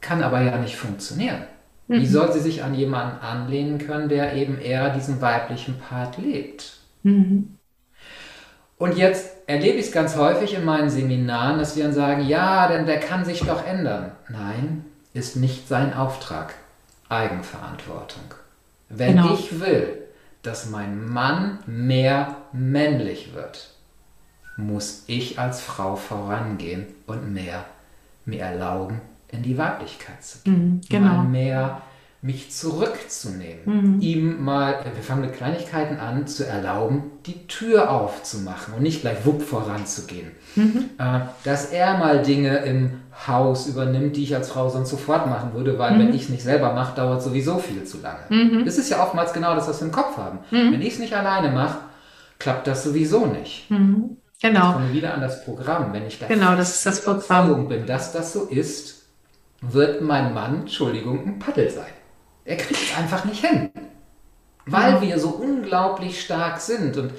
Kann 0.00 0.22
aber 0.22 0.42
ja 0.42 0.58
nicht 0.58 0.76
funktionieren. 0.76 1.42
Wie 1.88 2.00
mhm. 2.00 2.06
soll 2.06 2.32
sie 2.32 2.40
sich 2.40 2.62
an 2.62 2.74
jemanden 2.74 3.20
anlehnen 3.20 3.78
können, 3.78 4.08
der 4.08 4.34
eben 4.34 4.60
eher 4.60 4.90
diesen 4.90 5.20
weiblichen 5.20 5.78
Part 5.78 6.18
lebt? 6.18 6.78
Mhm. 7.02 7.57
Und 8.78 8.96
jetzt 8.96 9.30
erlebe 9.46 9.78
ich 9.78 9.86
es 9.86 9.92
ganz 9.92 10.16
häufig 10.16 10.54
in 10.54 10.64
meinen 10.64 10.88
Seminaren, 10.88 11.58
dass 11.58 11.76
wir 11.76 11.84
dann 11.84 11.92
sagen, 11.92 12.26
ja, 12.26 12.68
denn 12.68 12.86
der 12.86 13.00
kann 13.00 13.24
sich 13.24 13.40
doch 13.40 13.66
ändern. 13.66 14.12
Nein, 14.28 14.84
ist 15.14 15.36
nicht 15.36 15.66
sein 15.68 15.94
Auftrag. 15.94 16.54
Eigenverantwortung. 17.08 18.22
Wenn 18.88 19.16
genau. 19.16 19.34
ich 19.34 19.60
will, 19.60 19.98
dass 20.42 20.70
mein 20.70 21.08
Mann 21.08 21.58
mehr 21.66 22.36
männlich 22.52 23.34
wird, 23.34 23.70
muss 24.56 25.04
ich 25.06 25.38
als 25.38 25.60
Frau 25.60 25.96
vorangehen 25.96 26.86
und 27.06 27.32
mehr 27.32 27.64
mir 28.24 28.42
erlauben, 28.42 29.00
in 29.28 29.42
die 29.42 29.58
Weiblichkeit 29.58 30.22
zu 30.22 30.38
gehen. 30.44 30.74
Mhm, 30.74 30.80
genau. 30.88 31.14
Mal 31.14 31.24
mehr 31.24 31.82
mich 32.20 32.50
zurückzunehmen, 32.50 33.60
mhm. 33.96 34.00
ihm 34.00 34.44
mal, 34.44 34.84
wir 34.92 35.02
fangen 35.04 35.20
mit 35.20 35.34
Kleinigkeiten 35.34 35.98
an, 35.98 36.26
zu 36.26 36.44
erlauben, 36.44 37.12
die 37.26 37.46
Tür 37.46 37.90
aufzumachen 37.90 38.74
und 38.74 38.82
nicht 38.82 39.02
gleich 39.02 39.24
wupp 39.24 39.42
voranzugehen. 39.42 40.32
Mhm. 40.56 40.90
Äh, 40.98 41.20
dass 41.44 41.66
er 41.66 41.96
mal 41.96 42.22
Dinge 42.22 42.58
im 42.58 43.00
Haus 43.28 43.68
übernimmt, 43.68 44.16
die 44.16 44.24
ich 44.24 44.34
als 44.34 44.50
Frau 44.50 44.68
sonst 44.68 44.90
sofort 44.90 45.28
machen 45.28 45.54
würde, 45.54 45.78
weil 45.78 45.94
mhm. 45.94 46.00
wenn 46.00 46.14
ich 46.14 46.22
es 46.22 46.28
nicht 46.28 46.42
selber 46.42 46.72
mache, 46.72 46.96
dauert 46.96 47.22
sowieso 47.22 47.58
viel 47.58 47.84
zu 47.84 47.98
lange. 48.00 48.24
Mhm. 48.30 48.64
Das 48.64 48.78
ist 48.78 48.90
ja 48.90 49.00
oftmals 49.00 49.32
genau 49.32 49.54
das, 49.54 49.68
was 49.68 49.80
wir 49.80 49.86
im 49.86 49.92
Kopf 49.92 50.16
haben. 50.16 50.40
Mhm. 50.50 50.72
Wenn 50.72 50.82
ich 50.82 50.94
es 50.94 50.98
nicht 50.98 51.14
alleine 51.14 51.50
mache, 51.50 51.78
klappt 52.40 52.66
das 52.66 52.82
sowieso 52.82 53.26
nicht. 53.26 53.70
Mhm. 53.70 54.16
Genau. 54.42 54.68
Ich 54.70 54.74
komme 54.74 54.92
wieder 54.92 55.14
an 55.14 55.20
das 55.20 55.44
Programm. 55.44 55.92
Wenn 55.92 56.06
ich 56.06 56.18
da 56.18 56.26
genau, 56.26 56.56
das 56.56 56.76
ist 56.76 56.86
das 56.86 57.04
Programm. 57.04 57.68
bin, 57.68 57.86
dass 57.86 58.12
das 58.12 58.32
so 58.32 58.44
ist, 58.44 59.02
wird 59.60 60.00
mein 60.00 60.34
Mann, 60.34 60.60
Entschuldigung, 60.60 61.26
ein 61.26 61.38
Paddel 61.38 61.70
sein. 61.70 61.86
Er 62.48 62.56
kriegt 62.56 62.82
es 62.82 62.96
einfach 62.96 63.26
nicht 63.26 63.44
hin. 63.44 63.70
Weil 64.64 64.94
ja. 64.94 65.02
wir 65.02 65.18
so 65.18 65.28
unglaublich 65.28 66.20
stark 66.20 66.60
sind. 66.60 66.96
Und 66.96 67.12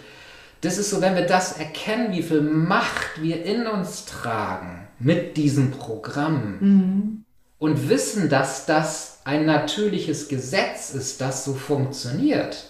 Das 0.61 0.77
ist 0.77 0.89
so, 0.89 1.01
wenn 1.01 1.15
wir 1.15 1.27
das 1.27 1.57
erkennen, 1.57 2.11
wie 2.11 2.23
viel 2.23 2.41
Macht 2.41 3.21
wir 3.21 3.45
in 3.45 3.67
uns 3.67 4.05
tragen 4.05 4.87
mit 4.97 5.37
diesem 5.37 5.71
Programm 5.71 6.57
mhm. 6.59 7.25
und 7.59 7.89
wissen, 7.89 8.27
dass 8.27 8.65
das 8.65 9.19
ein 9.23 9.45
natürliches 9.45 10.27
Gesetz 10.27 10.89
ist, 10.89 11.21
das 11.21 11.45
so 11.45 11.53
funktioniert, 11.53 12.65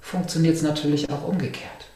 funktioniert 0.00 0.54
es 0.54 0.62
natürlich 0.62 1.10
auch 1.10 1.26
umgekehrt. 1.26 1.86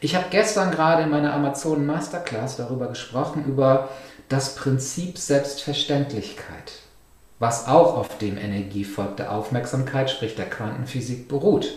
Ich 0.00 0.16
habe 0.16 0.26
gestern 0.30 0.72
gerade 0.72 1.04
in 1.04 1.10
meiner 1.10 1.32
Amazon 1.32 1.86
Masterclass 1.86 2.56
darüber 2.56 2.88
gesprochen, 2.88 3.44
über 3.46 3.90
das 4.28 4.56
Prinzip 4.56 5.16
Selbstverständlichkeit, 5.16 6.72
was 7.40 7.66
auch 7.66 7.96
auf 7.96 8.18
dem 8.18 8.38
Energiefolg 8.38 9.16
der 9.16 9.32
Aufmerksamkeit, 9.32 10.10
sprich 10.10 10.36
der 10.36 10.48
Quantenphysik, 10.48 11.26
beruht. 11.26 11.72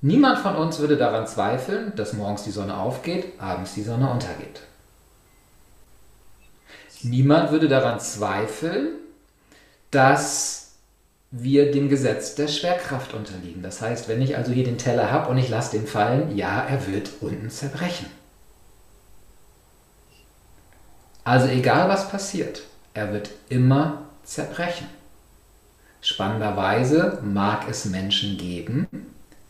Niemand 0.00 0.38
von 0.38 0.56
uns 0.56 0.78
würde 0.78 0.96
daran 0.96 1.26
zweifeln, 1.26 1.92
dass 1.96 2.12
morgens 2.12 2.44
die 2.44 2.52
Sonne 2.52 2.76
aufgeht, 2.76 3.40
abends 3.40 3.74
die 3.74 3.82
Sonne 3.82 4.10
untergeht. 4.10 4.62
Niemand 7.02 7.50
würde 7.50 7.68
daran 7.68 7.98
zweifeln, 7.98 8.90
dass 9.90 10.74
wir 11.32 11.72
dem 11.72 11.88
Gesetz 11.88 12.36
der 12.36 12.46
Schwerkraft 12.46 13.14
unterliegen. 13.14 13.62
Das 13.62 13.80
heißt, 13.80 14.06
wenn 14.08 14.22
ich 14.22 14.36
also 14.36 14.52
hier 14.52 14.64
den 14.64 14.78
Teller 14.78 15.10
habe 15.10 15.28
und 15.28 15.38
ich 15.38 15.48
lasse 15.48 15.76
den 15.76 15.88
fallen, 15.88 16.36
ja, 16.36 16.64
er 16.64 16.86
wird 16.86 17.10
unten 17.20 17.50
zerbrechen. 17.50 18.06
Also 21.24 21.48
egal 21.48 21.88
was 21.88 22.08
passiert, 22.08 22.62
er 22.94 23.12
wird 23.12 23.30
immer 23.48 24.02
zerbrechen. 24.24 24.86
Spannenderweise 26.00 27.20
mag 27.22 27.68
es 27.68 27.84
Menschen 27.84 28.36
geben, 28.36 28.88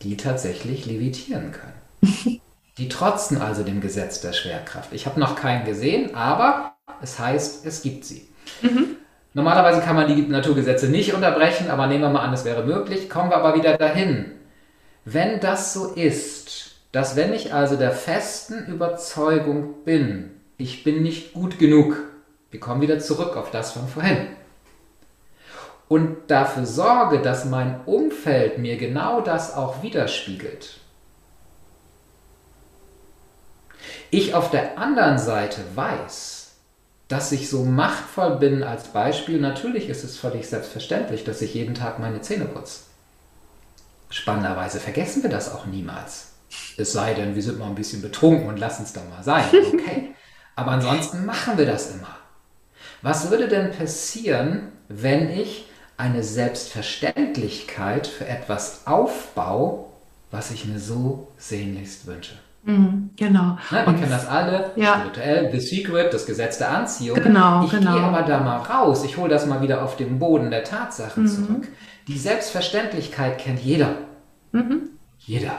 die 0.01 0.17
tatsächlich 0.17 0.85
levitieren 0.85 1.51
können. 1.51 2.41
Die 2.79 2.89
trotzen 2.89 3.39
also 3.39 3.61
dem 3.61 3.81
Gesetz 3.81 4.19
der 4.21 4.33
Schwerkraft. 4.33 4.93
Ich 4.93 5.05
habe 5.05 5.19
noch 5.19 5.35
keinen 5.35 5.63
gesehen, 5.63 6.15
aber 6.15 6.73
es 7.03 7.19
heißt, 7.19 7.67
es 7.67 7.83
gibt 7.83 8.03
sie. 8.03 8.27
Mhm. 8.63 8.97
Normalerweise 9.35 9.81
kann 9.81 9.95
man 9.95 10.07
die 10.07 10.23
Naturgesetze 10.23 10.89
nicht 10.89 11.13
unterbrechen, 11.13 11.69
aber 11.69 11.85
nehmen 11.85 12.01
wir 12.01 12.09
mal 12.09 12.21
an, 12.25 12.33
es 12.33 12.45
wäre 12.45 12.63
möglich. 12.63 13.11
Kommen 13.11 13.29
wir 13.29 13.37
aber 13.37 13.55
wieder 13.55 13.77
dahin. 13.77 14.31
Wenn 15.05 15.39
das 15.39 15.73
so 15.73 15.93
ist, 15.93 16.71
dass 16.91 17.15
wenn 17.15 17.33
ich 17.33 17.53
also 17.53 17.75
der 17.75 17.91
festen 17.91 18.65
Überzeugung 18.65 19.83
bin, 19.85 20.31
ich 20.57 20.83
bin 20.83 21.03
nicht 21.03 21.33
gut 21.33 21.59
genug, 21.59 21.97
wir 22.53 22.59
kommen 22.59 22.81
wieder 22.81 22.99
zurück 22.99 23.35
auf 23.35 23.49
das 23.49 23.71
von 23.71 23.87
vorhin, 23.87 24.27
und 25.87 26.17
dafür 26.27 26.67
sorge, 26.67 27.19
dass 27.19 27.45
mein 27.45 27.81
Umfeld 27.85 28.59
mir 28.59 28.77
genau 28.77 29.21
das 29.21 29.55
auch 29.55 29.81
widerspiegelt. 29.81 30.79
Ich 34.11 34.35
auf 34.35 34.51
der 34.51 34.77
anderen 34.77 35.17
Seite 35.17 35.61
weiß, 35.73 36.51
dass 37.07 37.31
ich 37.31 37.49
so 37.49 37.63
machtvoll 37.63 38.37
bin 38.37 38.61
als 38.61 38.89
Beispiel. 38.89 39.39
Natürlich 39.39 39.89
ist 39.89 40.03
es 40.03 40.17
völlig 40.17 40.47
selbstverständlich, 40.47 41.23
dass 41.23 41.41
ich 41.41 41.55
jeden 41.55 41.73
Tag 41.73 41.97
meine 41.97 42.21
Zähne 42.21 42.45
putze. 42.45 42.81
Spannenderweise 44.09 44.79
vergessen 44.79 45.23
wir 45.23 45.31
das 45.31 45.51
auch 45.53 45.65
niemals. 45.65 46.33
Es 46.77 46.93
sei 46.93 47.15
denn, 47.15 47.33
wir 47.33 47.41
sind 47.41 47.57
mal 47.57 47.67
ein 47.67 47.75
bisschen 47.75 48.03
betrunken 48.03 48.47
und 48.47 48.57
lassen 48.57 48.83
es 48.83 48.93
dann 48.93 49.09
mal 49.09 49.23
sein. 49.23 49.45
Okay. 49.73 50.13
Aber 50.55 50.71
ansonsten 50.71 51.25
machen 51.25 51.57
wir 51.57 51.65
das 51.65 51.95
immer. 51.95 52.15
Was 53.03 53.29
würde 53.29 53.47
denn 53.47 53.71
passieren, 53.71 54.69
wenn 54.89 55.29
ich 55.29 55.65
eine 55.97 56.23
Selbstverständlichkeit 56.23 58.07
für 58.07 58.27
etwas 58.27 58.87
aufbaue, 58.87 59.85
was 60.31 60.51
ich 60.51 60.65
mir 60.65 60.79
so 60.79 61.27
sehnlichst 61.37 62.07
wünsche. 62.07 62.33
Mhm, 62.63 63.11
genau. 63.15 63.57
Ne, 63.71 63.85
wir 63.85 63.93
kennen 63.93 64.09
das 64.09 64.27
alle, 64.27 64.71
ja. 64.75 64.95
spirituell, 64.95 65.51
The 65.51 65.59
Secret, 65.59 66.13
das 66.13 66.25
Gesetz 66.25 66.57
der 66.57 66.71
Anziehung. 66.71 67.21
Genau, 67.21 67.65
ich 67.65 67.71
genau. 67.71 67.93
gehe 67.93 68.01
aber 68.01 68.21
da 68.23 68.39
mal 68.39 68.57
raus, 68.57 69.03
ich 69.03 69.17
hole 69.17 69.29
das 69.29 69.45
mal 69.45 69.61
wieder 69.61 69.83
auf 69.83 69.97
den 69.97 70.17
Boden 70.17 70.49
der 70.49 70.63
Tatsachen 70.63 71.23
mhm. 71.23 71.27
zurück. 71.27 71.67
Die 72.07 72.17
Selbstverständlichkeit 72.17 73.37
kennt 73.37 73.59
jeder. 73.59 73.95
Mhm. 74.53 74.89
Jeder. 75.19 75.53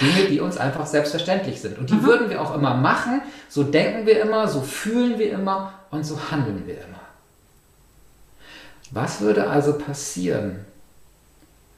Dinge, 0.00 0.28
die 0.28 0.40
uns 0.40 0.56
einfach 0.56 0.86
selbstverständlich 0.86 1.60
sind. 1.60 1.78
Und 1.78 1.90
die 1.90 1.94
mhm. 1.94 2.04
würden 2.04 2.30
wir 2.30 2.40
auch 2.40 2.54
immer 2.54 2.74
machen, 2.74 3.20
so 3.48 3.64
denken 3.64 4.06
wir 4.06 4.22
immer, 4.22 4.46
so 4.46 4.62
fühlen 4.62 5.18
wir 5.18 5.32
immer 5.32 5.72
und 5.90 6.04
so 6.04 6.30
handeln 6.30 6.66
wir 6.66 6.76
immer. 6.76 7.00
Was 8.90 9.20
würde 9.20 9.48
also 9.48 9.76
passieren, 9.78 10.64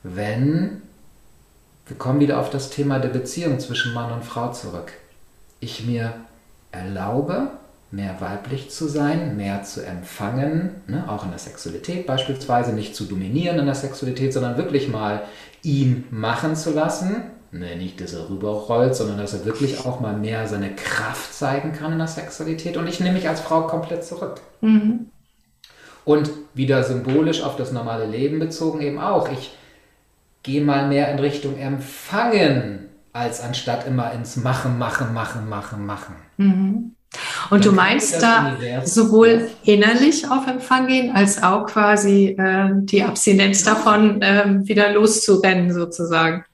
wenn, 0.02 0.82
wir 1.86 1.96
kommen 1.96 2.20
wieder 2.20 2.38
auf 2.38 2.50
das 2.50 2.70
Thema 2.70 2.98
der 2.98 3.08
Beziehung 3.08 3.58
zwischen 3.58 3.92
Mann 3.92 4.12
und 4.12 4.24
Frau 4.24 4.52
zurück, 4.52 4.92
ich 5.58 5.84
mir 5.84 6.14
erlaube, 6.72 7.50
mehr 7.90 8.20
weiblich 8.20 8.70
zu 8.70 8.86
sein, 8.86 9.36
mehr 9.36 9.64
zu 9.64 9.84
empfangen, 9.84 10.82
ne, 10.86 11.08
auch 11.08 11.24
in 11.24 11.30
der 11.30 11.40
Sexualität 11.40 12.06
beispielsweise, 12.06 12.72
nicht 12.72 12.94
zu 12.94 13.04
dominieren 13.04 13.58
in 13.58 13.66
der 13.66 13.74
Sexualität, 13.74 14.32
sondern 14.32 14.56
wirklich 14.56 14.88
mal 14.88 15.22
ihn 15.62 16.04
machen 16.10 16.54
zu 16.54 16.70
lassen. 16.70 17.22
Ne, 17.52 17.74
nicht, 17.74 18.00
dass 18.00 18.12
er 18.12 18.30
rüberrollt, 18.30 18.94
sondern 18.94 19.18
dass 19.18 19.34
er 19.34 19.44
wirklich 19.44 19.84
auch 19.84 19.98
mal 19.98 20.16
mehr 20.16 20.46
seine 20.46 20.72
Kraft 20.76 21.34
zeigen 21.34 21.72
kann 21.72 21.92
in 21.92 21.98
der 21.98 22.06
Sexualität. 22.06 22.76
Und 22.76 22.86
ich 22.86 23.00
nehme 23.00 23.14
mich 23.14 23.28
als 23.28 23.40
Frau 23.40 23.62
komplett 23.62 24.04
zurück. 24.04 24.40
Mhm. 24.60 25.06
Und 26.04 26.30
wieder 26.54 26.84
symbolisch 26.84 27.42
auf 27.42 27.56
das 27.56 27.72
normale 27.72 28.06
Leben 28.06 28.38
bezogen 28.38 28.80
eben 28.80 29.00
auch. 29.00 29.30
Ich 29.32 29.50
gehe 30.44 30.62
mal 30.62 30.86
mehr 30.88 31.10
in 31.10 31.18
Richtung 31.18 31.58
Empfangen, 31.58 32.88
als 33.12 33.40
anstatt 33.40 33.84
immer 33.84 34.12
ins 34.12 34.36
Machen, 34.36 34.78
Machen, 34.78 35.12
Machen, 35.12 35.48
Machen, 35.48 35.84
Machen. 35.84 36.14
Mhm. 36.36 36.94
Und 37.50 37.64
Dann 37.64 37.72
du 37.72 37.72
meinst 37.72 38.22
da 38.22 38.56
sowohl 38.84 39.48
innerlich 39.64 40.30
auf 40.30 40.46
Empfang 40.46 40.86
gehen, 40.86 41.16
als 41.16 41.42
auch 41.42 41.66
quasi 41.66 42.36
äh, 42.38 42.68
die 42.84 43.02
Abstinenz 43.02 43.64
davon 43.64 44.22
äh, 44.22 44.60
wieder 44.62 44.92
loszurennen, 44.92 45.72
sozusagen. 45.72 46.44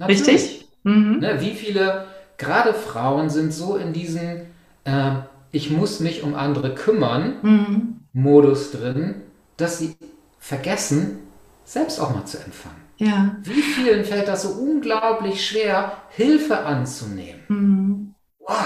Natürlich. 0.00 0.28
Richtig? 0.28 0.68
Mhm. 0.84 1.18
Ne, 1.18 1.40
wie 1.42 1.50
viele, 1.50 2.06
gerade 2.38 2.72
Frauen 2.72 3.28
sind 3.28 3.52
so 3.52 3.76
in 3.76 3.92
diesem, 3.92 4.46
äh, 4.84 5.12
ich 5.52 5.70
muss 5.70 6.00
mich 6.00 6.22
um 6.22 6.34
andere 6.34 6.74
kümmern, 6.74 7.36
mhm. 7.42 8.00
Modus 8.14 8.72
drin, 8.72 9.16
dass 9.58 9.78
sie 9.78 9.96
vergessen, 10.38 11.18
selbst 11.64 12.00
auch 12.00 12.14
mal 12.14 12.24
zu 12.24 12.38
empfangen. 12.38 12.80
Ja. 12.96 13.36
Wie 13.42 13.60
vielen 13.60 14.06
fällt 14.06 14.28
das 14.28 14.42
so 14.42 14.48
unglaublich 14.48 15.46
schwer, 15.46 15.92
Hilfe 16.08 16.60
anzunehmen? 16.60 17.40
Mhm. 17.48 18.14
Wow. 18.38 18.56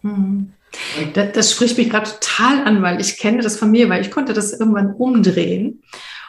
Mhm. 0.00 0.54
Das, 1.12 1.32
das, 1.32 1.52
spricht 1.52 1.76
mich 1.76 1.90
gerade 1.90 2.10
total 2.10 2.64
an, 2.64 2.82
weil 2.82 3.02
ich 3.02 3.18
kenne 3.18 3.42
das 3.42 3.58
von 3.58 3.70
mir, 3.70 3.90
weil 3.90 4.00
ich 4.00 4.10
konnte 4.10 4.32
das 4.32 4.58
irgendwann 4.58 4.94
umdrehen. 4.94 5.82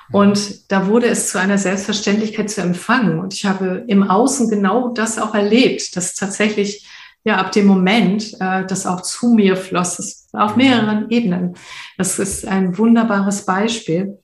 Mhm. 0.09 0.15
Und 0.15 0.71
da 0.71 0.87
wurde 0.87 1.07
es 1.07 1.29
zu 1.29 1.39
einer 1.39 1.57
Selbstverständlichkeit 1.57 2.49
zu 2.49 2.61
empfangen. 2.61 3.19
Und 3.19 3.33
ich 3.33 3.45
habe 3.45 3.83
im 3.87 4.03
Außen 4.03 4.49
genau 4.49 4.89
das 4.89 5.17
auch 5.19 5.33
erlebt, 5.33 5.95
dass 5.95 6.15
tatsächlich 6.15 6.85
ja 7.23 7.37
ab 7.37 7.51
dem 7.51 7.65
Moment 7.65 8.33
äh, 8.39 8.65
das 8.65 8.85
auch 8.85 9.01
zu 9.01 9.33
mir 9.33 9.55
floss, 9.55 9.97
das 9.97 10.27
auf 10.33 10.55
mehreren 10.55 11.09
Ebenen. 11.09 11.55
Das 11.97 12.19
ist 12.19 12.45
ein 12.45 12.77
wunderbares 12.77 13.45
Beispiel. 13.45 14.19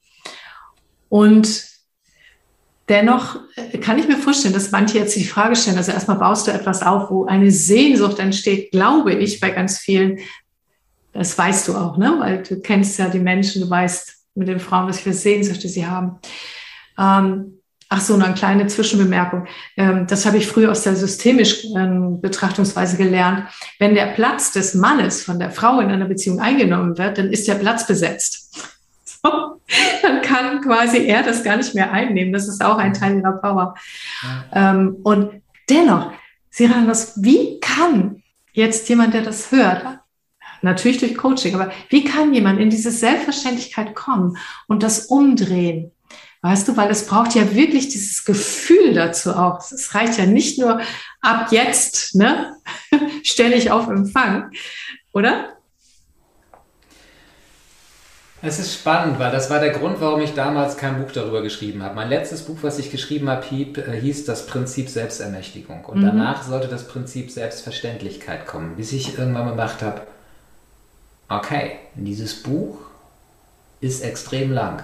Und 1.10 1.66
dennoch 2.90 3.40
äh, 3.56 3.78
kann 3.78 4.00
ich 4.00 4.08
mir 4.08 4.18
vorstellen, 4.18 4.54
dass 4.54 4.72
manche 4.72 4.98
jetzt 4.98 5.16
die 5.16 5.26
Frage 5.26 5.56
stellen, 5.56 5.78
also 5.78 5.92
erstmal 5.92 6.18
baust 6.18 6.48
du 6.48 6.52
etwas 6.52 6.84
auf, 6.84 7.10
wo 7.10 7.26
eine 7.26 7.52
Sehnsucht 7.52 8.20
entsteht, 8.20 8.72
glaube 8.72 9.14
ich, 9.14 9.40
bei 9.40 9.50
ganz 9.50 9.78
vielen. 9.78 10.20
Das 11.12 11.38
weißt 11.38 11.68
du 11.68 11.76
auch, 11.76 11.98
ne? 11.98 12.16
weil 12.20 12.44
du 12.44 12.60
kennst 12.60 13.00
ja 13.00 13.08
die 13.08 13.20
Menschen, 13.20 13.62
du 13.62 13.70
weißt 13.70 14.15
mit 14.36 14.48
den 14.48 14.60
Frauen, 14.60 14.88
was 14.88 15.00
für 15.00 15.14
Sehnsüchte 15.14 15.68
sie 15.68 15.88
haben. 15.88 16.20
Ähm, 16.98 17.56
Ach 17.88 18.02
so, 18.02 18.18
noch 18.18 18.26
eine 18.26 18.34
kleine 18.34 18.66
Zwischenbemerkung. 18.66 19.46
Ähm, 19.78 20.08
das 20.08 20.26
habe 20.26 20.38
ich 20.38 20.48
früher 20.48 20.72
aus 20.72 20.82
der 20.82 20.96
systemischen 20.96 21.78
ähm, 21.78 22.20
Betrachtungsweise 22.20 22.98
gelernt. 22.98 23.48
Wenn 23.78 23.94
der 23.94 24.08
Platz 24.08 24.52
des 24.52 24.74
Mannes 24.74 25.24
von 25.24 25.38
der 25.38 25.52
Frau 25.52 25.80
in 25.82 25.92
einer 25.92 26.06
Beziehung 26.06 26.40
eingenommen 26.40 26.98
wird, 26.98 27.20
dann 27.20 27.32
ist 27.32 27.48
der 27.48 27.56
Platz 27.56 27.86
besetzt. 27.86 28.72
So, 29.06 29.62
dann 30.02 30.22
kann 30.22 30.62
quasi 30.62 31.06
er 31.06 31.24
das 31.24 31.44
gar 31.44 31.58
nicht 31.58 31.76
mehr 31.76 31.92
einnehmen. 31.92 32.34
Das 32.34 32.48
ist 32.48 32.64
auch 32.64 32.78
ein 32.78 32.94
Teil 32.94 33.18
ihrer 33.18 33.34
Power. 33.34 33.76
Ja. 34.52 34.72
Ähm, 34.72 34.98
und 35.04 35.42
dennoch, 35.70 36.12
Siranos, 36.50 37.14
wie 37.24 37.60
kann 37.60 38.24
jetzt 38.54 38.90
jemand, 38.90 39.14
der 39.14 39.22
das 39.22 39.52
hört, 39.52 40.00
natürlich 40.66 40.98
durch 40.98 41.16
Coaching, 41.16 41.56
aber 41.56 41.72
wie 41.90 42.04
kann 42.04 42.34
jemand 42.34 42.60
in 42.60 42.70
diese 42.70 42.92
Selbstverständlichkeit 42.92 43.96
kommen 43.96 44.38
und 44.68 44.84
das 44.84 45.06
umdrehen? 45.06 45.92
Weißt 46.42 46.68
du, 46.68 46.78
weil 46.78 46.92
es 46.92 47.08
braucht 47.08 47.34
ja 47.34 47.56
wirklich 47.56 47.90
dieses 47.90 48.24
Gefühl 48.24 48.94
dazu 48.94 49.36
auch. 49.36 49.60
Es 49.60 49.96
reicht 49.96 50.20
ja 50.20 50.28
nicht 50.28 50.60
nur 50.60 50.80
ab 51.22 51.48
jetzt, 51.52 52.14
ne? 52.14 52.56
stelle 53.24 53.56
ich 53.56 53.72
auf 53.72 53.88
Empfang, 53.88 54.52
oder? 55.12 55.56
Es 58.44 58.60
ist 58.60 58.76
spannend, 58.76 59.18
weil 59.18 59.32
das 59.32 59.50
war 59.50 59.60
der 59.60 59.72
Grund, 59.72 60.00
warum 60.02 60.22
ich 60.22 60.36
damals 60.36 60.78
kein 60.78 61.02
Buch 61.02 61.12
darüber 61.12 61.42
geschrieben 61.42 61.82
habe. 61.82 61.96
Mein 61.96 62.10
letztes 62.10 62.44
Buch, 62.44 62.58
was 62.62 62.78
ich 62.78 62.92
geschrieben 62.92 63.28
habe, 63.28 63.44
äh, 63.48 64.00
hieß 64.00 64.26
Das 64.26 64.46
Prinzip 64.46 64.88
Selbstermächtigung. 64.90 65.84
Und 65.86 66.02
mhm. 66.02 66.06
danach 66.06 66.44
sollte 66.44 66.68
das 66.68 66.88
Prinzip 66.88 67.32
Selbstverständlichkeit 67.32 68.46
kommen, 68.46 68.76
bis 68.76 68.92
ich 68.92 69.18
irgendwann 69.18 69.50
gemacht 69.50 69.82
habe, 69.82 70.02
okay, 71.30 71.80
dieses 71.96 72.44
Buch 72.44 72.78
ist 73.82 74.02
extrem 74.02 74.52
lang. 74.52 74.84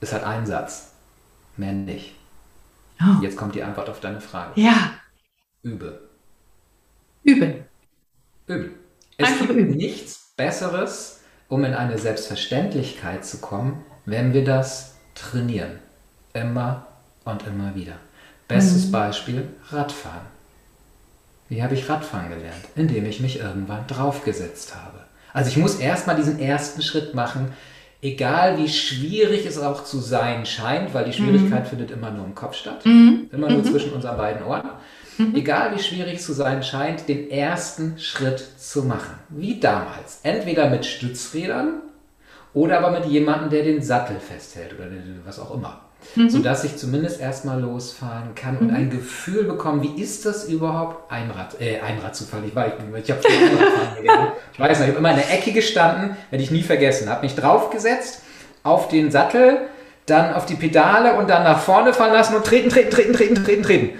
Es 0.00 0.12
hat 0.12 0.24
einen 0.24 0.46
Satz, 0.46 0.92
mehr 1.56 1.72
nicht. 1.72 2.14
Oh. 3.00 3.22
Jetzt 3.22 3.36
kommt 3.36 3.54
die 3.54 3.62
Antwort 3.62 3.88
auf 3.88 4.00
deine 4.00 4.20
Frage. 4.20 4.60
Ja. 4.60 4.92
Übe. 5.62 6.08
Üben. 7.22 7.64
Üben. 8.46 8.74
Es 9.16 9.28
Einfach 9.28 9.46
gibt 9.46 9.58
üben. 9.58 9.76
nichts 9.76 10.32
Besseres, 10.36 11.20
um 11.48 11.64
in 11.64 11.74
eine 11.74 11.98
Selbstverständlichkeit 11.98 13.24
zu 13.24 13.38
kommen, 13.38 13.84
wenn 14.06 14.32
wir 14.32 14.44
das 14.44 14.94
trainieren. 15.14 15.80
Immer 16.32 16.86
und 17.24 17.46
immer 17.46 17.74
wieder. 17.74 17.96
Bestes 18.46 18.86
mhm. 18.86 18.92
Beispiel, 18.92 19.48
Radfahren. 19.70 20.37
Wie 21.48 21.62
habe 21.62 21.74
ich 21.74 21.88
Radfahren 21.88 22.28
gelernt? 22.28 22.64
Indem 22.76 23.06
ich 23.06 23.20
mich 23.20 23.40
irgendwann 23.40 23.86
draufgesetzt 23.86 24.74
habe. 24.74 24.98
Also 25.32 25.50
ich 25.50 25.56
muss 25.56 25.76
erstmal 25.76 26.16
diesen 26.16 26.38
ersten 26.38 26.82
Schritt 26.82 27.14
machen, 27.14 27.52
egal 28.02 28.58
wie 28.58 28.68
schwierig 28.68 29.46
es 29.46 29.58
auch 29.58 29.84
zu 29.84 29.98
sein 29.98 30.46
scheint, 30.46 30.94
weil 30.94 31.04
die 31.04 31.12
Schwierigkeit 31.12 31.64
mhm. 31.64 31.68
findet 31.68 31.90
immer 31.90 32.10
nur 32.10 32.24
im 32.24 32.34
Kopf 32.34 32.54
statt, 32.54 32.84
mhm. 32.84 33.28
immer 33.32 33.48
nur 33.48 33.58
mhm. 33.58 33.64
zwischen 33.64 33.92
unseren 33.92 34.16
beiden 34.16 34.44
Ohren. 34.44 34.70
Mhm. 35.18 35.34
Egal 35.34 35.74
wie 35.74 35.82
schwierig 35.82 36.18
es 36.18 36.26
zu 36.26 36.32
sein 36.32 36.62
scheint, 36.62 37.08
den 37.08 37.30
ersten 37.30 37.98
Schritt 37.98 38.44
zu 38.58 38.84
machen. 38.84 39.18
Wie 39.28 39.58
damals. 39.58 40.20
Entweder 40.22 40.70
mit 40.70 40.86
Stützrädern 40.86 41.82
oder 42.54 42.78
aber 42.78 42.90
mit 42.90 43.06
jemandem, 43.06 43.50
der 43.50 43.64
den 43.64 43.82
Sattel 43.82 44.18
festhält 44.20 44.74
oder 44.74 44.86
was 45.24 45.38
auch 45.38 45.54
immer. 45.54 45.87
Mhm. 46.14 46.30
Sodass 46.30 46.64
ich 46.64 46.76
zumindest 46.76 47.20
erstmal 47.20 47.60
losfahren 47.60 48.34
kann 48.34 48.56
und 48.58 48.68
mhm. 48.68 48.74
ein 48.74 48.90
Gefühl 48.90 49.44
bekomme, 49.44 49.82
wie 49.82 50.00
ist 50.00 50.24
das 50.24 50.44
überhaupt, 50.44 51.12
Einrad, 51.12 51.60
äh, 51.60 51.80
Einrad 51.80 52.16
zu 52.16 52.24
fahren. 52.24 52.44
Ich, 52.46 52.54
war, 52.54 52.66
ich, 52.66 52.74
ich 53.04 53.10
habe 53.10 53.20
Ich 54.52 54.60
weiß 54.60 54.78
noch, 54.78 54.86
ich 54.86 54.92
habe 54.92 54.98
immer 54.98 55.10
in 55.10 55.16
der 55.16 55.32
Ecke 55.32 55.52
gestanden, 55.52 56.16
werde 56.30 56.42
ich 56.42 56.50
nie 56.50 56.62
vergessen. 56.62 57.08
Habe 57.08 57.22
mich 57.22 57.34
draufgesetzt 57.34 58.22
auf 58.62 58.88
den 58.88 59.10
Sattel, 59.10 59.58
dann 60.06 60.34
auf 60.34 60.46
die 60.46 60.54
Pedale 60.54 61.14
und 61.14 61.28
dann 61.28 61.44
nach 61.44 61.60
vorne 61.60 61.92
fallen 61.92 62.14
lassen 62.14 62.34
und 62.34 62.44
treten, 62.44 62.70
treten, 62.70 62.90
treten, 62.90 63.12
treten, 63.12 63.34
treten, 63.44 63.62
treten. 63.62 63.98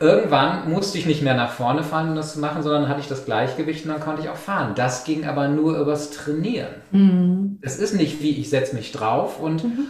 Irgendwann 0.00 0.70
musste 0.70 0.96
ich 0.96 1.04
nicht 1.04 1.20
mehr 1.20 1.34
nach 1.34 1.52
vorne 1.52 1.84
fahren, 1.84 2.08
um 2.08 2.16
das 2.16 2.32
zu 2.32 2.40
machen, 2.40 2.62
sondern 2.62 2.88
hatte 2.88 3.00
ich 3.00 3.08
das 3.08 3.26
Gleichgewicht 3.26 3.84
und 3.84 3.92
dann 3.92 4.00
konnte 4.00 4.22
ich 4.22 4.30
auch 4.30 4.36
fahren. 4.36 4.72
Das 4.74 5.04
ging 5.04 5.26
aber 5.26 5.48
nur 5.48 5.78
übers 5.78 6.10
Trainieren. 6.10 6.74
Mhm. 6.90 7.58
Es 7.60 7.76
ist 7.76 7.94
nicht 7.94 8.22
wie, 8.22 8.30
ich 8.30 8.48
setze 8.48 8.74
mich 8.74 8.92
drauf 8.92 9.38
und 9.38 9.62
mhm. 9.62 9.86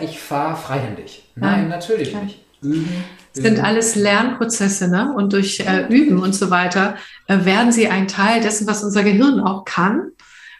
ich 0.00 0.18
fahre 0.18 0.56
freihändig. 0.56 1.30
Nein, 1.36 1.60
Nein 1.60 1.68
natürlich 1.68 2.12
Nein. 2.12 2.24
nicht. 2.24 2.44
Üben, 2.60 3.04
es 3.32 3.42
sind 3.42 3.62
alles 3.62 3.94
Lernprozesse, 3.94 4.88
ne? 4.88 5.14
Und 5.16 5.32
durch 5.32 5.60
äh, 5.60 5.86
Üben 5.88 6.18
und 6.20 6.34
so 6.34 6.50
weiter 6.50 6.96
äh, 7.28 7.44
werden 7.44 7.70
sie 7.70 7.86
ein 7.88 8.08
Teil 8.08 8.40
dessen, 8.40 8.66
was 8.66 8.82
unser 8.82 9.04
Gehirn 9.04 9.38
auch 9.38 9.64
kann. 9.64 10.10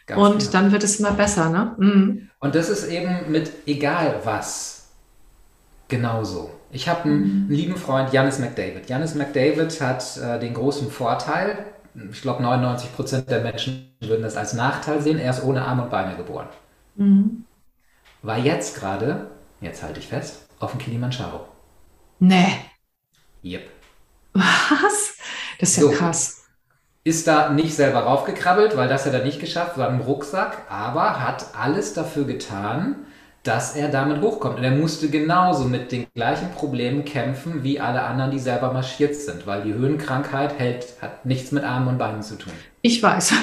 Ganz 0.05 0.21
und 0.21 0.39
genau. 0.39 0.51
dann 0.51 0.71
wird 0.71 0.85
es 0.85 0.97
immer 0.97 1.11
besser, 1.11 1.49
ne? 1.49 1.75
Mhm. 1.77 2.29
Und 2.39 2.55
das 2.55 2.69
ist 2.69 2.87
eben 2.87 3.29
mit 3.29 3.51
egal 3.65 4.21
was 4.23 4.87
genauso. 5.89 6.51
Ich 6.71 6.87
habe 6.87 7.03
einen, 7.03 7.45
mhm. 7.45 7.49
lieben 7.49 7.77
Freund, 7.77 8.13
Janis 8.13 8.39
McDavid. 8.39 8.89
Janis 8.89 9.15
McDavid 9.15 9.81
hat 9.81 10.17
äh, 10.17 10.39
den 10.39 10.53
großen 10.53 10.89
Vorteil, 10.89 11.65
ich 12.11 12.21
glaube 12.21 12.43
99 12.43 12.95
Prozent 12.95 13.29
der 13.29 13.41
Menschen 13.41 13.91
würden 14.01 14.21
das 14.21 14.37
als 14.37 14.53
Nachteil 14.53 15.01
sehen, 15.01 15.19
er 15.19 15.31
ist 15.31 15.43
ohne 15.43 15.63
Arme 15.65 15.83
und 15.83 15.89
Beine 15.89 16.15
geboren. 16.15 16.47
Mhm. 16.95 17.45
War 18.21 18.37
jetzt 18.37 18.79
gerade, 18.79 19.31
jetzt 19.61 19.81
halte 19.81 19.99
ich 19.99 20.07
fest, 20.07 20.47
auf 20.59 20.71
dem 20.71 20.79
Kilimanjaro. 20.79 21.47
Nee. 22.19 22.53
Yep. 23.43 23.69
Was? 24.33 25.17
Das 25.59 25.69
ist 25.69 25.77
ja 25.77 25.83
so. 25.83 25.91
krass. 25.91 26.43
Ist 27.03 27.27
da 27.27 27.49
nicht 27.49 27.73
selber 27.75 28.01
raufgekrabbelt, 28.01 28.77
weil 28.77 28.89
das 28.89 29.05
hat 29.05 29.13
er 29.13 29.23
nicht 29.23 29.39
geschafft, 29.39 29.77
war 29.77 29.89
im 29.89 30.01
Rucksack, 30.01 30.69
aber 30.69 31.25
hat 31.25 31.55
alles 31.57 31.93
dafür 31.93 32.25
getan, 32.25 33.07
dass 33.43 33.75
er 33.75 33.89
damit 33.89 34.21
hochkommt. 34.21 34.57
Und 34.57 34.63
er 34.63 34.71
musste 34.71 35.09
genauso 35.09 35.63
mit 35.63 35.91
den 35.91 36.07
gleichen 36.13 36.51
Problemen 36.51 37.05
kämpfen 37.05 37.63
wie 37.63 37.79
alle 37.79 38.03
anderen, 38.03 38.31
die 38.31 38.39
selber 38.39 38.73
marschiert 38.73 39.15
sind, 39.15 39.47
weil 39.47 39.63
die 39.63 39.73
Höhenkrankheit 39.73 40.59
hält, 40.59 40.87
hat 41.01 41.25
nichts 41.25 41.51
mit 41.51 41.63
Armen 41.63 41.87
und 41.87 41.97
Beinen 41.97 42.21
zu 42.21 42.37
tun. 42.37 42.53
Ich 42.81 43.01
weiß. 43.01 43.33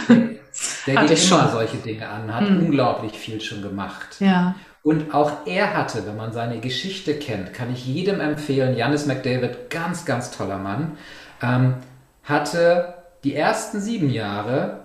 Der, 0.86 0.94
der 0.94 1.06
geht 1.06 1.18
immer 1.18 1.42
schon. 1.42 1.50
solche 1.50 1.76
Dinge 1.76 2.08
an, 2.08 2.34
hat 2.34 2.48
hm. 2.48 2.60
unglaublich 2.60 3.12
viel 3.12 3.40
schon 3.40 3.60
gemacht. 3.60 4.16
Ja. 4.20 4.54
Und 4.82 5.12
auch 5.12 5.46
er 5.46 5.74
hatte, 5.76 6.06
wenn 6.06 6.16
man 6.16 6.32
seine 6.32 6.60
Geschichte 6.60 7.14
kennt, 7.14 7.52
kann 7.52 7.72
ich 7.72 7.86
jedem 7.86 8.20
empfehlen, 8.20 8.76
Janis 8.76 9.04
McDavid, 9.04 9.68
ganz, 9.68 10.04
ganz 10.04 10.30
toller 10.30 10.58
Mann, 10.58 10.96
ähm, 11.42 11.74
hatte 12.22 12.94
die 13.24 13.34
ersten 13.34 13.80
sieben 13.80 14.10
Jahre 14.10 14.80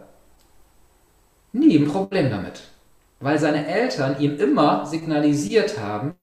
nie 1.53 1.78
ein 1.78 1.88
Problem 1.88 2.30
damit 2.30 2.64
weil 3.22 3.39
seine 3.39 3.67
Eltern 3.67 4.19
ihm 4.19 4.38
immer 4.38 4.86
signalisiert 4.86 5.80
haben, 5.80 6.15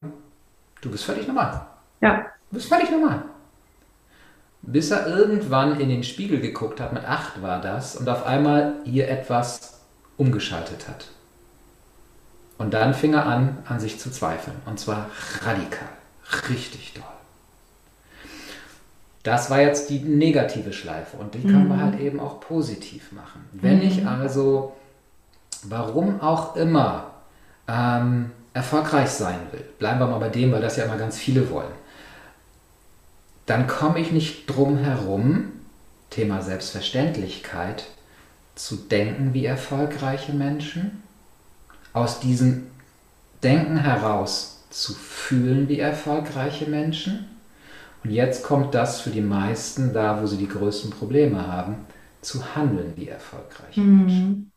du 0.81 0.91
bist 0.91 1.05
völlig 1.05 1.27
normal. 1.27 1.67
Ja. 2.01 2.27
Du 2.51 2.57
bist 2.57 2.69
völlig 2.69 2.91
normal. 2.91 3.23
Bis 4.63 4.91
er 4.91 5.07
irgendwann 5.07 5.81
in 5.81 5.89
den 5.89 6.03
Spiegel 6.03 6.41
geguckt 6.41 6.81
hat, 6.81 6.93
mit 6.93 7.05
acht 7.05 7.41
war 7.41 7.61
das, 7.61 7.97
und 7.97 8.09
auf 8.09 8.27
einmal 8.27 8.75
hier 8.85 9.09
etwas 9.09 9.81
umgeschaltet 10.17 10.89
hat. 10.89 11.07
Und 12.59 12.75
dann 12.75 12.93
fing 12.93 13.15
er 13.15 13.25
an, 13.25 13.59
an 13.67 13.79
sich 13.79 14.01
zu 14.01 14.11
zweifeln. 14.11 14.57
Und 14.67 14.81
zwar 14.81 15.09
radikal. 15.43 15.89
Richtig 16.51 16.95
doll. 16.95 17.05
Das 19.23 19.49
war 19.49 19.61
jetzt 19.61 19.91
die 19.91 20.01
negative 20.01 20.73
Schleife. 20.73 21.17
Und 21.17 21.35
die 21.35 21.39
mhm. 21.39 21.69
wir 21.69 21.81
halt 21.81 22.01
eben 22.01 22.19
auch 22.19 22.41
positiv 22.41 23.13
machen. 23.13 23.45
Wenn 23.53 23.77
mhm. 23.77 23.83
ich 23.83 24.07
also 24.07 24.75
warum 25.65 26.21
auch 26.21 26.57
immer, 26.57 27.11
ähm, 27.67 28.31
erfolgreich 28.55 29.11
sein 29.11 29.39
will, 29.53 29.65
bleiben 29.79 30.01
wir 30.01 30.07
mal 30.07 30.19
bei 30.19 30.29
dem, 30.31 30.53
weil 30.53 30.63
das 30.63 30.77
ja 30.77 30.85
immer 30.85 30.97
ganz 30.97 31.19
viele 31.19 31.51
wollen, 31.51 31.73
dann 33.47 33.67
komme 33.67 33.99
ich 34.01 34.13
nicht 34.13 34.47
drum 34.47 34.79
herum, 34.79 35.53
Thema 36.11 36.43
Selbstverständlichkeit, 36.43 37.85
zu 38.55 38.77
denken 38.77 39.35
wie 39.35 39.47
erfolgreiche 39.47 40.33
Menschen, 40.33 41.03
aus 41.93 42.21
diesem 42.21 42.67
Denken 43.43 43.79
heraus 43.79 44.65
zu 44.71 44.95
fühlen 44.95 45.69
wie 45.69 45.79
erfolgreiche 45.79 46.67
Menschen. 46.67 47.27
Und 48.05 48.11
jetzt 48.11 48.45
kommt 48.45 48.75
das 48.75 49.01
für 49.01 49.11
die 49.11 49.21
meisten 49.21 49.93
da, 49.93 50.21
wo 50.21 50.27
sie 50.27 50.37
die 50.37 50.49
größten 50.49 50.91
Probleme 50.91 51.47
haben, 51.47 51.87
zu 52.21 52.55
handeln 52.55 52.93
wie 52.97 53.09
erfolgreiche 53.09 53.81
mhm. 53.81 53.99
Menschen. 53.99 54.53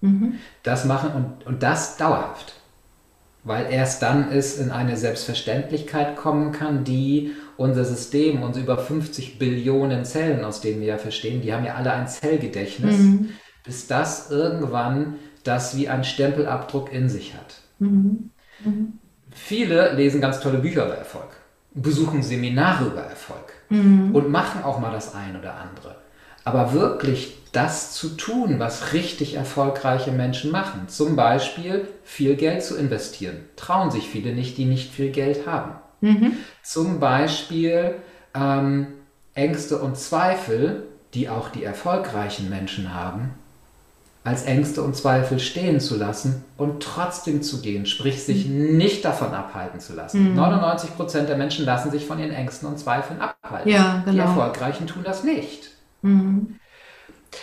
Mhm. 0.00 0.34
Das 0.62 0.84
machen 0.84 1.10
und, 1.12 1.46
und 1.46 1.62
das 1.62 1.96
dauerhaft. 1.96 2.54
Weil 3.44 3.72
erst 3.72 4.02
dann 4.02 4.30
es 4.30 4.58
in 4.58 4.70
eine 4.70 4.96
Selbstverständlichkeit 4.96 6.16
kommen 6.16 6.52
kann, 6.52 6.84
die 6.84 7.32
unser 7.56 7.84
System, 7.84 8.42
unsere 8.42 8.64
über 8.64 8.78
50 8.78 9.38
Billionen 9.38 10.04
Zellen, 10.04 10.44
aus 10.44 10.60
denen 10.60 10.80
wir 10.80 10.88
ja 10.88 10.98
verstehen, 10.98 11.40
die 11.40 11.52
haben 11.52 11.64
ja 11.64 11.74
alle 11.74 11.92
ein 11.92 12.08
Zellgedächtnis, 12.08 12.98
mhm. 12.98 13.30
bis 13.64 13.86
das 13.86 14.30
irgendwann 14.30 15.14
das 15.44 15.76
wie 15.76 15.88
ein 15.88 16.04
Stempelabdruck 16.04 16.92
in 16.92 17.08
sich 17.08 17.34
hat. 17.34 17.60
Mhm. 17.78 18.30
mhm. 18.64 18.92
Viele 19.30 19.92
lesen 19.92 20.20
ganz 20.20 20.40
tolle 20.40 20.58
Bücher 20.58 20.86
über 20.86 20.96
Erfolg, 20.96 21.28
besuchen 21.74 22.22
Seminare 22.22 22.86
über 22.86 23.02
Erfolg 23.02 23.52
mhm. 23.68 24.14
und 24.14 24.30
machen 24.30 24.64
auch 24.64 24.80
mal 24.80 24.90
das 24.90 25.14
ein 25.14 25.38
oder 25.38 25.54
andere. 25.54 25.96
Aber 26.44 26.72
wirklich 26.72 27.37
das 27.52 27.92
zu 27.92 28.10
tun, 28.10 28.58
was 28.58 28.92
richtig 28.92 29.34
erfolgreiche 29.34 30.10
Menschen 30.10 30.50
machen. 30.50 30.88
Zum 30.88 31.16
Beispiel 31.16 31.88
viel 32.04 32.36
Geld 32.36 32.62
zu 32.62 32.76
investieren. 32.76 33.36
Trauen 33.56 33.90
sich 33.90 34.08
viele 34.08 34.32
nicht, 34.32 34.58
die 34.58 34.64
nicht 34.64 34.92
viel 34.92 35.10
Geld 35.10 35.46
haben. 35.46 35.72
Mhm. 36.00 36.32
Zum 36.62 37.00
Beispiel 37.00 37.96
ähm, 38.34 38.88
Ängste 39.34 39.78
und 39.78 39.96
Zweifel, 39.96 40.84
die 41.14 41.28
auch 41.28 41.48
die 41.48 41.64
erfolgreichen 41.64 42.50
Menschen 42.50 42.94
haben, 42.94 43.30
als 44.24 44.42
Ängste 44.42 44.82
und 44.82 44.94
Zweifel 44.94 45.38
stehen 45.38 45.80
zu 45.80 45.96
lassen 45.96 46.44
und 46.58 46.82
trotzdem 46.82 47.42
zu 47.42 47.62
gehen, 47.62 47.86
sprich 47.86 48.22
sich 48.22 48.46
mhm. 48.46 48.76
nicht 48.76 49.04
davon 49.04 49.32
abhalten 49.32 49.80
zu 49.80 49.94
lassen. 49.94 50.32
Mhm. 50.32 50.38
99% 50.38 51.22
der 51.22 51.36
Menschen 51.36 51.64
lassen 51.64 51.90
sich 51.90 52.04
von 52.04 52.18
ihren 52.18 52.32
Ängsten 52.32 52.68
und 52.68 52.78
Zweifeln 52.78 53.20
abhalten. 53.20 53.70
Ja, 53.70 54.02
genau. 54.04 54.12
Die 54.12 54.18
Erfolgreichen 54.18 54.86
tun 54.86 55.02
das 55.04 55.24
nicht. 55.24 55.70
Mhm. 56.02 56.56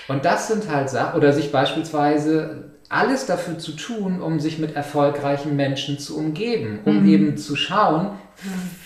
Und 0.08 0.26
das 0.26 0.48
sind 0.48 0.70
halt 0.70 0.90
Sachen, 0.90 1.18
oder 1.18 1.34
sich 1.34 1.52
beispielsweise 1.52 2.72
alles 2.90 3.26
dafür 3.26 3.58
zu 3.58 3.72
tun, 3.72 4.22
um 4.22 4.40
sich 4.40 4.60
mit 4.60 4.76
erfolgreichen 4.76 5.56
Menschen 5.56 5.98
zu 5.98 6.18
umgeben, 6.18 6.80
um 6.86 7.02
mhm. 7.02 7.10
eben 7.10 7.38
zu 7.38 7.56
schauen, 7.56 8.12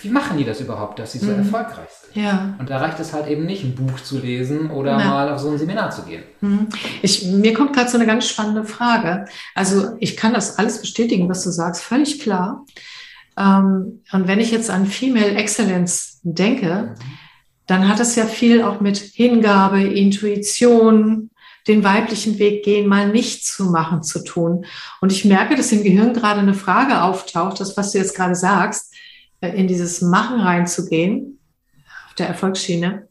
wie 0.02 0.10
machen 0.10 0.38
die 0.38 0.46
das 0.46 0.62
überhaupt, 0.62 1.00
dass 1.00 1.12
sie 1.12 1.20
so 1.20 1.32
mhm. 1.32 1.40
erfolgreich 1.40 1.90
sind. 1.90 2.24
Ja. 2.24 2.56
Und 2.60 2.70
da 2.70 2.78
reicht 2.78 3.00
es 3.00 3.14
halt 3.14 3.28
eben 3.28 3.46
nicht, 3.46 3.64
ein 3.64 3.76
Buch 3.76 4.00
zu 4.00 4.20
lesen 4.20 4.70
oder 4.70 4.92
ja. 4.92 5.06
mal 5.06 5.34
auf 5.34 5.40
so 5.40 5.50
ein 5.50 5.58
Seminar 5.58 5.92
zu 5.92 6.04
gehen. 6.04 6.24
Mhm. 6.42 6.68
Ich, 7.02 7.26
mir 7.26 7.54
kommt 7.54 7.74
gerade 7.74 7.90
so 7.90 7.98
eine 7.98 8.06
ganz 8.06 8.28
spannende 8.28 8.64
Frage. 8.64 9.26
Also 9.56 9.98
ich 10.00 10.16
kann 10.16 10.34
das 10.34 10.58
alles 10.58 10.80
bestätigen, 10.80 11.28
was 11.30 11.44
du 11.44 11.50
sagst, 11.50 11.84
völlig 11.84 12.20
klar. 12.20 12.66
Ähm, 13.38 14.02
und 14.12 14.28
wenn 14.28 14.40
ich 14.40 14.52
jetzt 14.52 14.70
an 14.70 14.86
Female 14.86 15.36
Excellence 15.36 16.20
denke, 16.24 16.96
mhm. 16.96 17.19
Dann 17.70 17.88
hat 17.88 18.00
es 18.00 18.16
ja 18.16 18.26
viel 18.26 18.64
auch 18.64 18.82
mit 18.82 18.98
Hingabe, 18.98 19.84
Intuition, 19.84 21.30
den 21.68 21.84
weiblichen 21.84 22.40
Weg 22.40 22.64
gehen, 22.64 22.88
mal 22.88 23.10
nicht 23.10 23.46
zu 23.46 23.66
machen, 23.66 24.02
zu 24.02 24.24
tun. 24.24 24.66
Und 25.02 25.12
ich 25.12 25.24
merke, 25.24 25.56
dass 25.56 25.72
im 25.72 25.84
Gehirn 25.84 26.14
gerade 26.14 26.40
eine 26.40 26.56
Frage 26.56 27.04
auftaucht, 27.04 27.60
das, 27.60 27.78
was 27.78 27.92
du 27.92 28.00
jetzt 28.00 28.16
gerade 28.16 28.34
sagst, 28.34 28.96
äh, 29.42 29.50
in 29.50 29.68
dieses 29.68 30.02
Machen 30.02 30.40
reinzugehen, 30.40 31.40
auf 32.08 32.16
der 32.16 32.28
Erfolgsschiene, 32.28 33.08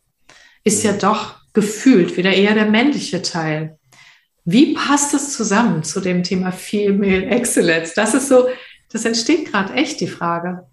ist 0.64 0.82
ja 0.82 0.92
doch 0.92 1.36
gefühlt 1.52 2.16
wieder 2.16 2.32
eher 2.32 2.54
der 2.54 2.66
männliche 2.66 3.22
Teil. 3.22 3.78
Wie 4.44 4.74
passt 4.74 5.14
es 5.14 5.34
zusammen 5.34 5.84
zu 5.84 6.00
dem 6.00 6.24
Thema 6.24 6.50
Female 6.50 7.26
Excellence? 7.26 7.94
Das 7.94 8.12
ist 8.12 8.26
so, 8.26 8.48
das 8.90 9.04
entsteht 9.04 9.52
gerade 9.52 9.74
echt 9.74 10.00
die 10.00 10.08
Frage. 10.08 10.66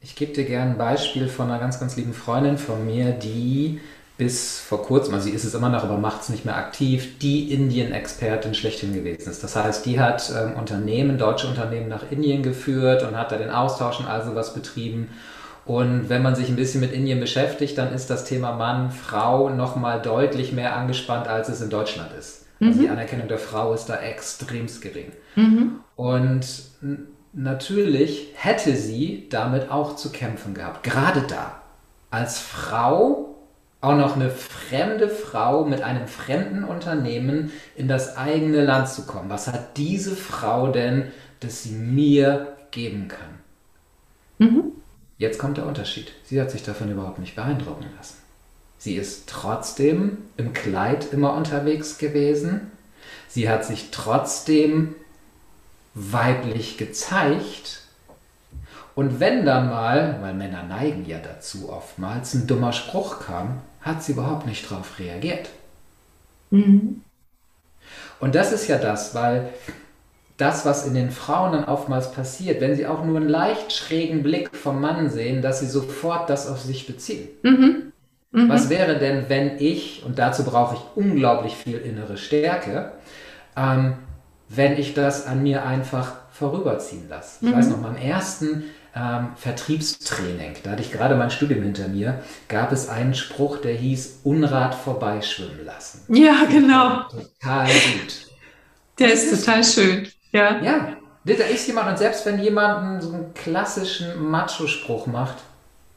Ich 0.00 0.14
gebe 0.14 0.32
dir 0.32 0.44
gerne 0.44 0.72
ein 0.72 0.78
Beispiel 0.78 1.28
von 1.28 1.50
einer 1.50 1.58
ganz, 1.58 1.80
ganz 1.80 1.96
lieben 1.96 2.14
Freundin 2.14 2.56
von 2.58 2.86
mir, 2.86 3.12
die 3.12 3.80
bis 4.16 4.58
vor 4.58 4.82
kurzem, 4.82 5.14
also 5.14 5.26
sie 5.26 5.34
ist 5.34 5.44
es 5.44 5.54
immer 5.54 5.68
noch, 5.68 5.84
aber 5.84 5.96
macht 5.96 6.22
es 6.22 6.28
nicht 6.28 6.44
mehr 6.44 6.56
aktiv, 6.56 7.18
die 7.20 7.52
Indien-Expertin 7.52 8.52
schlechthin 8.52 8.92
gewesen 8.92 9.30
ist. 9.30 9.44
Das 9.44 9.54
heißt, 9.54 9.86
die 9.86 10.00
hat 10.00 10.32
ähm, 10.36 10.54
Unternehmen, 10.54 11.18
deutsche 11.18 11.46
Unternehmen 11.46 11.88
nach 11.88 12.10
Indien 12.10 12.42
geführt 12.42 13.04
und 13.04 13.16
hat 13.16 13.30
da 13.30 13.36
den 13.36 13.50
Austausch 13.50 14.00
und 14.00 14.06
also 14.06 14.34
was 14.34 14.54
betrieben. 14.54 15.08
Und 15.64 16.08
wenn 16.08 16.22
man 16.22 16.34
sich 16.34 16.48
ein 16.48 16.56
bisschen 16.56 16.80
mit 16.80 16.92
Indien 16.92 17.20
beschäftigt, 17.20 17.78
dann 17.78 17.92
ist 17.92 18.10
das 18.10 18.24
Thema 18.24 18.52
Mann, 18.52 18.90
Frau 18.90 19.50
nochmal 19.50 20.02
deutlich 20.02 20.52
mehr 20.52 20.74
angespannt, 20.74 21.28
als 21.28 21.48
es 21.48 21.60
in 21.60 21.70
Deutschland 21.70 22.10
ist. 22.18 22.46
Also 22.60 22.78
mhm. 22.78 22.82
die 22.82 22.88
Anerkennung 22.88 23.28
der 23.28 23.38
Frau 23.38 23.72
ist 23.72 23.86
da 23.86 23.96
extremst 23.96 24.80
gering. 24.80 25.12
Mhm. 25.36 25.80
Und 25.94 26.46
natürlich 27.32 28.28
hätte 28.34 28.76
sie 28.76 29.26
damit 29.30 29.70
auch 29.70 29.96
zu 29.96 30.10
kämpfen 30.10 30.54
gehabt. 30.54 30.82
Gerade 30.82 31.22
da. 31.22 31.62
Als 32.10 32.38
Frau 32.38 33.36
auch 33.80 33.96
noch 33.96 34.16
eine 34.16 34.30
fremde 34.30 35.08
Frau 35.08 35.64
mit 35.64 35.82
einem 35.82 36.08
fremden 36.08 36.64
Unternehmen 36.64 37.52
in 37.76 37.86
das 37.86 38.16
eigene 38.16 38.64
Land 38.64 38.88
zu 38.88 39.06
kommen. 39.06 39.30
Was 39.30 39.46
hat 39.46 39.76
diese 39.76 40.16
Frau 40.16 40.68
denn, 40.68 41.12
das 41.40 41.62
sie 41.62 41.72
mir 41.72 42.56
geben 42.70 43.08
kann? 43.08 43.38
Mhm. 44.38 44.72
Jetzt 45.16 45.38
kommt 45.38 45.58
der 45.58 45.66
Unterschied. 45.66 46.12
Sie 46.24 46.40
hat 46.40 46.50
sich 46.50 46.62
davon 46.62 46.90
überhaupt 46.90 47.18
nicht 47.18 47.36
beeindrucken 47.36 47.86
lassen. 47.96 48.16
Sie 48.78 48.94
ist 48.94 49.28
trotzdem 49.28 50.18
im 50.36 50.52
Kleid 50.52 51.12
immer 51.12 51.34
unterwegs 51.34 51.98
gewesen. 51.98 52.70
Sie 53.28 53.48
hat 53.48 53.64
sich 53.64 53.88
trotzdem 53.90 54.94
weiblich 55.98 56.78
gezeigt 56.78 57.82
und 58.98 59.20
wenn 59.20 59.46
dann 59.46 59.70
mal, 59.70 60.18
weil 60.22 60.34
Männer 60.34 60.64
neigen 60.64 61.06
ja 61.06 61.18
dazu 61.18 61.70
oftmals, 61.70 62.34
ein 62.34 62.48
dummer 62.48 62.72
Spruch 62.72 63.20
kam, 63.20 63.60
hat 63.80 64.02
sie 64.02 64.10
überhaupt 64.10 64.44
nicht 64.44 64.68
darauf 64.68 64.98
reagiert. 64.98 65.50
Mhm. 66.50 67.02
Und 68.18 68.34
das 68.34 68.50
ist 68.50 68.66
ja 68.66 68.76
das, 68.76 69.14
weil 69.14 69.50
das, 70.36 70.66
was 70.66 70.84
in 70.84 70.94
den 70.94 71.12
Frauen 71.12 71.52
dann 71.52 71.66
oftmals 71.66 72.10
passiert, 72.10 72.60
wenn 72.60 72.74
sie 72.74 72.88
auch 72.88 73.04
nur 73.04 73.18
einen 73.18 73.28
leicht 73.28 73.72
schrägen 73.72 74.24
Blick 74.24 74.56
vom 74.56 74.80
Mann 74.80 75.10
sehen, 75.10 75.42
dass 75.42 75.60
sie 75.60 75.68
sofort 75.68 76.28
das 76.28 76.48
auf 76.48 76.60
sich 76.60 76.88
beziehen. 76.88 77.28
Mhm. 77.44 77.92
Mhm. 78.32 78.48
Was 78.48 78.68
wäre 78.68 78.98
denn, 78.98 79.28
wenn 79.28 79.60
ich, 79.60 80.02
und 80.04 80.18
dazu 80.18 80.42
brauche 80.42 80.74
ich 80.74 80.80
unglaublich 80.96 81.54
viel 81.54 81.78
innere 81.78 82.16
Stärke, 82.16 82.90
ähm, 83.56 83.94
wenn 84.48 84.78
ich 84.78 84.94
das 84.94 85.26
an 85.26 85.42
mir 85.42 85.64
einfach 85.64 86.12
vorüberziehen 86.32 87.08
lasse? 87.08 87.44
Ich 87.46 87.52
weiß 87.52 87.66
mhm. 87.66 87.72
noch, 87.72 87.78
beim 87.78 87.96
ersten 87.96 88.64
ähm, 88.94 89.28
Vertriebstraining, 89.36 90.56
da 90.62 90.70
hatte 90.70 90.82
ich 90.82 90.92
gerade 90.92 91.14
mein 91.14 91.30
Studium 91.30 91.62
hinter 91.62 91.88
mir, 91.88 92.22
gab 92.48 92.72
es 92.72 92.88
einen 92.88 93.14
Spruch, 93.14 93.58
der 93.58 93.74
hieß 93.74 94.20
Unrat 94.24 94.74
vorbeischwimmen 94.74 95.64
lassen. 95.64 96.02
Ja, 96.08 96.44
genau. 96.50 97.02
Total 97.10 97.66
gut. 97.66 98.26
Der 98.98 99.12
ist, 99.12 99.30
ist 99.30 99.44
total 99.44 99.62
schön. 99.62 100.08
Ja. 100.32 100.60
Ja, 100.60 100.96
da 101.24 101.44
ist 101.44 101.66
jemand, 101.66 101.88
und 101.88 101.98
selbst 101.98 102.24
wenn 102.26 102.38
jemand 102.38 103.02
so 103.02 103.12
einen 103.12 103.34
klassischen 103.34 104.30
Macho-Spruch 104.30 105.06
macht, 105.06 105.36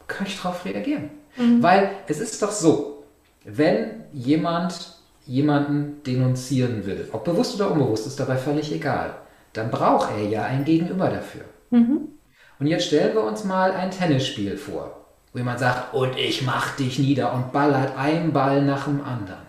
kann 0.07 0.27
ich 0.27 0.37
darauf 0.37 0.65
reagieren. 0.65 1.09
Mhm. 1.37 1.63
Weil 1.63 1.91
es 2.07 2.19
ist 2.19 2.41
doch 2.41 2.51
so, 2.51 3.03
wenn 3.45 4.03
jemand 4.11 4.97
jemanden 5.25 6.03
denunzieren 6.03 6.85
will, 6.85 7.07
ob 7.11 7.23
bewusst 7.23 7.55
oder 7.55 7.71
unbewusst, 7.71 8.07
ist 8.07 8.19
dabei 8.19 8.37
völlig 8.37 8.71
egal, 8.71 9.15
dann 9.53 9.69
braucht 9.69 10.11
er 10.17 10.23
ja 10.23 10.43
ein 10.43 10.65
Gegenüber 10.65 11.09
dafür. 11.09 11.43
Mhm. 11.69 12.09
Und 12.59 12.67
jetzt 12.67 12.87
stellen 12.87 13.15
wir 13.15 13.23
uns 13.23 13.43
mal 13.43 13.71
ein 13.71 13.91
Tennisspiel 13.91 14.57
vor, 14.57 15.05
wo 15.33 15.39
jemand 15.39 15.59
sagt, 15.59 15.93
und 15.93 16.17
ich 16.17 16.43
mach 16.43 16.75
dich 16.75 16.99
nieder 16.99 17.33
und 17.33 17.51
ballert 17.51 17.97
einen 17.97 18.33
Ball 18.33 18.61
nach 18.63 18.85
dem 18.85 19.03
anderen. 19.03 19.41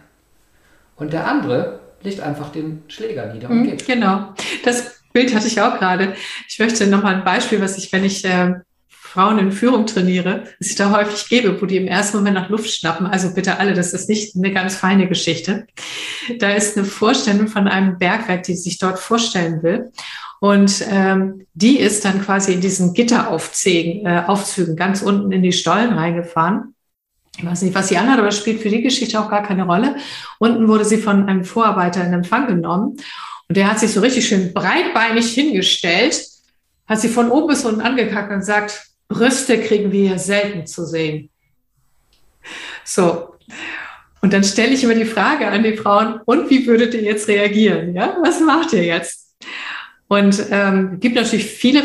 Und 0.97 1.13
der 1.13 1.27
andere 1.27 1.81
legt 2.03 2.21
einfach 2.21 2.51
den 2.51 2.85
Schläger 2.89 3.33
nieder 3.33 3.51
und 3.51 3.61
mhm, 3.61 3.65
geht. 3.65 3.87
Genau. 3.87 4.35
Das 4.65 5.03
Bild 5.13 5.35
hatte 5.35 5.47
ich 5.47 5.61
auch 5.61 5.79
gerade. 5.79 6.15
Ich 6.49 6.59
möchte 6.59 6.87
nochmal 6.87 7.17
ein 7.17 7.25
Beispiel, 7.25 7.61
was 7.61 7.77
ich, 7.79 7.93
wenn 7.93 8.05
ich 8.05 8.25
äh, 8.25 8.55
Frauen 9.13 9.39
in 9.39 9.53
Führung 9.53 9.85
trainiere, 9.85 10.45
was 10.59 10.69
ich 10.71 10.75
da 10.75 10.91
häufig 10.91 11.29
gebe, 11.29 11.61
wo 11.61 11.67
die 11.67 11.77
im 11.77 11.87
ersten 11.87 12.17
Moment 12.17 12.35
nach 12.35 12.49
Luft 12.49 12.71
schnappen. 12.71 13.07
Also 13.07 13.35
bitte 13.35 13.59
alle, 13.59 13.75
das 13.75 13.93
ist 13.93 14.09
nicht 14.09 14.35
eine 14.35 14.51
ganz 14.55 14.75
feine 14.75 15.07
Geschichte. 15.07 15.67
Da 16.39 16.53
ist 16.53 16.79
eine 16.79 16.87
Vorstellung 16.87 17.47
von 17.47 17.69
einem 17.69 17.99
Bergwerk, 17.99 18.45
die 18.45 18.57
sich 18.57 18.79
dort 18.79 18.99
vorstellen 18.99 19.63
will. 19.63 19.93
Und 20.41 20.83
ähm, 20.91 21.47
die 21.53 21.79
ist 21.79 22.07
dann 22.07 22.23
quasi 22.23 22.55
in 22.55 22.63
diesen 22.63 22.95
Gitteraufzügen 22.95 24.07
äh, 24.07 24.23
Aufzügen 24.27 24.77
ganz 24.77 25.03
unten 25.03 25.31
in 25.31 25.43
die 25.43 25.53
Stollen 25.53 25.93
reingefahren. 25.93 26.75
Ich 27.37 27.45
weiß 27.45 27.61
nicht, 27.61 27.75
was 27.75 27.89
sie 27.89 27.99
anhat, 27.99 28.17
aber 28.17 28.29
das 28.29 28.39
spielt 28.39 28.63
für 28.63 28.71
die 28.71 28.81
Geschichte 28.81 29.21
auch 29.21 29.29
gar 29.29 29.43
keine 29.43 29.65
Rolle. 29.65 29.97
Unten 30.39 30.69
wurde 30.69 30.87
sie 30.87 30.97
von 30.97 31.29
einem 31.29 31.45
Vorarbeiter 31.45 32.03
in 32.03 32.15
Empfang 32.15 32.47
genommen. 32.47 32.97
Und 33.47 33.57
der 33.59 33.71
hat 33.71 33.79
sich 33.79 33.93
so 33.93 34.01
richtig 34.01 34.27
schön 34.27 34.55
breitbeinig 34.55 35.35
hingestellt, 35.35 36.19
hat 36.87 36.99
sie 36.99 37.09
von 37.09 37.31
oben 37.31 37.49
bis 37.49 37.67
unten 37.67 37.83
angekackt 37.83 38.33
und 38.33 38.43
sagt, 38.43 38.92
Brüste 39.13 39.61
kriegen 39.61 39.93
wir 39.93 40.09
hier 40.09 40.19
selten 40.19 40.67
zu 40.67 40.87
sehen. 40.87 41.31
So. 42.85 43.35
Und 44.21 44.33
dann 44.33 44.45
stelle 44.45 44.73
ich 44.73 44.85
immer 44.85 44.95
die 44.95 45.05
Frage 45.05 45.49
an 45.49 45.65
die 45.65 45.77
Frauen, 45.77 46.21
und 46.25 46.49
wie 46.49 46.67
würdet 46.67 46.95
ihr 46.95 47.03
jetzt 47.03 47.29
reagieren? 47.29 47.95
Ja, 47.95 48.17
was 48.23 48.41
macht 48.41 48.73
ihr 48.73 48.85
jetzt? 48.85 49.35
Und 50.13 50.45
ähm, 50.51 51.01
gibt 51.01 51.17
natürlich 51.17 51.47
viele 51.47 51.83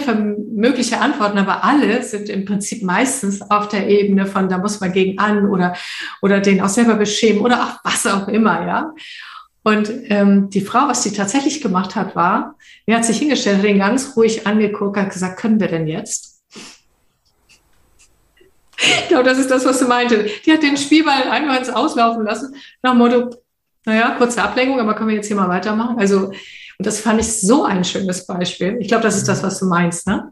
mögliche 0.53 0.99
Antworten, 0.99 1.37
aber 1.37 1.63
alle 1.63 2.03
sind 2.03 2.27
im 2.27 2.43
Prinzip 2.43 2.83
meistens 2.83 3.41
auf 3.41 3.69
der 3.69 3.87
Ebene 3.87 4.25
von, 4.25 4.49
da 4.49 4.57
muss 4.57 4.81
man 4.81 4.91
gegen 4.91 5.17
an 5.17 5.49
oder, 5.49 5.75
oder 6.21 6.41
den 6.41 6.59
auch 6.61 6.67
selber 6.67 6.95
beschämen 6.95 7.41
oder 7.41 7.63
auch 7.63 7.79
was 7.85 8.05
auch 8.05 8.27
immer, 8.27 8.67
ja. 8.67 8.93
Und 9.63 9.91
ähm, 10.09 10.49
die 10.49 10.61
Frau, 10.61 10.87
was 10.87 11.03
sie 11.03 11.13
tatsächlich 11.13 11.61
gemacht 11.61 11.95
hat, 11.95 12.15
war, 12.15 12.55
die 12.87 12.93
hat 12.93 13.05
sich 13.05 13.17
hingestellt, 13.17 13.59
hat 13.59 13.65
ihn 13.65 13.79
ganz 13.79 14.15
ruhig 14.15 14.45
angeguckt, 14.45 14.97
hat 14.97 15.11
gesagt, 15.11 15.39
können 15.39 15.59
wir 15.59 15.67
denn 15.67 15.87
jetzt? 15.87 16.36
Ich 18.77 19.07
glaube, 19.07 19.23
das 19.23 19.39
ist 19.39 19.49
das, 19.49 19.65
was 19.65 19.79
du 19.79 19.87
meinte. 19.87 20.27
Die 20.45 20.51
hat 20.51 20.61
den 20.61 20.77
Spielball 20.77 21.23
einfach 21.29 21.57
ins 21.57 21.69
Auslaufen 21.69 22.23
lassen, 22.23 22.55
nach 22.83 22.91
dem 22.91 22.99
Motto, 22.99 23.35
naja, 23.85 24.15
kurze 24.17 24.41
Ablenkung, 24.41 24.79
aber 24.79 24.93
können 24.93 25.09
wir 25.09 25.15
jetzt 25.15 25.27
hier 25.27 25.35
mal 25.35 25.49
weitermachen? 25.49 25.97
Also 25.97 26.31
und 26.77 26.85
das 26.85 26.99
fand 26.99 27.19
ich 27.19 27.41
so 27.41 27.63
ein 27.65 27.83
schönes 27.83 28.25
Beispiel. 28.25 28.77
Ich 28.79 28.87
glaube, 28.87 29.03
das 29.03 29.17
ist 29.17 29.27
das, 29.27 29.41
was 29.41 29.59
du 29.59 29.65
meinst, 29.65 30.05
ne? 30.05 30.31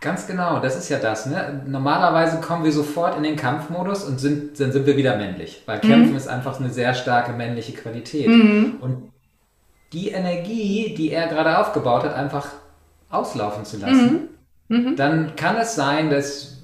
Ganz 0.00 0.26
genau, 0.26 0.60
das 0.60 0.76
ist 0.76 0.88
ja 0.88 0.98
das. 0.98 1.26
Ne? 1.26 1.62
Normalerweise 1.66 2.40
kommen 2.40 2.64
wir 2.64 2.72
sofort 2.72 3.18
in 3.18 3.22
den 3.22 3.36
Kampfmodus 3.36 4.04
und 4.04 4.18
sind, 4.18 4.58
dann 4.58 4.72
sind 4.72 4.86
wir 4.86 4.96
wieder 4.96 5.16
männlich, 5.16 5.62
weil 5.66 5.78
Kämpfen 5.80 6.12
mhm. 6.12 6.16
ist 6.16 6.26
einfach 6.26 6.58
eine 6.58 6.70
sehr 6.70 6.94
starke 6.94 7.32
männliche 7.32 7.72
Qualität. 7.72 8.28
Mhm. 8.28 8.76
Und 8.80 9.12
die 9.92 10.08
Energie, 10.08 10.94
die 10.96 11.10
er 11.10 11.26
gerade 11.26 11.58
aufgebaut 11.58 12.04
hat, 12.04 12.14
einfach 12.14 12.48
auslaufen 13.10 13.66
zu 13.66 13.76
lassen, 13.76 14.28
mhm. 14.68 14.76
mhm. 14.76 14.96
dann 14.96 15.36
kann 15.36 15.56
es 15.56 15.74
sein, 15.74 16.08
dass 16.08 16.59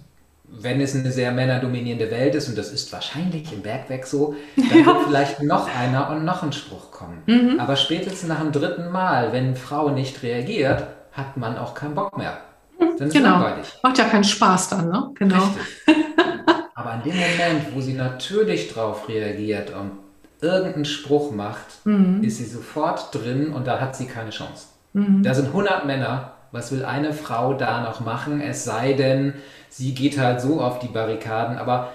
wenn 0.48 0.80
es 0.80 0.94
eine 0.94 1.10
sehr 1.12 1.32
männerdominierende 1.32 2.10
Welt 2.10 2.34
ist, 2.34 2.48
und 2.48 2.56
das 2.56 2.72
ist 2.72 2.92
wahrscheinlich 2.92 3.52
im 3.52 3.62
Bergwerk 3.62 4.06
so, 4.06 4.34
dann 4.56 4.78
ja. 4.78 4.86
wird 4.86 5.06
vielleicht 5.06 5.42
noch 5.42 5.68
einer 5.74 6.10
und 6.10 6.24
noch 6.24 6.42
ein 6.42 6.52
Spruch 6.52 6.90
kommen. 6.90 7.22
Mhm. 7.26 7.60
Aber 7.60 7.76
spätestens 7.76 8.28
nach 8.28 8.40
dem 8.40 8.52
dritten 8.52 8.90
Mal, 8.90 9.32
wenn 9.32 9.56
Frau 9.56 9.90
nicht 9.90 10.22
reagiert, 10.22 10.86
hat 11.12 11.36
man 11.36 11.56
auch 11.58 11.74
keinen 11.74 11.94
Bock 11.94 12.16
mehr. 12.16 12.38
Mhm. 12.78 12.96
Dann 12.98 13.08
ist 13.08 13.14
genau. 13.14 13.30
langweilig. 13.30 13.66
Macht 13.82 13.98
ja 13.98 14.04
keinen 14.04 14.24
Spaß 14.24 14.70
dann, 14.70 14.88
ne? 14.88 15.10
Genau. 15.14 15.42
Aber 16.74 16.94
in 16.94 17.10
dem 17.10 17.16
Moment, 17.16 17.74
wo 17.74 17.80
sie 17.80 17.94
natürlich 17.94 18.72
drauf 18.72 19.08
reagiert 19.08 19.70
und 19.70 19.92
irgendeinen 20.40 20.84
Spruch 20.84 21.32
macht, 21.32 21.84
mhm. 21.84 22.22
ist 22.22 22.38
sie 22.38 22.44
sofort 22.44 23.14
drin 23.14 23.52
und 23.52 23.66
da 23.66 23.80
hat 23.80 23.96
sie 23.96 24.06
keine 24.06 24.30
Chance. 24.30 24.66
Mhm. 24.92 25.22
Da 25.22 25.34
sind 25.34 25.48
100 25.48 25.86
Männer. 25.86 26.32
Was 26.52 26.72
will 26.72 26.84
eine 26.84 27.12
Frau 27.12 27.54
da 27.54 27.82
noch 27.82 28.00
machen? 28.00 28.40
Es 28.40 28.64
sei 28.64 28.92
denn, 28.92 29.34
sie 29.68 29.94
geht 29.94 30.18
halt 30.18 30.40
so 30.40 30.60
auf 30.60 30.78
die 30.78 30.88
Barrikaden, 30.88 31.58
aber 31.58 31.92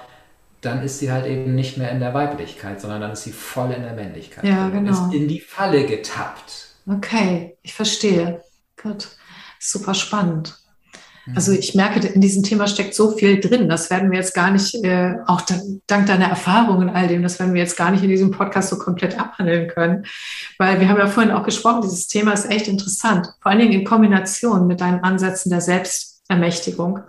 dann 0.62 0.84
ist 0.84 1.00
sie 1.00 1.12
halt 1.12 1.26
eben 1.26 1.56
nicht 1.56 1.78
mehr 1.78 1.92
in 1.92 2.00
der 2.00 2.14
Weiblichkeit, 2.14 2.80
sondern 2.80 3.02
dann 3.02 3.12
ist 3.12 3.24
sie 3.24 3.32
voll 3.32 3.72
in 3.72 3.82
der 3.82 3.94
Männlichkeit. 3.94 4.44
Ja, 4.44 4.70
genau. 4.70 4.92
Ist 4.92 5.14
in 5.14 5.28
die 5.28 5.40
Falle 5.40 5.86
getappt. 5.86 6.76
Okay, 6.88 7.58
ich 7.62 7.74
verstehe. 7.74 8.44
Gut, 8.82 9.10
super 9.60 9.94
spannend. 9.94 10.61
Also 11.36 11.52
ich 11.52 11.76
merke, 11.76 12.06
in 12.08 12.22
diesem 12.22 12.44
Thema 12.44 12.68
steckt 12.68 12.96
so 12.96 13.12
viel 13.12 13.40
drin. 13.40 13.70
Das 13.70 13.90
werden 13.90 14.12
wir 14.12 14.18
jetzt 14.18 14.34
gar 14.34 14.52
nicht, 14.52 14.76
äh, 14.84 15.16
auch 15.28 15.42
dank 15.88 16.08
deiner 16.08 16.28
Erfahrungen 16.28 16.90
und 16.90 16.96
all 16.96 17.08
dem, 17.08 17.24
das 17.24 17.40
werden 17.40 17.54
wir 17.54 17.62
jetzt 17.62 17.78
gar 17.78 17.92
nicht 17.92 18.04
in 18.04 18.10
diesem 18.10 18.32
Podcast 18.32 18.70
so 18.70 18.78
komplett 18.78 19.20
abhandeln 19.20 19.68
können. 19.68 20.06
Weil 20.58 20.80
wir 20.80 20.90
haben 20.90 20.98
ja 20.98 21.08
vorhin 21.08 21.32
auch 21.32 21.44
gesprochen, 21.44 21.82
dieses 21.84 22.08
Thema 22.08 22.32
ist 22.32 22.50
echt 22.50 22.68
interessant. 22.68 23.28
Vor 23.42 23.52
allen 23.52 23.60
Dingen 23.60 23.74
in 23.74 23.86
Kombination 23.86 24.68
mit 24.68 24.82
deinen 24.82 25.04
Ansätzen 25.04 25.50
der 25.52 25.62
Selbstermächtigung 25.62 27.02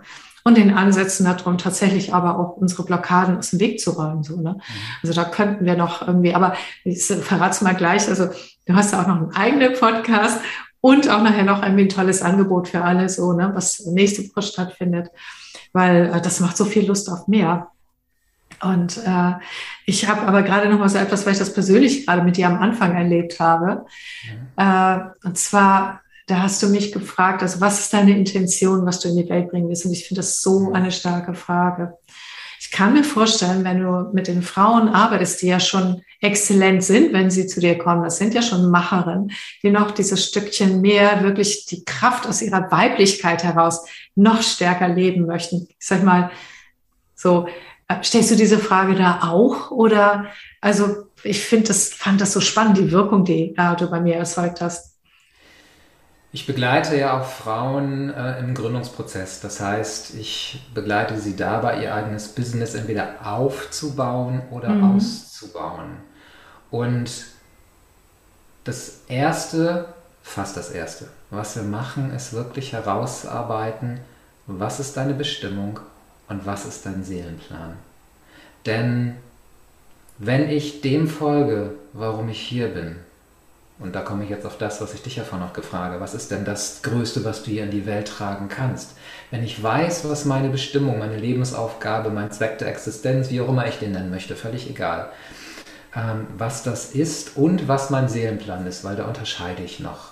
und 0.43 0.57
den 0.57 0.73
Ansätzen 0.73 1.25
darum, 1.25 1.57
tatsächlich 1.57 2.13
aber 2.13 2.37
auch 2.37 2.57
unsere 2.57 2.83
Blockaden 2.83 3.37
aus 3.37 3.51
dem 3.51 3.59
Weg 3.59 3.79
zu 3.79 3.91
räumen. 3.91 4.23
So, 4.23 4.39
ne? 4.39 4.57
Also 5.01 5.13
da 5.13 5.23
könnten 5.23 5.65
wir 5.65 5.75
noch 5.75 6.05
irgendwie, 6.05 6.35
aber 6.35 6.55
ich 6.83 7.03
verrate 7.03 7.63
mal 7.63 7.75
gleich, 7.75 8.07
also 8.07 8.29
du 8.65 8.75
hast 8.75 8.91
ja 8.91 9.01
auch 9.01 9.07
noch 9.07 9.15
einen 9.15 9.31
eigenen 9.31 9.73
Podcast 9.73 10.39
und 10.83 11.09
auch 11.09 11.23
nachher 11.23 11.45
noch 11.45 11.61
ein 11.61 11.87
tolles 11.87 12.21
Angebot 12.21 12.67
für 12.67 12.83
alle, 12.83 13.07
so, 13.07 13.31
ne, 13.31 13.51
was 13.53 13.85
nächste 13.85 14.23
Woche 14.29 14.41
stattfindet, 14.41 15.07
weil 15.71 16.07
äh, 16.13 16.21
das 16.21 16.41
macht 16.41 16.57
so 16.57 16.65
viel 16.65 16.85
Lust 16.85 17.09
auf 17.09 17.29
mehr. 17.29 17.69
Und 18.61 18.97
äh, 18.97 19.31
ich 19.85 20.09
habe 20.09 20.23
aber 20.23 20.43
gerade 20.43 20.67
noch 20.69 20.79
mal 20.79 20.89
so 20.89 20.97
etwas, 20.97 21.25
weil 21.25 21.33
ich 21.33 21.39
das 21.39 21.53
persönlich 21.53 22.05
gerade 22.05 22.23
mit 22.23 22.35
dir 22.35 22.47
am 22.47 22.61
Anfang 22.61 22.95
erlebt 22.95 23.39
habe. 23.39 23.85
Ja. 24.57 25.13
Äh, 25.23 25.27
und 25.27 25.37
zwar 25.37 26.01
da 26.27 26.41
hast 26.41 26.61
du 26.63 26.67
mich 26.67 26.91
gefragt, 26.91 27.41
also 27.41 27.59
was 27.61 27.79
ist 27.79 27.93
deine 27.93 28.17
Intention, 28.17 28.85
was 28.85 28.99
du 28.99 29.09
in 29.09 29.17
die 29.17 29.29
Welt 29.29 29.49
bringen 29.51 29.67
willst? 29.69 29.85
Und 29.85 29.91
ich 29.91 30.07
finde 30.07 30.19
das 30.19 30.41
so 30.41 30.71
eine 30.73 30.91
starke 30.91 31.33
Frage. 31.33 31.97
Ich 32.59 32.71
kann 32.71 32.93
mir 32.93 33.03
vorstellen, 33.03 33.63
wenn 33.65 33.81
du 33.81 34.09
mit 34.13 34.27
den 34.27 34.41
Frauen 34.41 34.89
arbeitest, 34.89 35.41
die 35.41 35.47
ja 35.47 35.59
schon 35.59 36.01
exzellent 36.23 36.83
sind, 36.83 37.11
wenn 37.11 37.29
sie 37.29 37.47
zu 37.47 37.59
dir 37.59 37.77
kommen, 37.77 38.03
das 38.03 38.17
sind 38.17 38.33
ja 38.33 38.41
schon 38.41 38.71
Macherinnen, 38.71 39.31
die 39.61 39.71
noch 39.71 39.91
dieses 39.91 40.25
Stückchen 40.25 40.79
mehr 40.79 41.21
wirklich 41.21 41.65
die 41.65 41.83
Kraft 41.83 42.25
aus 42.25 42.41
ihrer 42.41 42.71
Weiblichkeit 42.71 43.43
heraus 43.43 43.85
noch 44.15 44.41
stärker 44.41 44.87
leben 44.87 45.25
möchten. 45.25 45.67
Ich 45.69 45.85
sag 45.85 46.03
mal, 46.03 46.31
so, 47.13 47.47
äh, 47.89 47.95
stellst 48.01 48.31
du 48.31 48.35
diese 48.35 48.57
Frage 48.57 48.95
da 48.95 49.19
auch? 49.23 49.71
Oder, 49.71 50.27
also, 50.61 51.07
ich 51.23 51.41
finde 51.41 51.67
das, 51.67 51.89
fand 51.89 52.21
das 52.21 52.31
so 52.31 52.39
spannend, 52.39 52.77
die 52.77 52.91
Wirkung, 52.91 53.25
die 53.25 53.53
äh, 53.57 53.75
du 53.75 53.89
bei 53.89 53.99
mir 53.99 54.15
erzeugt 54.15 54.61
hast. 54.61 54.93
Ich 56.31 56.47
begleite 56.47 56.97
ja 56.97 57.19
auch 57.19 57.25
Frauen 57.25 58.09
äh, 58.09 58.39
im 58.39 58.55
Gründungsprozess. 58.55 59.41
Das 59.41 59.59
heißt, 59.59 60.15
ich 60.15 60.65
begleite 60.73 61.19
sie 61.19 61.35
dabei, 61.35 61.83
ihr 61.83 61.93
eigenes 61.93 62.29
Business 62.29 62.75
entweder 62.75 63.17
aufzubauen 63.23 64.41
oder 64.51 64.69
mhm. 64.69 64.95
auszubauen. 64.95 66.12
Und 66.73 67.27
das 68.63 69.01
Erste, 69.07 69.85
fast 70.23 70.57
das 70.57 70.71
Erste, 70.71 71.05
was 71.29 71.55
wir 71.55 71.61
machen, 71.61 72.11
ist 72.11 72.33
wirklich 72.33 72.73
herausarbeiten, 72.73 73.99
was 74.47 74.79
ist 74.79 74.97
deine 74.97 75.13
Bestimmung 75.13 75.79
und 76.29 76.47
was 76.47 76.65
ist 76.65 76.83
dein 76.83 77.03
Seelenplan. 77.03 77.77
Denn 78.65 79.17
wenn 80.17 80.49
ich 80.49 80.81
dem 80.81 81.07
folge, 81.07 81.75
warum 81.93 82.27
ich 82.29 82.39
hier 82.41 82.69
bin, 82.69 82.95
und 83.77 83.93
da 83.93 84.01
komme 84.01 84.23
ich 84.23 84.31
jetzt 84.31 84.45
auf 84.45 84.57
das, 84.57 84.81
was 84.81 84.95
ich 84.95 85.03
dich 85.03 85.17
ja 85.17 85.23
vorhin 85.23 85.45
noch 85.45 85.53
gefragt 85.53 85.91
habe. 85.91 85.99
Was 85.99 86.13
ist 86.13 86.31
denn 86.31 86.45
das 86.45 86.81
Größte, 86.83 87.25
was 87.25 87.43
du 87.43 87.51
hier 87.51 87.63
in 87.63 87.71
die 87.71 87.85
Welt 87.85 88.07
tragen 88.07 88.47
kannst? 88.47 88.91
Wenn 89.29 89.43
ich 89.43 89.61
weiß, 89.61 90.09
was 90.09 90.25
meine 90.25 90.49
Bestimmung, 90.49 90.99
meine 90.99 91.17
Lebensaufgabe, 91.17 92.09
mein 92.09 92.31
Zweck 92.31 92.59
der 92.59 92.69
Existenz, 92.69 93.29
wie 93.29 93.41
auch 93.41 93.49
immer 93.49 93.67
ich 93.67 93.79
den 93.79 93.91
nennen 93.91 94.09
möchte, 94.09 94.35
völlig 94.35 94.69
egal, 94.69 95.09
ähm, 95.95 96.27
was 96.37 96.63
das 96.63 96.91
ist 96.91 97.37
und 97.37 97.67
was 97.67 97.89
mein 97.89 98.09
Seelenplan 98.09 98.65
ist, 98.65 98.83
weil 98.83 98.95
da 98.95 99.05
unterscheide 99.05 99.63
ich 99.63 99.79
noch. 99.79 100.11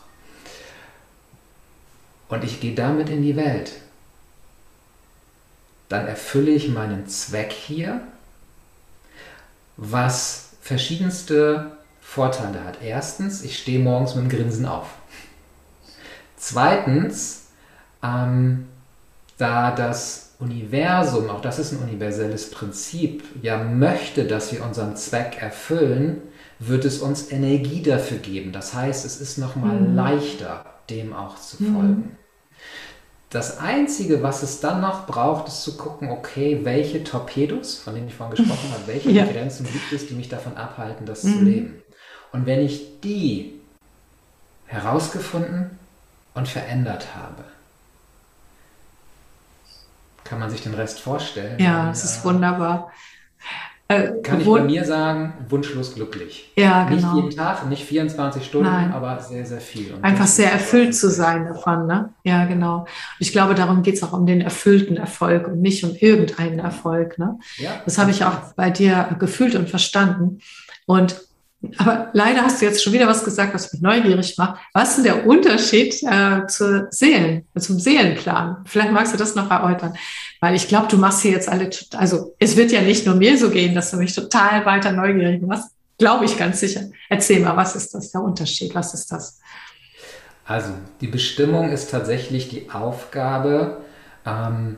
Und 2.30 2.44
ich 2.44 2.60
gehe 2.60 2.76
damit 2.76 3.10
in 3.10 3.24
die 3.24 3.36
Welt. 3.36 3.74
Dann 5.90 6.08
erfülle 6.08 6.52
ich 6.52 6.70
meinen 6.70 7.08
Zweck 7.08 7.52
hier, 7.52 8.02
was 9.76 10.52
verschiedenste 10.62 11.72
Vorteile 12.00 12.64
hat. 12.64 12.82
Erstens, 12.82 13.42
ich 13.42 13.58
stehe 13.58 13.80
morgens 13.80 14.16
mit 14.16 14.26
dem 14.26 14.30
Grinsen 14.30 14.66
auf. 14.66 14.88
Zweitens, 16.38 17.48
ähm, 18.02 18.68
da 19.38 19.72
das 19.72 20.31
Universum, 20.42 21.30
auch 21.30 21.42
das 21.42 21.60
ist 21.60 21.72
ein 21.72 21.80
universelles 21.80 22.50
Prinzip, 22.50 23.24
ja 23.42 23.64
möchte, 23.64 24.26
dass 24.26 24.52
wir 24.52 24.64
unseren 24.64 24.96
Zweck 24.96 25.38
erfüllen, 25.40 26.22
wird 26.60 26.84
es 26.84 27.00
uns 27.00 27.32
Energie 27.32 27.82
dafür 27.82 28.18
geben. 28.18 28.52
Das 28.52 28.74
heißt, 28.74 29.06
es 29.06 29.22
ist 29.22 29.38
nochmal 29.38 29.80
mhm. 29.80 29.96
leichter, 29.96 30.66
dem 30.90 31.14
auch 31.14 31.36
zu 31.36 31.64
mhm. 31.64 31.76
folgen. 31.76 32.18
Das 33.30 33.60
Einzige, 33.60 34.24
was 34.24 34.44
es 34.44 34.60
dann 34.60 34.82
noch 34.82 35.08
braucht, 35.08 35.48
ist 35.48 35.64
zu 35.64 35.78
gucken, 35.78 36.10
okay, 36.10 36.60
welche 36.64 37.04
Torpedos, 37.04 37.78
von 37.78 37.96
denen 37.96 38.10
ich 38.10 38.14
vorhin 38.14 38.36
gesprochen 38.36 38.72
habe, 38.74 38.88
welche 38.88 39.12
ja. 39.12 39.26
Grenzen 39.26 39.66
gibt 39.72 39.92
es, 39.94 40.08
die 40.08 40.16
mich 40.16 40.28
davon 40.28 40.58
abhalten, 40.58 41.06
das 41.06 41.24
mhm. 41.24 41.34
zu 41.34 41.44
leben. 41.46 41.82
Und 42.34 42.46
wenn 42.46 42.60
ich 42.60 43.00
die 43.02 43.54
herausgefunden 44.66 45.78
und 46.34 46.48
verändert 46.48 47.16
habe, 47.16 47.44
kann 50.32 50.40
man 50.40 50.50
sich 50.50 50.62
den 50.62 50.74
Rest 50.74 51.02
vorstellen. 51.02 51.60
Ja, 51.60 51.88
das 51.88 52.06
ist 52.06 52.24
wunderbar. 52.24 52.90
Äh, 53.90 54.22
kann 54.24 54.40
ich 54.40 54.48
bei 54.48 54.64
mir 54.64 54.86
sagen, 54.86 55.34
wunschlos 55.50 55.94
glücklich. 55.94 56.54
Ja, 56.56 56.86
genau. 56.86 57.16
Nicht 57.16 57.24
jeden 57.26 57.36
Tag, 57.36 57.68
nicht 57.68 57.84
24 57.84 58.46
Stunden, 58.46 58.72
Nein. 58.72 58.94
aber 58.94 59.20
sehr, 59.20 59.46
sehr 59.46 59.60
viel. 59.60 59.94
Und 59.94 60.06
Einfach 60.06 60.28
sehr 60.28 60.50
erfüllt 60.50 60.96
zu 60.96 61.10
sein 61.10 61.48
davon, 61.48 61.86
ne? 61.86 62.14
Ja, 62.24 62.46
genau. 62.46 62.84
Und 62.84 62.88
ich 63.20 63.34
glaube, 63.34 63.56
darum 63.56 63.84
geht 63.84 63.96
es 63.96 64.04
auch 64.04 64.14
um 64.14 64.26
den 64.26 64.40
erfüllten 64.40 64.96
Erfolg 64.96 65.50
und 65.50 65.60
nicht 65.60 65.84
um 65.84 65.94
irgendeinen 65.96 66.60
Erfolg, 66.60 67.20
ne? 67.20 67.38
Ja, 67.58 67.82
das 67.84 67.98
habe 67.98 68.12
ich 68.12 68.24
auch 68.24 68.54
bei 68.56 68.70
dir 68.70 69.14
gefühlt 69.20 69.56
und 69.56 69.70
verstanden. 69.70 70.40
Und 70.86 71.20
aber 71.78 72.10
leider 72.14 72.42
hast 72.42 72.62
du 72.62 72.66
jetzt 72.66 72.84
schon 72.84 72.94
wieder 72.94 73.08
was 73.08 73.24
gesagt, 73.24 73.54
was 73.54 73.72
mich 73.72 73.82
neugierig 73.82 74.38
macht. 74.38 74.60
Was 74.74 74.90
ist 74.90 74.96
denn 74.98 75.04
der 75.04 75.28
Unterschied 75.28 76.02
äh, 76.04 76.48
zur 76.48 76.88
Seelen, 76.90 77.46
zum 77.58 77.80
Seelenplan? 77.80 78.58
Vielleicht 78.66 78.92
magst 78.92 79.14
du 79.14 79.18
das 79.18 79.36
noch 79.36 79.50
erläutern, 79.52 79.96
weil 80.40 80.56
ich 80.56 80.68
glaube, 80.68 80.88
du 80.88 80.98
machst 80.98 81.22
hier 81.22 81.32
jetzt 81.32 81.48
alle, 81.48 81.70
also 81.96 82.34
es 82.40 82.58
wird 82.58 82.72
ja 82.72 82.82
nicht 82.82 83.06
nur 83.06 83.16
mir 83.16 83.38
so 83.38 83.52
gehen, 83.52 83.76
dass 83.76 83.92
du 83.92 83.98
mich 83.98 84.14
total 84.14 84.66
weiter 84.66 84.92
neugierig 84.92 85.42
machst. 85.44 85.70
Glaube 86.00 86.26
ich 86.26 86.38
ganz 86.38 86.60
sicher. 86.60 86.82
Erzähl 87.10 87.42
mal, 87.42 87.56
was 87.56 87.76
ist 87.76 87.94
das, 87.94 88.12
der 88.12 88.22
Unterschied? 88.22 88.74
Was 88.74 88.96
ist 88.96 89.12
das? 89.12 89.40
Also, 90.46 90.72
die 91.00 91.08
Bestimmung 91.08 91.70
ist 91.72 91.92
tatsächlich 91.92 92.50
die 92.50 92.72
Aufgabe, 92.72 93.82
ähm, 94.26 94.78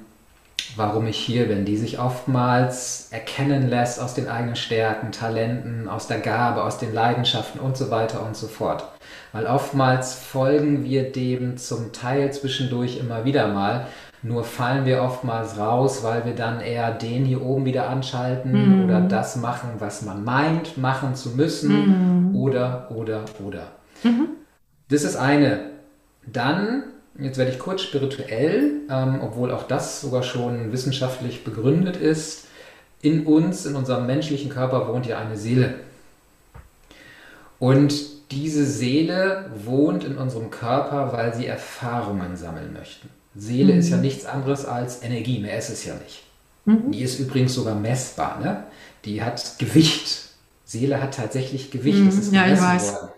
warum 0.75 1.07
ich 1.07 1.17
hier 1.17 1.47
bin, 1.47 1.65
die 1.65 1.77
sich 1.77 1.99
oftmals 1.99 3.07
erkennen 3.11 3.69
lässt 3.69 4.01
aus 4.01 4.13
den 4.13 4.27
eigenen 4.27 4.55
Stärken, 4.55 5.11
Talenten, 5.11 5.87
aus 5.87 6.07
der 6.07 6.19
Gabe, 6.19 6.63
aus 6.63 6.77
den 6.77 6.93
Leidenschaften 6.93 7.59
und 7.59 7.77
so 7.77 7.91
weiter 7.91 8.25
und 8.25 8.35
so 8.35 8.47
fort. 8.47 8.83
Weil 9.31 9.45
oftmals 9.45 10.13
folgen 10.13 10.83
wir 10.83 11.11
dem 11.11 11.57
zum 11.57 11.91
Teil 11.91 12.31
zwischendurch 12.33 12.97
immer 12.97 13.25
wieder 13.25 13.47
mal, 13.47 13.87
nur 14.21 14.45
fallen 14.45 14.85
wir 14.85 15.03
oftmals 15.03 15.57
raus, 15.57 16.01
weil 16.03 16.25
wir 16.25 16.33
dann 16.33 16.61
eher 16.61 16.91
den 16.91 17.25
hier 17.25 17.41
oben 17.41 17.65
wieder 17.65 17.89
anschalten 17.89 18.77
mhm. 18.79 18.85
oder 18.85 19.01
das 19.01 19.35
machen, 19.35 19.71
was 19.79 20.01
man 20.03 20.23
meint, 20.23 20.77
machen 20.77 21.13
zu 21.13 21.31
müssen 21.31 22.29
mhm. 22.29 22.35
oder, 22.35 22.89
oder, 22.89 23.25
oder. 23.45 23.63
Mhm. 24.03 24.29
Das 24.89 25.03
ist 25.03 25.17
eine. 25.17 25.71
Dann 26.25 26.83
Jetzt 27.19 27.37
werde 27.37 27.51
ich 27.51 27.59
kurz 27.59 27.81
spirituell, 27.81 28.81
ähm, 28.89 29.19
obwohl 29.21 29.51
auch 29.51 29.63
das 29.63 30.01
sogar 30.01 30.23
schon 30.23 30.71
wissenschaftlich 30.71 31.43
begründet 31.43 31.95
ist. 31.95 32.45
In 33.01 33.25
uns, 33.25 33.65
in 33.65 33.75
unserem 33.75 34.07
menschlichen 34.07 34.49
Körper 34.49 34.87
wohnt 34.87 35.05
ja 35.05 35.19
eine 35.19 35.37
Seele. 35.37 35.75
Und 37.59 37.93
diese 38.31 38.65
Seele 38.65 39.51
wohnt 39.63 40.03
in 40.03 40.17
unserem 40.17 40.49
Körper, 40.49 41.13
weil 41.13 41.35
sie 41.35 41.45
Erfahrungen 41.45 42.35
sammeln 42.35 42.73
möchten. 42.73 43.09
Seele 43.35 43.73
mhm. 43.73 43.79
ist 43.79 43.89
ja 43.89 43.97
nichts 43.97 44.25
anderes 44.25 44.65
als 44.65 45.03
Energie, 45.03 45.39
mehr 45.39 45.57
ist 45.57 45.69
es 45.69 45.85
ja 45.85 45.93
nicht. 45.95 46.23
Mhm. 46.65 46.91
Die 46.91 47.01
ist 47.01 47.19
übrigens 47.19 47.53
sogar 47.53 47.75
messbar. 47.75 48.39
Ne? 48.39 48.63
Die 49.05 49.21
hat 49.21 49.59
Gewicht. 49.59 50.29
Seele 50.65 51.01
hat 51.01 51.15
tatsächlich 51.15 51.71
Gewicht. 51.71 51.99
Mhm. 51.99 52.05
Das 52.07 52.15
ist 52.15 52.33
ja, 52.33 52.43
gemessen 52.43 52.95
worden. 52.95 53.09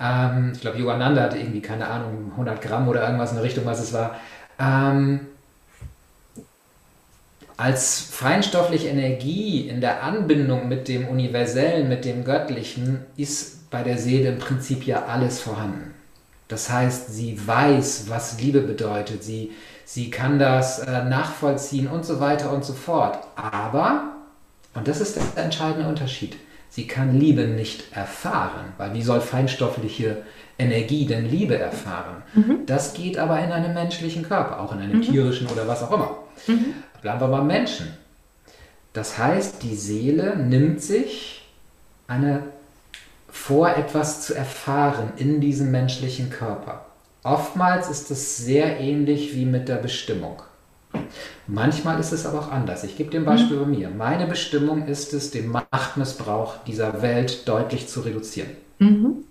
Ähm, 0.00 0.52
ich 0.54 0.60
glaube, 0.60 0.78
Yogananda 0.78 1.22
hatte 1.22 1.38
irgendwie, 1.38 1.62
keine 1.62 1.88
Ahnung, 1.88 2.30
100 2.32 2.60
Gramm 2.60 2.88
oder 2.88 3.02
irgendwas 3.02 3.30
in 3.30 3.36
der 3.36 3.44
Richtung, 3.44 3.64
was 3.64 3.80
es 3.80 3.92
war. 3.92 4.16
Ähm, 4.58 5.20
als 7.56 8.00
feinstoffliche 8.00 8.88
Energie 8.88 9.68
in 9.68 9.80
der 9.80 10.02
Anbindung 10.02 10.68
mit 10.68 10.88
dem 10.88 11.08
Universellen, 11.08 11.88
mit 11.88 12.04
dem 12.04 12.24
Göttlichen, 12.24 13.00
ist 13.16 13.70
bei 13.70 13.82
der 13.82 13.96
Seele 13.96 14.28
im 14.28 14.38
Prinzip 14.38 14.86
ja 14.86 15.06
alles 15.06 15.40
vorhanden. 15.40 15.94
Das 16.48 16.70
heißt, 16.70 17.12
sie 17.12 17.46
weiß, 17.46 18.04
was 18.08 18.40
Liebe 18.40 18.60
bedeutet, 18.60 19.24
sie, 19.24 19.52
sie 19.84 20.10
kann 20.10 20.38
das 20.38 20.78
äh, 20.80 21.04
nachvollziehen 21.04 21.88
und 21.88 22.04
so 22.04 22.20
weiter 22.20 22.52
und 22.52 22.64
so 22.64 22.72
fort. 22.72 23.18
Aber, 23.34 24.12
und 24.74 24.86
das 24.86 25.00
ist 25.00 25.16
der 25.16 25.44
entscheidende 25.44 25.88
Unterschied, 25.88 26.36
sie 26.76 26.86
kann 26.86 27.18
Liebe 27.18 27.46
nicht 27.46 27.96
erfahren, 27.96 28.74
weil 28.76 28.92
wie 28.92 29.00
soll 29.00 29.22
feinstoffliche 29.22 30.18
Energie 30.58 31.06
denn 31.06 31.24
Liebe 31.24 31.58
erfahren? 31.58 32.22
Mhm. 32.34 32.66
Das 32.66 32.92
geht 32.92 33.16
aber 33.16 33.40
in 33.40 33.50
einem 33.50 33.72
menschlichen 33.72 34.22
Körper, 34.22 34.60
auch 34.60 34.72
in 34.72 34.80
einem 34.80 34.98
mhm. 34.98 35.02
tierischen 35.02 35.46
oder 35.46 35.66
was 35.66 35.82
auch 35.82 35.90
immer. 35.90 36.18
Mhm. 36.46 36.74
Bleiben 37.00 37.20
wir 37.20 37.28
beim 37.28 37.46
Menschen. 37.46 37.96
Das 38.92 39.16
heißt, 39.16 39.62
die 39.62 39.74
Seele 39.74 40.36
nimmt 40.36 40.82
sich 40.82 41.46
eine 42.08 42.42
vor, 43.30 43.70
etwas 43.70 44.26
zu 44.26 44.34
erfahren 44.34 45.14
in 45.16 45.40
diesem 45.40 45.70
menschlichen 45.70 46.28
Körper. 46.28 46.84
Oftmals 47.22 47.88
ist 47.88 48.10
es 48.10 48.36
sehr 48.36 48.80
ähnlich 48.80 49.34
wie 49.34 49.46
mit 49.46 49.68
der 49.68 49.76
Bestimmung. 49.76 50.42
Manchmal 51.46 52.00
ist 52.00 52.12
es 52.12 52.26
aber 52.26 52.40
auch 52.40 52.50
anders. 52.50 52.84
Ich 52.84 52.96
gebe 52.96 53.10
dir 53.10 53.20
ein 53.20 53.24
Beispiel 53.24 53.56
mhm. 53.56 53.60
bei 53.60 53.66
mir. 53.66 53.90
Meine 53.90 54.26
Bestimmung 54.26 54.86
ist 54.86 55.12
es, 55.12 55.30
den 55.30 55.48
Machtmissbrauch 55.48 56.56
dieser 56.66 57.02
Welt 57.02 57.48
deutlich 57.48 57.88
zu 57.88 58.00
reduzieren. 58.00 58.50
Mhm. 58.78 59.24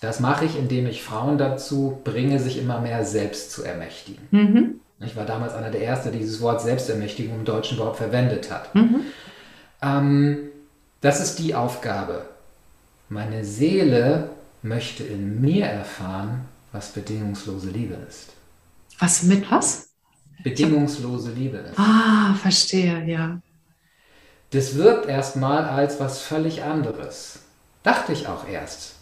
Das 0.00 0.20
mache 0.20 0.44
ich, 0.44 0.58
indem 0.58 0.86
ich 0.86 1.02
Frauen 1.02 1.38
dazu 1.38 2.00
bringe, 2.04 2.38
sich 2.38 2.58
immer 2.58 2.80
mehr 2.80 3.04
selbst 3.04 3.50
zu 3.50 3.62
ermächtigen. 3.64 4.28
Mhm. 4.30 4.80
Ich 5.00 5.16
war 5.16 5.26
damals 5.26 5.54
einer 5.54 5.70
der 5.70 5.82
Ersten, 5.82 6.10
der 6.10 6.20
dieses 6.20 6.40
Wort 6.40 6.62
Selbstermächtigung 6.62 7.36
im 7.36 7.44
Deutschen 7.44 7.76
überhaupt 7.76 7.98
verwendet 7.98 8.50
hat. 8.50 8.74
Mhm. 8.74 9.00
Ähm, 9.82 10.38
das 11.00 11.20
ist 11.20 11.38
die 11.38 11.54
Aufgabe. 11.54 12.26
Meine 13.08 13.44
Seele 13.44 14.30
möchte 14.62 15.04
in 15.04 15.40
mir 15.40 15.66
erfahren, 15.66 16.46
was 16.72 16.90
bedingungslose 16.90 17.70
Liebe 17.70 17.96
ist. 18.08 18.32
Was 18.98 19.22
mit 19.22 19.50
was? 19.50 19.85
Bedingungslose 20.42 21.32
Liebe 21.32 21.58
ist. 21.58 21.78
Ah, 21.78 22.34
verstehe, 22.34 23.04
ja. 23.04 23.38
Das 24.50 24.76
wirkt 24.76 25.08
erstmal 25.08 25.64
als 25.64 25.98
was 26.00 26.20
völlig 26.20 26.62
anderes. 26.62 27.40
Dachte 27.82 28.12
ich 28.12 28.28
auch 28.28 28.48
erst. 28.48 28.94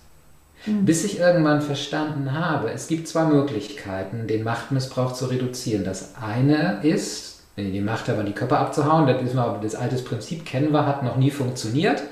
Mhm. 0.67 0.85
Bis 0.85 1.05
ich 1.05 1.19
irgendwann 1.19 1.61
verstanden 1.61 2.33
habe, 2.33 2.71
es 2.71 2.87
gibt 2.87 3.09
zwei 3.09 3.25
Möglichkeiten, 3.25 4.27
den 4.27 4.45
Machtmissbrauch 4.45 5.13
zu 5.13 5.27
reduzieren. 5.27 5.85
Das 5.85 6.15
eine 6.21 6.81
ist, 6.83 7.43
die 7.57 7.81
Macht 7.81 8.09
haben, 8.09 8.27
die 8.27 8.33
Körper 8.33 8.59
abzuhauen, 8.59 9.07
das, 9.07 9.23
ist 9.23 9.35
mal, 9.35 9.61
das 9.63 9.75
alte 9.75 9.97
Prinzip 9.97 10.45
kennen 10.45 10.73
wir, 10.73 10.87
hat 10.87 11.03
noch 11.03 11.17
nie 11.17 11.31
funktioniert. 11.31 12.03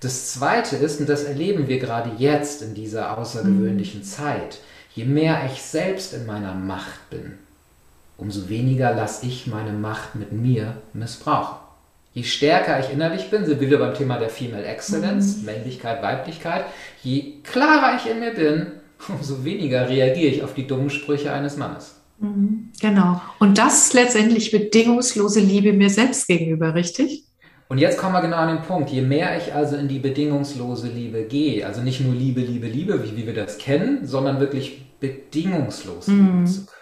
Das 0.00 0.32
zweite 0.32 0.76
ist, 0.76 1.00
und 1.00 1.08
das 1.08 1.24
erleben 1.24 1.68
wir 1.68 1.78
gerade 1.78 2.10
jetzt 2.18 2.60
in 2.60 2.74
dieser 2.74 3.16
außergewöhnlichen 3.16 4.00
mhm. 4.00 4.04
Zeit, 4.04 4.58
je 4.94 5.04
mehr 5.04 5.42
ich 5.46 5.62
selbst 5.62 6.12
in 6.12 6.26
meiner 6.26 6.54
Macht 6.54 7.08
bin, 7.08 7.38
umso 8.22 8.48
weniger 8.48 8.94
lasse 8.94 9.26
ich 9.26 9.48
meine 9.48 9.72
Macht 9.72 10.14
mit 10.14 10.30
mir 10.30 10.76
missbrauchen. 10.92 11.56
Je 12.14 12.22
stärker 12.22 12.78
ich 12.78 12.92
innerlich 12.92 13.30
bin, 13.30 13.44
sind 13.44 13.60
wir 13.60 13.66
wieder 13.66 13.78
beim 13.78 13.94
Thema 13.94 14.18
der 14.18 14.28
Female 14.28 14.64
Excellence, 14.64 15.38
mhm. 15.38 15.46
Männlichkeit, 15.46 16.02
Weiblichkeit, 16.02 16.66
je 17.02 17.40
klarer 17.42 17.96
ich 17.96 18.08
in 18.08 18.20
mir 18.20 18.32
bin, 18.32 18.66
umso 19.08 19.44
weniger 19.44 19.88
reagiere 19.88 20.32
ich 20.32 20.44
auf 20.44 20.54
die 20.54 20.66
dummen 20.66 20.90
Sprüche 20.90 21.32
eines 21.32 21.56
Mannes. 21.56 21.96
Mhm. 22.20 22.70
Genau. 22.80 23.20
Und 23.40 23.58
das 23.58 23.92
letztendlich 23.92 24.52
bedingungslose 24.52 25.40
Liebe 25.40 25.72
mir 25.72 25.90
selbst 25.90 26.28
gegenüber, 26.28 26.76
richtig? 26.76 27.24
Und 27.68 27.78
jetzt 27.78 27.98
kommen 27.98 28.12
wir 28.12 28.20
genau 28.20 28.36
an 28.36 28.54
den 28.54 28.62
Punkt. 28.62 28.90
Je 28.90 29.00
mehr 29.00 29.36
ich 29.36 29.52
also 29.52 29.76
in 29.76 29.88
die 29.88 29.98
bedingungslose 29.98 30.88
Liebe 30.88 31.24
gehe, 31.24 31.66
also 31.66 31.80
nicht 31.80 32.00
nur 32.00 32.14
Liebe, 32.14 32.42
Liebe, 32.42 32.68
Liebe, 32.68 33.02
wie, 33.02 33.16
wie 33.16 33.26
wir 33.26 33.34
das 33.34 33.58
kennen, 33.58 34.06
sondern 34.06 34.38
wirklich 34.38 34.84
bedingungslos 35.00 36.06
mhm. 36.06 36.26
lieben 36.26 36.46
zu 36.46 36.66
können 36.66 36.81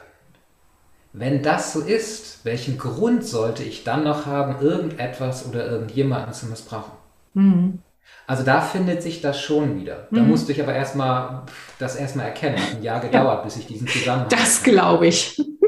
wenn 1.12 1.42
das 1.42 1.72
so 1.72 1.80
ist, 1.80 2.44
welchen 2.44 2.78
Grund 2.78 3.24
sollte 3.24 3.62
ich 3.62 3.84
dann 3.84 4.04
noch 4.04 4.26
haben, 4.26 4.60
irgendetwas 4.60 5.46
oder 5.46 5.66
irgendjemanden 5.66 6.32
zu 6.32 6.46
missbrauchen? 6.46 6.92
Mhm. 7.34 7.80
Also 8.26 8.44
da 8.44 8.60
findet 8.60 9.02
sich 9.02 9.20
das 9.20 9.40
schon 9.40 9.80
wieder. 9.80 10.06
Da 10.10 10.20
mhm. 10.20 10.28
musste 10.28 10.52
ich 10.52 10.62
aber 10.62 10.72
erstmal 10.72 11.42
das 11.78 11.96
erstmal 11.96 12.26
erkennen. 12.26 12.58
Hat 12.58 12.76
ein 12.76 12.82
Jahr 12.82 13.00
gedauert, 13.00 13.38
ja. 13.38 13.44
bis 13.44 13.56
ich 13.56 13.66
diesen 13.66 13.88
Zusammenhang. 13.88 14.28
Das 14.28 14.62
glaube 14.62 15.08
ich. 15.08 15.40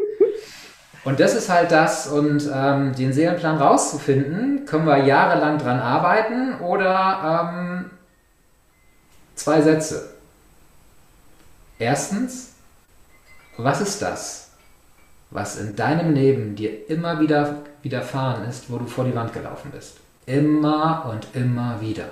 Und 1.05 1.19
das 1.19 1.35
ist 1.35 1.49
halt 1.49 1.73
das, 1.73 2.07
und 2.07 2.49
ähm, 2.55 2.95
den 2.95 3.13
Seelenplan 3.13 3.57
rauszufinden, 3.59 4.67
können 4.67 4.87
wir 4.87 4.99
jahrelang 4.99 5.59
dran 5.59 5.81
arbeiten 5.81 6.61
oder 6.61 7.51
ähm, 7.53 7.91
zwei 9.35 9.61
Sätze. 9.61 10.11
Erstens, 11.81 12.53
was 13.57 13.81
ist 13.81 14.01
das? 14.01 14.42
Was 15.33 15.59
in 15.59 15.75
deinem 15.75 16.15
Leben 16.15 16.55
dir 16.55 16.89
immer 16.89 17.21
wieder 17.21 17.63
widerfahren 17.83 18.49
ist, 18.49 18.71
wo 18.71 18.79
du 18.79 18.87
vor 18.87 19.05
die 19.05 19.15
Wand 19.15 19.33
gelaufen 19.33 19.71
bist. 19.73 19.97
Immer 20.27 21.11
und 21.11 21.27
immer 21.35 21.81
wieder. 21.81 22.09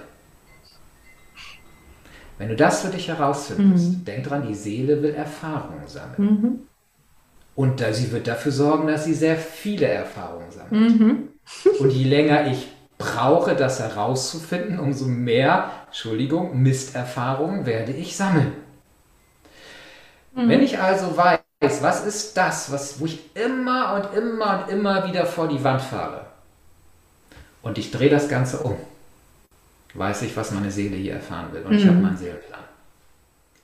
Wenn 2.38 2.48
du 2.48 2.56
das 2.56 2.80
für 2.82 2.88
dich 2.88 3.08
herausfindest, 3.08 3.90
mhm. 3.90 4.04
denk 4.06 4.24
dran, 4.24 4.46
die 4.48 4.54
Seele 4.54 5.02
will 5.02 5.14
Erfahrungen 5.14 5.86
sammeln. 5.86 6.22
Mhm. 6.22 6.58
Und 7.54 7.80
da, 7.80 7.92
sie 7.92 8.10
wird 8.12 8.26
dafür 8.26 8.52
sorgen, 8.52 8.86
dass 8.86 9.04
sie 9.04 9.12
sehr 9.12 9.36
viele 9.36 9.86
Erfahrungen 9.86 10.50
sammelt. 10.50 10.98
Mhm. 10.98 11.28
Und 11.80 11.90
je 11.90 12.04
länger 12.04 12.50
ich 12.50 12.68
brauche, 12.96 13.54
das 13.54 13.80
herauszufinden, 13.80 14.78
umso 14.78 15.04
mehr, 15.04 15.70
Entschuldigung, 15.86 16.62
Misterfahrungen 16.62 17.66
werde 17.66 17.92
ich 17.92 18.16
sammeln. 18.16 18.52
Mhm. 20.34 20.48
Wenn 20.48 20.62
ich 20.62 20.78
also 20.78 21.14
weiß, 21.16 21.40
was 21.61 22.06
ist 22.06 22.36
das, 22.36 22.72
was, 22.72 23.00
wo 23.00 23.06
ich 23.06 23.18
immer 23.36 23.94
und 23.94 24.18
immer 24.18 24.64
und 24.64 24.72
immer 24.72 25.06
wieder 25.06 25.26
vor 25.26 25.46
die 25.46 25.62
Wand 25.62 25.82
fahre. 25.82 26.26
Und 27.62 27.76
ich 27.76 27.90
drehe 27.90 28.08
das 28.08 28.28
Ganze 28.28 28.58
um. 28.58 28.76
Weiß 29.92 30.22
ich, 30.22 30.36
was 30.36 30.52
meine 30.52 30.70
Seele 30.70 30.96
hier 30.96 31.14
erfahren 31.14 31.52
will. 31.52 31.62
Und 31.62 31.72
mhm. 31.72 31.78
ich 31.78 31.86
habe 31.86 31.96
meinen 31.98 32.16
Seelenplan. 32.16 32.61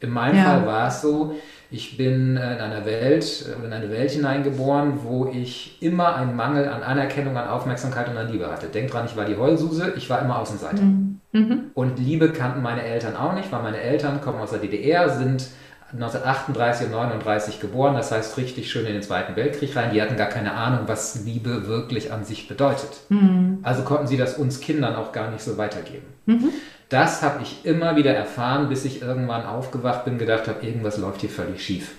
In 0.00 0.10
meinem 0.10 0.36
ja. 0.36 0.44
Fall 0.44 0.66
war 0.66 0.88
es 0.88 1.00
so, 1.00 1.36
ich 1.70 1.96
bin 1.96 2.36
in 2.36 2.38
einer 2.38 2.84
Welt, 2.84 3.46
in 3.64 3.72
eine 3.72 3.90
Welt 3.90 4.10
hineingeboren, 4.10 5.02
wo 5.02 5.26
ich 5.26 5.82
immer 5.82 6.16
einen 6.16 6.36
Mangel 6.36 6.68
an 6.68 6.82
Anerkennung, 6.82 7.36
an 7.36 7.48
Aufmerksamkeit 7.48 8.08
und 8.10 8.16
an 8.18 8.30
Liebe 8.30 8.46
hatte. 8.50 8.66
Denk 8.66 8.90
dran, 8.90 9.06
ich 9.06 9.16
war 9.16 9.24
die 9.24 9.36
Heulsuse, 9.36 9.94
ich 9.96 10.10
war 10.10 10.20
immer 10.20 10.38
Außenseiter. 10.38 10.82
Mhm. 10.82 11.20
mhm. 11.32 11.60
Und 11.72 11.98
Liebe 11.98 12.30
kannten 12.30 12.60
meine 12.60 12.82
Eltern 12.82 13.16
auch 13.16 13.32
nicht, 13.32 13.50
weil 13.50 13.62
meine 13.62 13.80
Eltern 13.80 14.20
kommen 14.20 14.38
aus 14.38 14.50
der 14.50 14.58
DDR, 14.58 15.08
sind 15.08 15.48
1938 15.96 16.86
und 16.86 16.92
39 16.92 17.60
geboren, 17.60 17.94
das 17.94 18.12
heißt 18.12 18.36
richtig 18.36 18.70
schön 18.70 18.86
in 18.86 18.92
den 18.92 19.02
Zweiten 19.02 19.34
Weltkrieg 19.36 19.74
rein. 19.76 19.92
Die 19.92 20.00
hatten 20.00 20.16
gar 20.16 20.28
keine 20.28 20.52
Ahnung, 20.52 20.80
was 20.86 21.24
Liebe 21.24 21.66
wirklich 21.66 22.12
an 22.12 22.24
sich 22.24 22.48
bedeutet. 22.48 22.90
Mhm. 23.08 23.58
Also 23.62 23.82
konnten 23.82 24.06
sie 24.06 24.16
das 24.16 24.36
uns 24.36 24.60
Kindern 24.60 24.94
auch 24.94 25.12
gar 25.12 25.30
nicht 25.30 25.42
so 25.42 25.58
weitergeben. 25.58 26.06
Mhm. 26.26 26.50
Das 26.88 27.22
habe 27.22 27.42
ich 27.42 27.64
immer 27.64 27.96
wieder 27.96 28.14
erfahren, 28.14 28.68
bis 28.68 28.84
ich 28.84 29.02
irgendwann 29.02 29.44
aufgewacht 29.44 30.04
bin, 30.04 30.18
gedacht 30.18 30.46
habe, 30.46 30.64
irgendwas 30.64 30.98
läuft 30.98 31.20
hier 31.20 31.30
völlig 31.30 31.64
schief. 31.64 31.92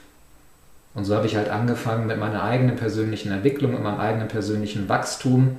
Und 0.94 1.06
so 1.06 1.16
habe 1.16 1.28
ich 1.28 1.36
halt 1.36 1.50
angefangen 1.50 2.08
mit 2.08 2.20
meiner 2.20 2.44
eigenen 2.44 2.76
persönlichen 2.76 3.32
Entwicklung, 3.32 3.74
mit 3.74 3.84
meinem 3.84 4.00
eigenen 4.00 4.28
persönlichen 4.28 4.90
Wachstum 4.90 5.58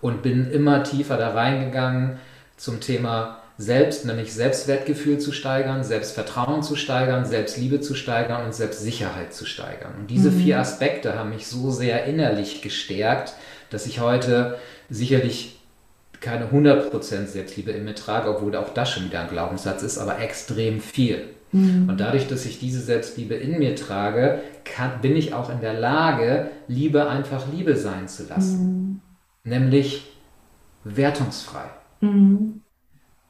und 0.00 0.22
bin 0.22 0.50
immer 0.50 0.82
tiefer 0.82 1.16
da 1.16 1.30
reingegangen 1.30 2.18
zum 2.56 2.80
Thema 2.80 3.39
selbst, 3.60 4.06
nämlich 4.06 4.32
Selbstwertgefühl 4.32 5.18
zu 5.18 5.32
steigern, 5.32 5.84
Selbstvertrauen 5.84 6.62
zu 6.62 6.76
steigern, 6.76 7.26
Selbstliebe 7.26 7.82
zu 7.82 7.94
steigern 7.94 8.46
und 8.46 8.54
Selbstsicherheit 8.54 9.34
zu 9.34 9.44
steigern. 9.44 9.92
Und 10.00 10.10
diese 10.10 10.30
mhm. 10.30 10.40
vier 10.40 10.58
Aspekte 10.58 11.18
haben 11.18 11.28
mich 11.28 11.46
so 11.46 11.70
sehr 11.70 12.06
innerlich 12.06 12.62
gestärkt, 12.62 13.34
dass 13.68 13.84
ich 13.84 14.00
heute 14.00 14.56
sicherlich 14.88 15.60
keine 16.20 16.46
100% 16.46 17.26
Selbstliebe 17.26 17.70
in 17.70 17.84
mir 17.84 17.94
trage, 17.94 18.34
obwohl 18.34 18.56
auch 18.56 18.72
das 18.72 18.90
schon 18.90 19.04
wieder 19.04 19.20
ein 19.20 19.28
Glaubenssatz 19.28 19.82
ist, 19.82 19.98
aber 19.98 20.20
extrem 20.20 20.80
viel. 20.80 21.24
Mhm. 21.52 21.86
Und 21.90 22.00
dadurch, 22.00 22.28
dass 22.28 22.46
ich 22.46 22.60
diese 22.60 22.80
Selbstliebe 22.80 23.34
in 23.34 23.58
mir 23.58 23.76
trage, 23.76 24.40
kann, 24.64 25.02
bin 25.02 25.16
ich 25.16 25.34
auch 25.34 25.50
in 25.50 25.60
der 25.60 25.74
Lage, 25.74 26.50
Liebe 26.66 27.10
einfach 27.10 27.44
Liebe 27.52 27.76
sein 27.76 28.08
zu 28.08 28.26
lassen. 28.26 29.00
Mhm. 29.44 29.50
Nämlich 29.50 30.06
wertungsfrei. 30.84 31.64
Mhm 32.00 32.59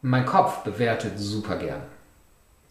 mein 0.03 0.27
Kopf 0.27 0.59
bewertet 0.63 1.19
super 1.19 1.57
gern. 1.57 1.83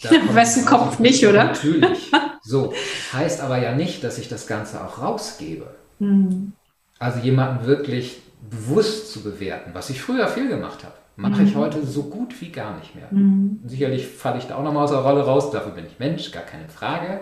Ja, 0.01 0.11
wessen 0.33 0.65
Kopf 0.65 0.99
nicht, 0.99 1.25
oder? 1.25 1.45
Natürlich. 1.45 2.11
So. 2.41 2.73
Heißt 3.13 3.41
aber 3.41 3.57
ja 3.57 3.75
nicht, 3.75 4.03
dass 4.03 4.17
ich 4.17 4.27
das 4.27 4.47
Ganze 4.47 4.83
auch 4.83 5.01
rausgebe. 5.01 5.67
Mhm. 5.99 6.53
Also 6.97 7.19
jemanden 7.19 7.67
wirklich 7.67 8.21
bewusst 8.49 9.11
zu 9.11 9.21
bewerten, 9.21 9.71
was 9.73 9.89
ich 9.89 10.01
früher 10.01 10.27
viel 10.27 10.47
gemacht 10.47 10.83
habe, 10.83 10.95
mache 11.15 11.41
mhm. 11.41 11.47
ich 11.47 11.55
heute 11.55 11.85
so 11.85 12.03
gut 12.03 12.39
wie 12.41 12.49
gar 12.49 12.77
nicht 12.77 12.95
mehr. 12.95 13.07
Mhm. 13.11 13.59
Sicherlich 13.65 14.07
falle 14.07 14.39
ich 14.39 14.45
da 14.45 14.55
auch 14.55 14.63
nochmal 14.63 14.85
aus 14.85 14.91
der 14.91 14.99
Rolle 14.99 15.21
raus, 15.21 15.51
dafür 15.51 15.73
bin 15.73 15.85
ich 15.85 15.99
Mensch, 15.99 16.31
gar 16.31 16.43
keine 16.43 16.69
Frage. 16.69 17.19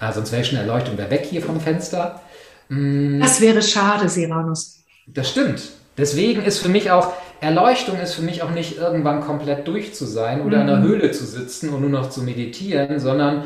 Ah, 0.00 0.12
sonst 0.12 0.32
wäre 0.32 0.44
schon 0.44 0.58
Erleuchtung 0.58 0.98
wäre 0.98 1.10
weg 1.10 1.26
hier 1.28 1.42
vom 1.42 1.60
Fenster. 1.60 2.20
Mm. 2.68 3.20
Das 3.20 3.40
wäre 3.40 3.62
schade, 3.62 4.08
Siranus. 4.08 4.82
Das 5.06 5.30
stimmt. 5.30 5.62
Deswegen 5.96 6.42
ist 6.42 6.58
für 6.58 6.68
mich 6.68 6.90
auch, 6.90 7.12
Erleuchtung 7.40 8.00
ist 8.00 8.14
für 8.14 8.22
mich 8.22 8.42
auch 8.42 8.50
nicht 8.50 8.78
irgendwann 8.78 9.20
komplett 9.20 9.68
durch 9.68 9.94
zu 9.94 10.06
sein 10.06 10.42
oder 10.42 10.60
in 10.60 10.68
einer 10.68 10.80
mhm. 10.80 10.84
Höhle 10.84 11.10
zu 11.12 11.24
sitzen 11.24 11.68
und 11.70 11.82
nur 11.82 11.90
noch 11.90 12.10
zu 12.10 12.22
meditieren, 12.22 12.98
sondern 12.98 13.44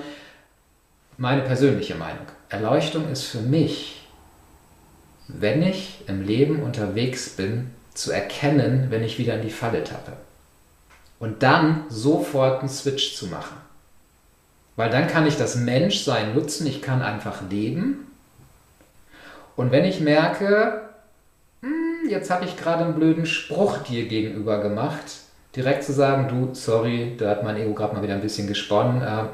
meine 1.18 1.42
persönliche 1.42 1.94
Meinung. 1.94 2.26
Erleuchtung 2.48 3.10
ist 3.10 3.24
für 3.24 3.40
mich, 3.40 4.06
wenn 5.26 5.62
ich 5.62 6.04
im 6.06 6.22
Leben 6.22 6.62
unterwegs 6.62 7.30
bin, 7.30 7.70
zu 7.92 8.12
erkennen, 8.12 8.86
wenn 8.90 9.04
ich 9.04 9.18
wieder 9.18 9.34
in 9.34 9.42
die 9.42 9.50
Falle 9.50 9.84
tappe. 9.84 10.12
Und 11.18 11.42
dann 11.42 11.84
sofort 11.88 12.60
einen 12.60 12.68
Switch 12.68 13.16
zu 13.16 13.26
machen. 13.26 13.56
Weil 14.76 14.90
dann 14.90 15.08
kann 15.08 15.26
ich 15.26 15.36
das 15.36 15.56
Menschsein 15.56 16.34
nutzen, 16.34 16.66
ich 16.66 16.80
kann 16.80 17.02
einfach 17.02 17.42
leben. 17.50 18.06
Und 19.56 19.72
wenn 19.72 19.84
ich 19.84 19.98
merke, 20.00 20.87
jetzt 22.08 22.30
habe 22.30 22.44
ich 22.44 22.56
gerade 22.56 22.84
einen 22.84 22.94
blöden 22.94 23.26
Spruch 23.26 23.78
dir 23.78 24.06
gegenüber 24.08 24.60
gemacht, 24.60 25.04
direkt 25.54 25.84
zu 25.84 25.92
sagen, 25.92 26.28
du, 26.28 26.54
sorry, 26.54 27.16
da 27.18 27.30
hat 27.30 27.44
mein 27.44 27.56
Ego 27.56 27.74
gerade 27.74 27.94
mal 27.94 28.02
wieder 28.02 28.14
ein 28.14 28.20
bisschen 28.20 28.46
gesponnen, 28.46 29.02
äh, 29.02 29.24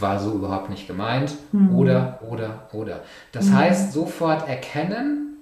war 0.00 0.18
so 0.18 0.32
überhaupt 0.32 0.70
nicht 0.70 0.86
gemeint. 0.86 1.34
Mhm. 1.52 1.74
Oder, 1.74 2.18
oder, 2.28 2.68
oder. 2.72 3.00
Das 3.32 3.46
mhm. 3.46 3.56
heißt, 3.56 3.92
sofort 3.92 4.48
erkennen 4.48 5.36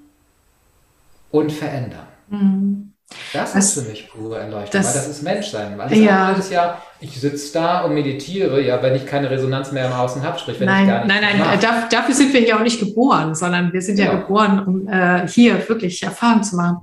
und 1.30 1.52
verändern. 1.52 2.06
Mhm. 2.28 2.89
Das, 3.32 3.52
das, 3.52 3.76
ist 3.76 3.84
für 3.84 3.90
mich 3.90 4.08
pure 4.08 4.38
Erleuchtung, 4.38 4.70
das, 4.72 4.86
weil 4.86 4.94
das 4.94 5.08
ist 5.08 5.22
Menschsein. 5.22 5.76
Weil 5.76 5.88
das 5.88 5.98
ja. 5.98 6.30
ist 6.32 6.50
ja, 6.52 6.82
ich 7.00 7.20
sitze 7.20 7.52
da 7.52 7.80
und 7.82 7.94
meditiere, 7.94 8.62
ja, 8.62 8.80
wenn 8.82 8.94
ich 8.94 9.06
keine 9.06 9.30
Resonanz 9.30 9.72
mehr 9.72 9.86
im 9.86 9.92
Außen 9.92 10.22
habe, 10.22 10.38
sprich, 10.38 10.60
wenn 10.60 10.66
nein, 10.66 10.84
ich 10.84 10.90
gar 10.90 11.04
nicht. 11.04 11.20
Nein, 11.20 11.38
nein, 11.38 11.60
dafür, 11.60 11.88
dafür 11.90 12.14
sind 12.14 12.32
wir 12.32 12.46
ja 12.46 12.56
auch 12.56 12.62
nicht 12.62 12.78
geboren, 12.78 13.34
sondern 13.34 13.72
wir 13.72 13.82
sind 13.82 13.98
ja, 13.98 14.06
ja 14.06 14.14
geboren, 14.18 14.64
um 14.64 14.88
äh, 14.88 15.26
hier 15.28 15.68
wirklich 15.68 16.02
Erfahrung 16.02 16.42
zu 16.42 16.56
machen. 16.56 16.78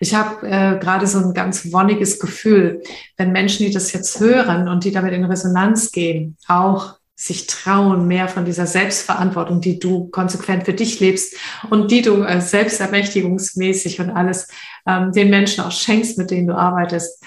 Ich 0.00 0.14
habe 0.14 0.46
äh, 0.46 0.78
gerade 0.78 1.06
so 1.06 1.18
ein 1.18 1.34
ganz 1.34 1.70
wonniges 1.72 2.18
Gefühl, 2.18 2.82
wenn 3.18 3.32
Menschen, 3.32 3.66
die 3.66 3.72
das 3.72 3.92
jetzt 3.92 4.18
hören 4.18 4.66
und 4.66 4.84
die 4.84 4.92
damit 4.92 5.12
in 5.12 5.24
Resonanz 5.24 5.92
gehen, 5.92 6.38
auch 6.48 6.94
sich 7.20 7.46
trauen, 7.46 8.08
mehr 8.08 8.28
von 8.28 8.46
dieser 8.46 8.66
Selbstverantwortung, 8.66 9.60
die 9.60 9.78
du 9.78 10.08
konsequent 10.08 10.64
für 10.64 10.72
dich 10.72 11.00
lebst 11.00 11.36
und 11.68 11.90
die 11.90 12.00
du 12.00 12.22
äh, 12.22 12.40
selbstermächtigungsmäßig 12.40 14.00
und 14.00 14.08
alles 14.08 14.48
ähm, 14.86 15.12
den 15.12 15.28
Menschen 15.28 15.62
auch 15.62 15.70
schenkst, 15.70 16.16
mit 16.16 16.30
denen 16.30 16.46
du 16.46 16.54
arbeitest. 16.54 17.22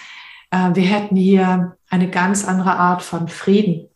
Äh, 0.50 0.72
wir 0.74 0.82
hätten 0.84 1.16
hier 1.16 1.78
eine 1.91 2.10
ganz 2.10 2.44
andere 2.44 2.72
Art 2.72 3.04
von 3.04 3.28
Frieden. 3.28 3.88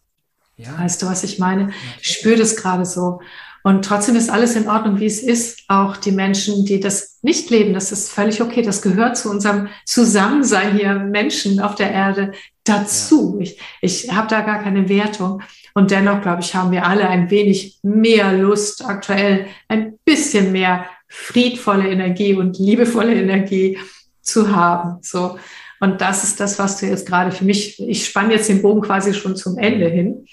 Ja. 0.56 0.78
Weißt 0.78 1.02
du, 1.02 1.08
was 1.08 1.24
ich 1.24 1.40
meine? 1.40 1.72
Ich 2.00 2.10
spüre 2.10 2.38
das 2.38 2.56
gerade 2.58 2.86
so. 2.86 3.20
Und 3.64 3.84
trotzdem 3.84 4.16
ist 4.16 4.30
alles 4.30 4.56
in 4.56 4.70
Ordnung, 4.70 5.00
wie 5.00 5.08
es 5.08 5.24
ist. 5.24 5.64
Auch 5.68 5.98
die 5.98 6.12
Menschen, 6.12 6.64
die 6.64 6.80
das 6.80 7.18
nicht 7.24 7.50
leben, 7.50 7.74
das 7.74 7.92
ist 7.92 8.12
völlig 8.12 8.40
okay. 8.40 8.62
Das 8.62 8.84
gehört 8.84 9.18
zu 9.18 9.32
unserem 9.32 9.70
Zusammensein 9.84 10.78
hier 10.78 10.94
Menschen 10.94 11.60
auf 11.60 11.74
der 11.74 11.92
Erde 11.92 12.34
dazu. 12.68 13.38
Ich, 13.40 13.60
ich 13.82 14.12
habe 14.12 14.28
da 14.28 14.42
gar 14.42 14.62
keine 14.62 14.90
Wertung. 14.90 15.42
Und 15.74 15.92
dennoch, 15.92 16.22
glaube 16.22 16.42
ich, 16.42 16.56
haben 16.56 16.72
wir 16.72 16.86
alle 16.86 17.08
ein 17.08 17.30
wenig 17.30 17.80
mehr 17.84 18.34
Lust, 18.34 18.84
aktuell 18.86 19.46
ein 19.68 19.98
bisschen 20.04 20.52
mehr 20.52 20.86
friedvolle 21.08 21.90
Energie 21.90 22.34
und 22.34 22.58
liebevolle 22.58 23.16
Energie 23.16 23.78
zu 24.22 24.56
haben. 24.56 24.98
So. 25.02 25.38
Und 25.80 26.02
das 26.02 26.24
ist 26.24 26.40
das, 26.40 26.58
was 26.60 26.80
du 26.80 26.88
jetzt 26.88 27.08
gerade 27.08 27.32
für 27.32 27.46
mich, 27.46 27.80
ich 27.80 28.06
spanne 28.06 28.34
jetzt 28.34 28.50
den 28.50 28.62
Bogen 28.62 28.82
quasi 28.82 29.14
schon 29.14 29.36
zum 29.36 29.58
Ende 29.58 29.88
hin, 29.88 30.28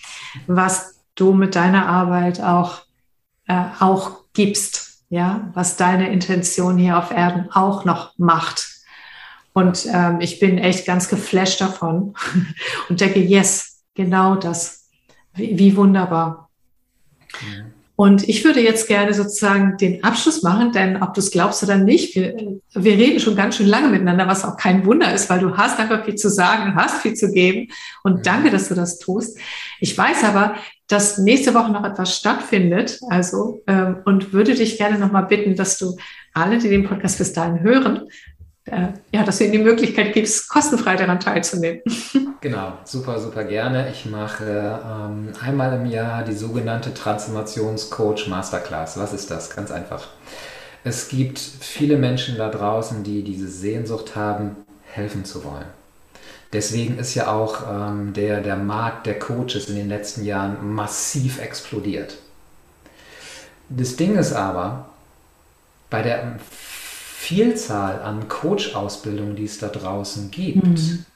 was 0.46 0.94
du 1.14 1.32
mit 1.32 1.54
deiner 1.54 1.86
Arbeit 1.86 2.40
auch, 2.40 2.82
äh, 3.46 3.64
auch 3.78 4.24
gibst, 4.32 5.04
ja, 5.10 5.50
was 5.54 5.76
deine 5.76 6.10
Intention 6.10 6.78
hier 6.78 6.98
auf 6.98 7.10
Erden 7.10 7.50
auch 7.52 7.84
noch 7.84 8.18
macht. 8.18 8.73
Und 9.54 9.86
ähm, 9.90 10.20
ich 10.20 10.40
bin 10.40 10.58
echt 10.58 10.84
ganz 10.84 11.08
geflasht 11.08 11.60
davon 11.60 12.14
und 12.88 13.00
denke, 13.00 13.20
yes, 13.20 13.82
genau 13.94 14.34
das 14.34 14.84
wie, 15.34 15.58
wie 15.58 15.76
wunderbar. 15.76 16.50
Ja. 17.32 17.64
Und 17.96 18.28
ich 18.28 18.44
würde 18.44 18.60
jetzt 18.60 18.88
gerne 18.88 19.14
sozusagen 19.14 19.76
den 19.76 20.02
Abschluss 20.02 20.42
machen, 20.42 20.72
denn 20.72 21.00
ob 21.00 21.14
du 21.14 21.20
es 21.20 21.30
glaubst 21.30 21.62
oder 21.62 21.76
nicht, 21.76 22.16
wir, 22.16 22.58
wir 22.74 22.92
reden 22.92 23.20
schon 23.20 23.36
ganz 23.36 23.56
schön 23.56 23.68
lange 23.68 23.88
miteinander, 23.88 24.26
was 24.26 24.44
auch 24.44 24.56
kein 24.56 24.84
Wunder 24.84 25.14
ist, 25.14 25.30
weil 25.30 25.38
du 25.38 25.56
hast 25.56 25.78
einfach 25.78 26.04
viel 26.04 26.16
zu 26.16 26.28
sagen, 26.28 26.74
hast 26.74 27.02
viel 27.02 27.14
zu 27.14 27.30
geben 27.30 27.68
und 28.02 28.26
danke, 28.26 28.50
dass 28.50 28.68
du 28.68 28.74
das 28.74 28.98
tust. 28.98 29.38
Ich 29.78 29.96
weiß 29.96 30.24
aber, 30.24 30.56
dass 30.88 31.18
nächste 31.18 31.54
Woche 31.54 31.70
noch 31.70 31.84
etwas 31.84 32.16
stattfindet, 32.16 32.98
also 33.10 33.62
ähm, 33.68 33.98
und 34.04 34.32
würde 34.32 34.54
dich 34.54 34.76
gerne 34.76 34.98
nochmal 34.98 35.26
bitten, 35.26 35.54
dass 35.54 35.78
du 35.78 35.96
alle, 36.32 36.58
die 36.58 36.68
den 36.68 36.88
Podcast 36.88 37.18
bis 37.18 37.32
dahin 37.32 37.60
hören, 37.60 38.08
ja, 38.66 39.24
dass 39.24 39.38
du 39.38 39.44
ihnen 39.44 39.52
die 39.52 39.58
Möglichkeit 39.58 40.14
gibst, 40.14 40.48
kostenfrei 40.48 40.96
daran 40.96 41.20
teilzunehmen. 41.20 41.80
Genau, 42.40 42.74
super, 42.84 43.18
super 43.20 43.44
gerne. 43.44 43.90
Ich 43.90 44.04
mache 44.04 44.44
ähm, 44.44 45.32
einmal 45.42 45.80
im 45.80 45.86
Jahr 45.86 46.24
die 46.24 46.34
sogenannte 46.34 46.92
Transformationscoach 46.92 48.28
Masterclass. 48.28 48.98
Was 48.98 49.14
ist 49.14 49.30
das? 49.30 49.48
Ganz 49.56 49.70
einfach. 49.70 50.08
Es 50.84 51.08
gibt 51.08 51.38
viele 51.38 51.96
Menschen 51.96 52.36
da 52.36 52.50
draußen, 52.50 53.02
die 53.02 53.22
diese 53.22 53.48
Sehnsucht 53.48 54.14
haben, 54.14 54.56
helfen 54.82 55.24
zu 55.24 55.42
wollen. 55.42 55.64
Deswegen 56.52 56.98
ist 56.98 57.14
ja 57.14 57.32
auch 57.32 57.62
ähm, 57.66 58.12
der, 58.12 58.42
der 58.42 58.56
Markt 58.56 59.06
der 59.06 59.18
Coaches 59.18 59.70
in 59.70 59.76
den 59.76 59.88
letzten 59.88 60.22
Jahren 60.22 60.74
massiv 60.74 61.40
explodiert. 61.40 62.18
Das 63.70 63.96
Ding 63.96 64.16
ist 64.16 64.34
aber, 64.34 64.90
bei 65.88 66.02
der 66.02 66.38
Vielzahl 67.24 68.02
an 68.02 68.28
Coach-Ausbildungen, 68.28 69.34
die 69.34 69.44
es 69.44 69.58
da 69.58 69.68
draußen 69.68 70.30
gibt, 70.30 70.66
mhm. 70.66 71.06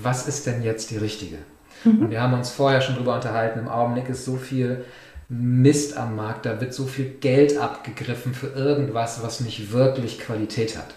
was 0.00 0.28
ist 0.28 0.46
denn 0.46 0.62
jetzt 0.62 0.92
die 0.92 0.98
richtige? 0.98 1.38
Mhm. 1.82 2.02
Und 2.02 2.10
wir 2.10 2.22
haben 2.22 2.34
uns 2.34 2.50
vorher 2.50 2.80
schon 2.80 2.94
darüber 2.94 3.16
unterhalten, 3.16 3.58
im 3.58 3.66
Augenblick 3.66 4.08
ist 4.08 4.24
so 4.24 4.36
viel 4.36 4.84
Mist 5.28 5.96
am 5.96 6.14
Markt, 6.14 6.46
da 6.46 6.60
wird 6.60 6.72
so 6.72 6.84
viel 6.84 7.06
Geld 7.20 7.58
abgegriffen 7.58 8.34
für 8.34 8.50
irgendwas, 8.50 9.20
was 9.24 9.40
nicht 9.40 9.72
wirklich 9.72 10.20
Qualität 10.20 10.78
hat. 10.78 10.94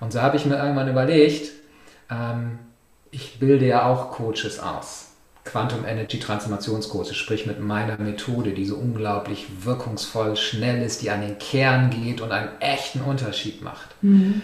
Und 0.00 0.12
so 0.12 0.20
habe 0.20 0.36
ich 0.36 0.44
mir 0.44 0.56
irgendwann 0.56 0.90
überlegt, 0.90 1.52
ähm, 2.10 2.58
ich 3.12 3.38
bilde 3.38 3.68
ja 3.68 3.86
auch 3.86 4.10
Coaches 4.10 4.58
aus. 4.58 5.11
Quantum 5.44 5.84
Energy 5.84 6.20
Transformationskurse, 6.20 7.14
sprich 7.14 7.46
mit 7.46 7.60
meiner 7.60 7.98
Methode, 7.98 8.52
die 8.52 8.64
so 8.64 8.76
unglaublich 8.76 9.46
wirkungsvoll, 9.64 10.36
schnell 10.36 10.82
ist, 10.82 11.02
die 11.02 11.10
an 11.10 11.20
den 11.20 11.38
Kern 11.38 11.90
geht 11.90 12.20
und 12.20 12.30
einen 12.30 12.50
echten 12.60 13.00
Unterschied 13.00 13.62
macht. 13.62 13.88
Mhm. 14.02 14.42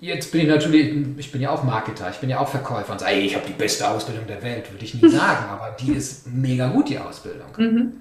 Jetzt 0.00 0.32
bin 0.32 0.42
ich 0.42 0.48
natürlich, 0.48 1.06
ich 1.16 1.30
bin 1.30 1.40
ja 1.40 1.50
auch 1.50 1.62
Marketer, 1.62 2.10
ich 2.10 2.18
bin 2.18 2.28
ja 2.28 2.40
auch 2.40 2.48
Verkäufer 2.48 2.92
und 2.92 2.98
sage, 2.98 3.12
ey, 3.12 3.20
ich 3.20 3.36
habe 3.36 3.46
die 3.46 3.52
beste 3.52 3.88
Ausbildung 3.88 4.26
der 4.26 4.42
Welt, 4.42 4.70
würde 4.72 4.84
ich 4.84 4.94
nie 4.94 5.08
sagen, 5.08 5.48
aber 5.48 5.76
die 5.78 5.92
ist 5.92 6.26
mega 6.26 6.68
gut, 6.68 6.88
die 6.88 6.98
Ausbildung. 6.98 7.48
Mhm. 7.56 7.92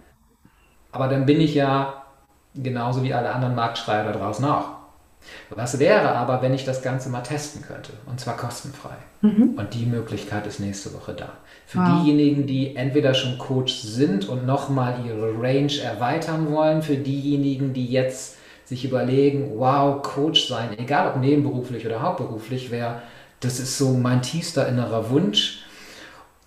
Aber 0.91 1.07
dann 1.07 1.25
bin 1.25 1.39
ich 1.39 1.53
ja 1.53 2.03
genauso 2.55 3.03
wie 3.03 3.13
alle 3.13 3.33
anderen 3.33 3.55
Marktschreier 3.55 4.03
da 4.03 4.11
draußen 4.11 4.45
auch. 4.45 4.82
Was 5.49 5.79
wäre 5.79 6.15
aber, 6.15 6.41
wenn 6.41 6.53
ich 6.53 6.65
das 6.65 6.81
Ganze 6.81 7.09
mal 7.09 7.21
testen 7.21 7.61
könnte? 7.61 7.93
Und 8.05 8.19
zwar 8.19 8.37
kostenfrei. 8.37 8.95
Mhm. 9.21 9.55
Und 9.57 9.73
die 9.73 9.85
Möglichkeit 9.85 10.47
ist 10.47 10.59
nächste 10.59 10.93
Woche 10.93 11.13
da. 11.13 11.33
Für 11.65 11.79
wow. 11.79 12.01
diejenigen, 12.01 12.47
die 12.47 12.75
entweder 12.75 13.13
schon 13.13 13.37
Coach 13.37 13.73
sind 13.73 14.27
und 14.27 14.45
nochmal 14.45 15.05
ihre 15.05 15.33
Range 15.41 15.73
erweitern 15.81 16.51
wollen, 16.51 16.81
für 16.81 16.97
diejenigen, 16.97 17.73
die 17.73 17.85
jetzt 17.85 18.37
sich 18.65 18.85
überlegen, 18.85 19.51
wow, 19.55 20.01
Coach 20.01 20.47
sein, 20.47 20.77
egal 20.77 21.09
ob 21.09 21.17
nebenberuflich 21.17 21.85
oder 21.85 22.01
hauptberuflich, 22.01 22.71
wäre, 22.71 23.01
das 23.39 23.59
ist 23.59 23.77
so 23.77 23.93
mein 23.93 24.21
tiefster 24.21 24.67
innerer 24.67 25.09
Wunsch. 25.09 25.63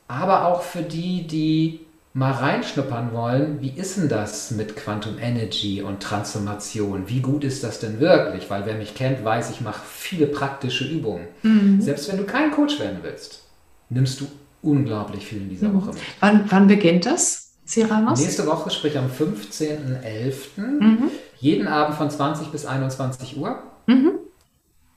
Aber 0.08 0.46
auch 0.46 0.62
für 0.62 0.82
die, 0.82 1.26
die 1.26 1.85
mal 2.16 2.32
reinschnuppern 2.32 3.12
wollen, 3.12 3.60
wie 3.60 3.68
ist 3.68 3.98
denn 3.98 4.08
das 4.08 4.50
mit 4.50 4.74
Quantum 4.74 5.18
Energy 5.20 5.82
und 5.82 6.02
Transformation? 6.02 7.10
Wie 7.10 7.20
gut 7.20 7.44
ist 7.44 7.62
das 7.62 7.78
denn 7.78 8.00
wirklich? 8.00 8.48
Weil 8.48 8.64
wer 8.64 8.76
mich 8.76 8.94
kennt, 8.94 9.22
weiß, 9.22 9.50
ich 9.50 9.60
mache 9.60 9.82
viele 9.86 10.26
praktische 10.26 10.86
Übungen. 10.86 11.28
Mhm. 11.42 11.82
Selbst 11.82 12.10
wenn 12.10 12.16
du 12.16 12.24
kein 12.24 12.52
Coach 12.52 12.80
werden 12.80 13.00
willst, 13.02 13.42
nimmst 13.90 14.18
du 14.22 14.26
unglaublich 14.62 15.26
viel 15.26 15.42
in 15.42 15.50
dieser 15.50 15.68
mhm. 15.68 15.74
Woche 15.74 15.88
mit. 15.88 15.98
Wann, 16.20 16.44
wann 16.48 16.66
beginnt 16.68 17.04
das, 17.04 17.52
Siramos? 17.66 18.18
Nächste 18.18 18.46
Woche, 18.46 18.70
sprich 18.70 18.96
am 18.96 19.10
15.11. 19.10 20.36
Mhm. 20.56 21.10
Jeden 21.38 21.68
Abend 21.68 21.98
von 21.98 22.08
20 22.08 22.46
bis 22.46 22.64
21 22.64 23.36
Uhr. 23.36 23.62
Mhm. 23.86 24.12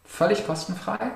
Völlig 0.06 0.48
kostenfrei. 0.48 1.12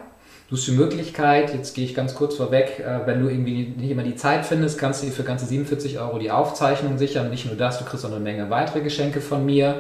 Du 0.54 0.58
hast 0.60 0.68
die 0.68 0.74
Möglichkeit, 0.74 1.52
jetzt 1.52 1.74
gehe 1.74 1.84
ich 1.84 1.96
ganz 1.96 2.14
kurz 2.14 2.36
vorweg, 2.36 2.78
äh, 2.78 3.08
wenn 3.08 3.20
du 3.20 3.28
irgendwie 3.28 3.74
nicht 3.76 3.90
immer 3.90 4.04
die 4.04 4.16
Zeit 4.16 4.46
findest, 4.46 4.78
kannst 4.78 5.02
du 5.02 5.08
dir 5.08 5.12
für 5.12 5.24
ganze 5.24 5.48
47 5.48 5.98
Euro 5.98 6.20
die 6.20 6.30
Aufzeichnung 6.30 7.00
sichern. 7.00 7.32
Nicht 7.32 7.48
nur 7.48 7.56
das, 7.56 7.80
du 7.80 7.86
kriegst 7.86 8.06
auch 8.06 8.12
eine 8.12 8.20
Menge 8.20 8.52
weitere 8.52 8.82
Geschenke 8.82 9.20
von 9.20 9.48
mir, 9.48 9.80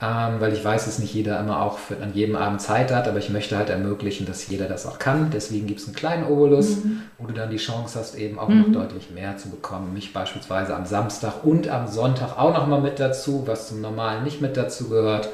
ähm, 0.00 0.36
weil 0.38 0.54
ich 0.54 0.64
weiß, 0.64 0.86
dass 0.86 0.98
nicht 0.98 1.12
jeder 1.12 1.38
immer 1.38 1.60
auch 1.60 1.76
für, 1.76 1.98
an 2.02 2.14
jedem 2.14 2.36
Abend 2.36 2.62
Zeit 2.62 2.90
hat, 2.90 3.06
aber 3.06 3.18
ich 3.18 3.28
möchte 3.28 3.58
halt 3.58 3.68
ermöglichen, 3.68 4.24
dass 4.24 4.48
jeder 4.48 4.64
das 4.64 4.86
auch 4.86 4.98
kann. 4.98 5.30
Deswegen 5.30 5.66
gibt 5.66 5.80
es 5.80 5.86
einen 5.86 5.94
kleinen 5.94 6.24
Obolus, 6.24 6.76
mhm. 6.76 7.02
wo 7.18 7.26
du 7.26 7.34
dann 7.34 7.50
die 7.50 7.58
Chance 7.58 7.98
hast, 7.98 8.14
eben 8.14 8.38
auch 8.38 8.48
mhm. 8.48 8.62
noch 8.62 8.72
deutlich 8.72 9.10
mehr 9.10 9.36
zu 9.36 9.50
bekommen. 9.50 9.92
Mich 9.92 10.14
beispielsweise 10.14 10.74
am 10.74 10.86
Samstag 10.86 11.44
und 11.44 11.68
am 11.68 11.86
Sonntag 11.86 12.38
auch 12.38 12.54
nochmal 12.54 12.80
mit 12.80 12.98
dazu, 12.98 13.42
was 13.44 13.68
zum 13.68 13.82
Normalen 13.82 14.24
nicht 14.24 14.40
mit 14.40 14.56
dazu 14.56 14.88
gehört. 14.88 15.28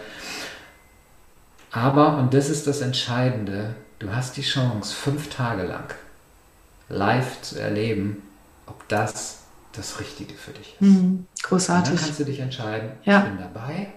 Aber, 1.70 2.18
und 2.18 2.34
das 2.34 2.50
ist 2.50 2.66
das 2.66 2.80
Entscheidende, 2.80 3.76
du 3.98 4.12
hast 4.12 4.36
die 4.36 4.42
Chance, 4.42 4.94
fünf 4.94 5.28
Tage 5.30 5.62
lang 5.64 5.94
live 6.88 7.42
zu 7.42 7.60
erleben, 7.60 8.22
ob 8.66 8.88
das 8.88 9.42
das 9.72 10.00
Richtige 10.00 10.34
für 10.34 10.52
dich 10.52 10.74
ist. 10.80 10.80
Mhm, 10.80 11.26
großartig. 11.42 11.92
Und 11.92 11.98
dann 11.98 12.04
kannst 12.04 12.20
du 12.20 12.24
dich 12.24 12.40
entscheiden, 12.40 12.90
ja. 13.04 13.18
ich 13.18 13.24
bin 13.24 13.38
dabei. 13.38 13.88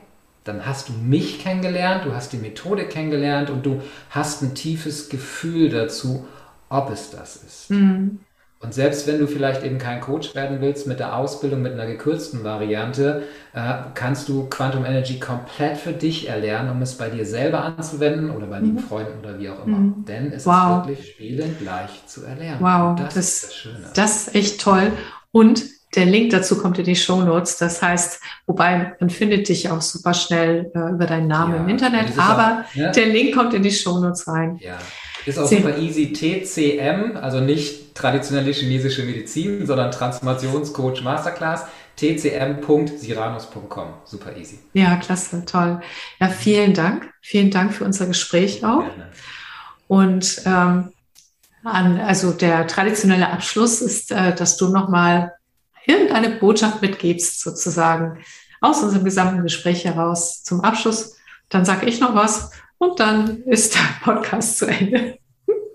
Dann 0.43 0.65
hast 0.65 0.89
du 0.89 0.93
mich 0.93 1.39
kennengelernt, 1.39 2.05
du 2.05 2.13
hast 2.13 2.33
die 2.33 2.37
Methode 2.37 2.87
kennengelernt 2.87 3.49
und 3.51 3.65
du 3.65 3.81
hast 4.09 4.41
ein 4.41 4.55
tiefes 4.55 5.09
Gefühl 5.09 5.69
dazu, 5.69 6.27
ob 6.67 6.89
es 6.89 7.11
das 7.11 7.35
ist. 7.37 7.69
Mhm. 7.69 8.19
Und 8.61 8.75
selbst 8.75 9.07
wenn 9.07 9.17
du 9.17 9.27
vielleicht 9.27 9.63
eben 9.63 9.79
kein 9.79 10.01
Coach 10.01 10.35
werden 10.35 10.61
willst 10.61 10.85
mit 10.85 10.99
der 10.99 11.15
Ausbildung, 11.15 11.63
mit 11.63 11.73
einer 11.73 11.87
gekürzten 11.87 12.43
Variante, 12.43 13.23
äh, 13.53 13.73
kannst 13.95 14.29
du 14.29 14.47
Quantum 14.49 14.85
Energy 14.85 15.19
komplett 15.19 15.77
für 15.77 15.93
dich 15.93 16.29
erlernen, 16.29 16.69
um 16.69 16.81
es 16.83 16.93
bei 16.95 17.09
dir 17.09 17.25
selber 17.25 17.63
anzuwenden 17.63 18.29
oder 18.29 18.45
bei 18.45 18.59
lieben 18.59 18.75
mhm. 18.75 18.79
Freunden 18.79 19.19
oder 19.19 19.39
wie 19.39 19.49
auch 19.49 19.65
immer. 19.65 19.77
Mhm. 19.77 20.05
Denn 20.05 20.31
es 20.31 20.45
wow. 20.45 20.81
ist 20.81 20.89
wirklich 20.89 21.11
spielend 21.11 21.61
leicht 21.61 22.07
zu 22.07 22.23
erlernen. 22.23 22.59
Wow, 22.61 22.95
das, 22.97 23.15
das, 23.15 23.25
ist 23.25 23.43
das 23.43 23.55
Schöne. 23.55 23.91
Das 23.95 24.27
ist 24.27 24.35
echt 24.35 24.61
toll. 24.61 24.91
Und 25.31 25.63
der 25.95 26.05
Link 26.05 26.29
dazu 26.29 26.57
kommt 26.57 26.77
in 26.77 26.85
die 26.85 26.95
Show 26.95 27.21
Notes. 27.21 27.57
Das 27.57 27.81
heißt, 27.81 28.21
wobei 28.45 28.95
man 28.99 29.09
findet 29.09 29.49
dich 29.49 29.69
auch 29.71 29.81
super 29.81 30.13
schnell 30.13 30.71
äh, 30.75 30.91
über 30.91 31.07
deinen 31.07 31.27
Namen 31.27 31.55
ja, 31.55 31.61
im 31.61 31.67
Internet, 31.67 32.17
aber 32.17 32.63
auch, 32.63 32.75
ja? 32.75 32.91
der 32.91 33.07
Link 33.07 33.35
kommt 33.35 33.53
in 33.55 33.63
die 33.63 33.71
Show 33.71 33.99
Notes 33.99 34.27
rein. 34.27 34.57
Ja. 34.61 34.77
Ist 35.25 35.39
auch 35.39 35.47
super 35.47 35.77
easy. 35.77 36.13
TCM, 36.13 37.17
also 37.17 37.39
nicht 37.39 37.93
traditionelle 37.95 38.51
chinesische 38.51 39.03
Medizin, 39.03 39.65
sondern 39.65 39.91
Transformationscoach 39.91 41.01
Masterclass. 41.03 41.65
tcm.siranus.com. 41.95 43.93
Super 44.05 44.35
easy. 44.37 44.59
Ja, 44.73 44.95
klasse, 44.97 45.43
toll. 45.45 45.81
Ja, 46.19 46.29
vielen 46.29 46.73
Dank. 46.73 47.11
Vielen 47.21 47.51
Dank 47.51 47.73
für 47.73 47.83
unser 47.85 48.07
Gespräch 48.07 48.65
auch. 48.65 48.85
Gerne. 48.85 49.07
Und 49.87 50.41
ähm, 50.45 50.93
an, 51.63 51.99
also 51.99 52.31
der 52.31 52.65
traditionelle 52.67 53.29
Abschluss 53.29 53.81
ist, 53.81 54.11
äh, 54.11 54.33
dass 54.33 54.57
du 54.57 54.69
nochmal 54.69 55.33
irgendeine 55.85 56.29
Botschaft 56.29 56.81
mitgibst, 56.81 57.41
sozusagen, 57.41 58.23
aus 58.61 58.81
unserem 58.83 59.03
gesamten 59.03 59.43
Gespräch 59.43 59.85
heraus 59.85 60.43
zum 60.43 60.61
Abschluss. 60.61 61.17
Dann 61.49 61.65
sage 61.65 61.87
ich 61.87 61.99
noch 61.99 62.15
was 62.15 62.51
und 62.81 62.99
dann 62.99 63.43
ist 63.43 63.75
der 63.75 63.87
Podcast 64.03 64.57
zu 64.57 64.65
Ende. 64.65 65.17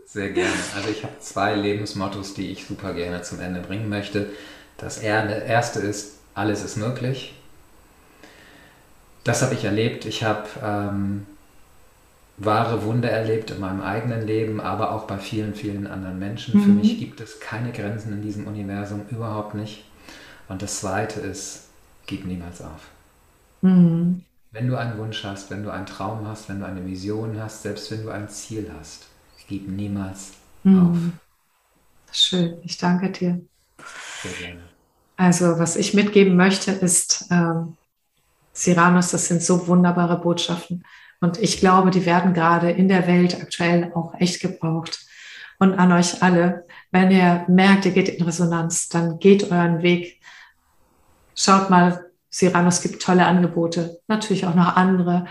Sehr 0.06 0.30
gerne. 0.30 0.50
Also 0.74 0.88
ich 0.90 1.04
habe 1.04 1.14
zwei 1.20 1.54
Lebensmottos, 1.54 2.34
die 2.34 2.50
ich 2.50 2.66
super 2.66 2.94
gerne 2.94 3.22
zum 3.22 3.38
Ende 3.38 3.60
bringen 3.60 3.88
möchte. 3.88 4.30
Das 4.76 4.98
erste 4.98 5.78
ist, 5.80 6.18
alles 6.34 6.64
ist 6.64 6.76
möglich. 6.76 7.34
Das 9.22 9.42
habe 9.42 9.54
ich 9.54 9.64
erlebt. 9.64 10.04
Ich 10.04 10.24
habe 10.24 10.48
ähm, 10.62 11.26
wahre 12.38 12.82
Wunder 12.84 13.10
erlebt 13.10 13.52
in 13.52 13.60
meinem 13.60 13.82
eigenen 13.82 14.26
Leben, 14.26 14.60
aber 14.60 14.90
auch 14.90 15.04
bei 15.04 15.18
vielen, 15.18 15.54
vielen 15.54 15.86
anderen 15.86 16.18
Menschen. 16.18 16.58
Mhm. 16.58 16.64
Für 16.64 16.70
mich 16.70 16.98
gibt 16.98 17.20
es 17.20 17.38
keine 17.38 17.70
Grenzen 17.70 18.12
in 18.12 18.22
diesem 18.22 18.48
Universum, 18.48 19.02
überhaupt 19.10 19.54
nicht. 19.54 19.84
Und 20.48 20.60
das 20.60 20.80
zweite 20.80 21.20
ist, 21.20 21.68
gib 22.06 22.26
niemals 22.26 22.62
auf. 22.62 22.88
Mhm. 23.62 24.22
Wenn 24.56 24.68
du 24.68 24.76
einen 24.78 24.96
Wunsch 24.96 25.22
hast, 25.22 25.50
wenn 25.50 25.62
du 25.62 25.70
einen 25.70 25.84
Traum 25.84 26.26
hast, 26.26 26.48
wenn 26.48 26.60
du 26.60 26.66
eine 26.66 26.86
Vision 26.86 27.38
hast, 27.38 27.60
selbst 27.60 27.90
wenn 27.90 28.02
du 28.02 28.10
ein 28.10 28.26
Ziel 28.30 28.72
hast, 28.78 29.04
gib 29.48 29.68
niemals 29.68 30.32
mhm. 30.62 30.80
auf. 30.80 30.96
Schön, 32.10 32.56
ich 32.62 32.78
danke 32.78 33.10
dir. 33.10 33.42
Sehr 34.22 34.32
gerne. 34.32 34.62
Also, 35.18 35.58
was 35.58 35.76
ich 35.76 35.92
mitgeben 35.92 36.36
möchte, 36.36 36.70
ist, 36.70 37.26
ähm, 37.30 37.76
Siranus, 38.54 39.10
das 39.10 39.28
sind 39.28 39.42
so 39.42 39.66
wunderbare 39.68 40.18
Botschaften. 40.18 40.86
Und 41.20 41.38
ich 41.38 41.60
glaube, 41.60 41.90
die 41.90 42.06
werden 42.06 42.32
gerade 42.32 42.70
in 42.70 42.88
der 42.88 43.06
Welt 43.06 43.38
aktuell 43.38 43.92
auch 43.94 44.14
echt 44.14 44.40
gebraucht. 44.40 45.04
Und 45.58 45.74
an 45.74 45.92
euch 45.92 46.22
alle, 46.22 46.64
wenn 46.92 47.10
ihr 47.10 47.44
merkt, 47.48 47.84
ihr 47.84 47.92
geht 47.92 48.08
in 48.08 48.24
Resonanz, 48.24 48.88
dann 48.88 49.18
geht 49.18 49.50
euren 49.52 49.82
Weg. 49.82 50.18
Schaut 51.34 51.68
mal, 51.68 52.05
Cyrano, 52.36 52.68
gibt 52.82 53.00
tolle 53.00 53.24
Angebote, 53.24 54.02
natürlich 54.08 54.44
auch 54.44 54.54
noch 54.54 54.76
andere. 54.76 55.26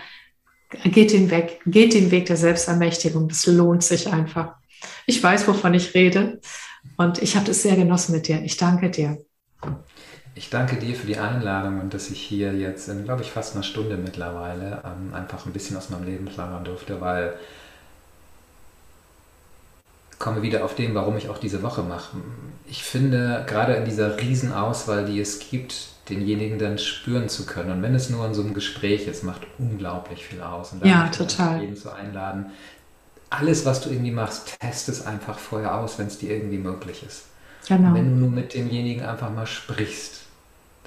Geht 0.82 1.12
den 1.12 1.30
Weg, 1.30 1.60
geht 1.64 1.94
den 1.94 2.10
Weg 2.10 2.26
der 2.26 2.36
Selbstermächtigung. 2.36 3.28
Das 3.28 3.46
lohnt 3.46 3.84
sich 3.84 4.12
einfach. 4.12 4.56
Ich 5.06 5.22
weiß, 5.22 5.46
wovon 5.46 5.72
ich 5.74 5.94
rede 5.94 6.40
und 6.96 7.22
ich 7.22 7.36
habe 7.36 7.46
das 7.46 7.62
sehr 7.62 7.76
genossen 7.76 8.12
mit 8.12 8.26
dir. 8.26 8.42
Ich 8.42 8.56
danke 8.56 8.90
dir. 8.90 9.24
Ich 10.34 10.50
danke 10.50 10.76
dir 10.76 10.96
für 10.96 11.06
die 11.06 11.16
Einladung 11.16 11.80
und 11.80 11.94
dass 11.94 12.10
ich 12.10 12.20
hier 12.20 12.52
jetzt 12.54 12.88
in, 12.88 13.04
glaube 13.04 13.22
ich, 13.22 13.30
fast 13.30 13.54
einer 13.54 13.62
Stunde 13.62 13.96
mittlerweile 13.96 14.82
ähm, 14.84 15.14
einfach 15.14 15.46
ein 15.46 15.52
bisschen 15.52 15.76
aus 15.76 15.90
meinem 15.90 16.06
Leben 16.06 16.24
plaudern 16.24 16.64
durfte, 16.64 17.00
weil 17.00 17.34
ich 20.10 20.18
komme 20.18 20.42
wieder 20.42 20.64
auf 20.64 20.74
dem, 20.74 20.96
warum 20.96 21.16
ich 21.16 21.28
auch 21.28 21.38
diese 21.38 21.62
Woche 21.62 21.84
mache. 21.84 22.16
Ich 22.66 22.82
finde, 22.82 23.44
gerade 23.46 23.74
in 23.74 23.84
dieser 23.84 24.18
Riesenauswahl, 24.20 25.04
die 25.04 25.20
es 25.20 25.38
gibt, 25.38 25.95
denjenigen 26.08 26.58
dann 26.58 26.78
spüren 26.78 27.28
zu 27.28 27.46
können. 27.46 27.70
Und 27.70 27.82
wenn 27.82 27.94
es 27.94 28.10
nur 28.10 28.26
in 28.26 28.34
so 28.34 28.42
einem 28.42 28.54
Gespräch 28.54 29.06
ist, 29.06 29.24
macht 29.24 29.42
unglaublich 29.58 30.24
viel 30.24 30.40
aus. 30.40 30.72
Und 30.72 30.84
ja, 30.84 31.08
total. 31.08 31.60
jeden 31.60 31.76
zu 31.76 31.92
einladen. 31.92 32.46
Alles, 33.28 33.64
was 33.64 33.80
du 33.80 33.90
irgendwie 33.90 34.12
machst, 34.12 34.58
test 34.60 34.88
es 34.88 35.04
einfach 35.04 35.38
vorher 35.38 35.74
aus, 35.76 35.98
wenn 35.98 36.06
es 36.06 36.18
dir 36.18 36.30
irgendwie 36.30 36.58
möglich 36.58 37.02
ist. 37.06 37.24
Genau. 37.68 37.94
wenn 37.94 38.14
du 38.14 38.20
nur 38.20 38.30
mit 38.30 38.54
demjenigen 38.54 39.04
einfach 39.04 39.32
mal 39.32 39.46
sprichst, 39.46 40.20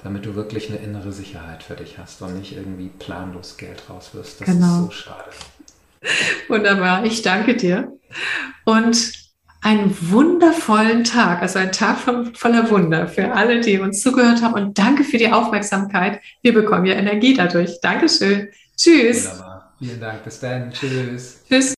damit 0.02 0.24
du 0.24 0.34
wirklich 0.34 0.70
eine 0.70 0.78
innere 0.78 1.12
Sicherheit 1.12 1.62
für 1.62 1.76
dich 1.76 1.98
hast 1.98 2.22
und 2.22 2.38
nicht 2.38 2.56
irgendwie 2.56 2.88
planlos 2.98 3.58
Geld 3.58 3.82
rauswirfst. 3.90 4.40
Das 4.40 4.48
genau. 4.48 4.66
ist 4.66 4.84
so 4.84 4.90
schade. 4.90 5.30
Wunderbar, 6.48 7.04
ich 7.04 7.20
danke 7.20 7.54
dir. 7.54 7.92
Und 8.64 9.12
einen 9.62 9.94
wundervollen 10.10 11.04
Tag, 11.04 11.42
also 11.42 11.58
ein 11.58 11.72
Tag 11.72 11.98
von, 11.98 12.34
voller 12.34 12.70
Wunder 12.70 13.06
für 13.06 13.32
alle, 13.32 13.60
die 13.60 13.78
uns 13.78 14.00
zugehört 14.00 14.42
haben. 14.42 14.54
Und 14.54 14.78
danke 14.78 15.04
für 15.04 15.18
die 15.18 15.30
Aufmerksamkeit. 15.30 16.20
Wir 16.42 16.54
bekommen 16.54 16.86
ja 16.86 16.94
Energie 16.94 17.34
dadurch. 17.34 17.80
Dankeschön. 17.80 18.48
Tschüss. 18.76 19.26
Wunderbar. 19.26 19.74
Vielen 19.78 20.00
Dank. 20.00 20.24
Bis 20.24 20.40
dann. 20.40 20.70
Tschüss. 20.70 21.44
Tschüss. 21.48 21.74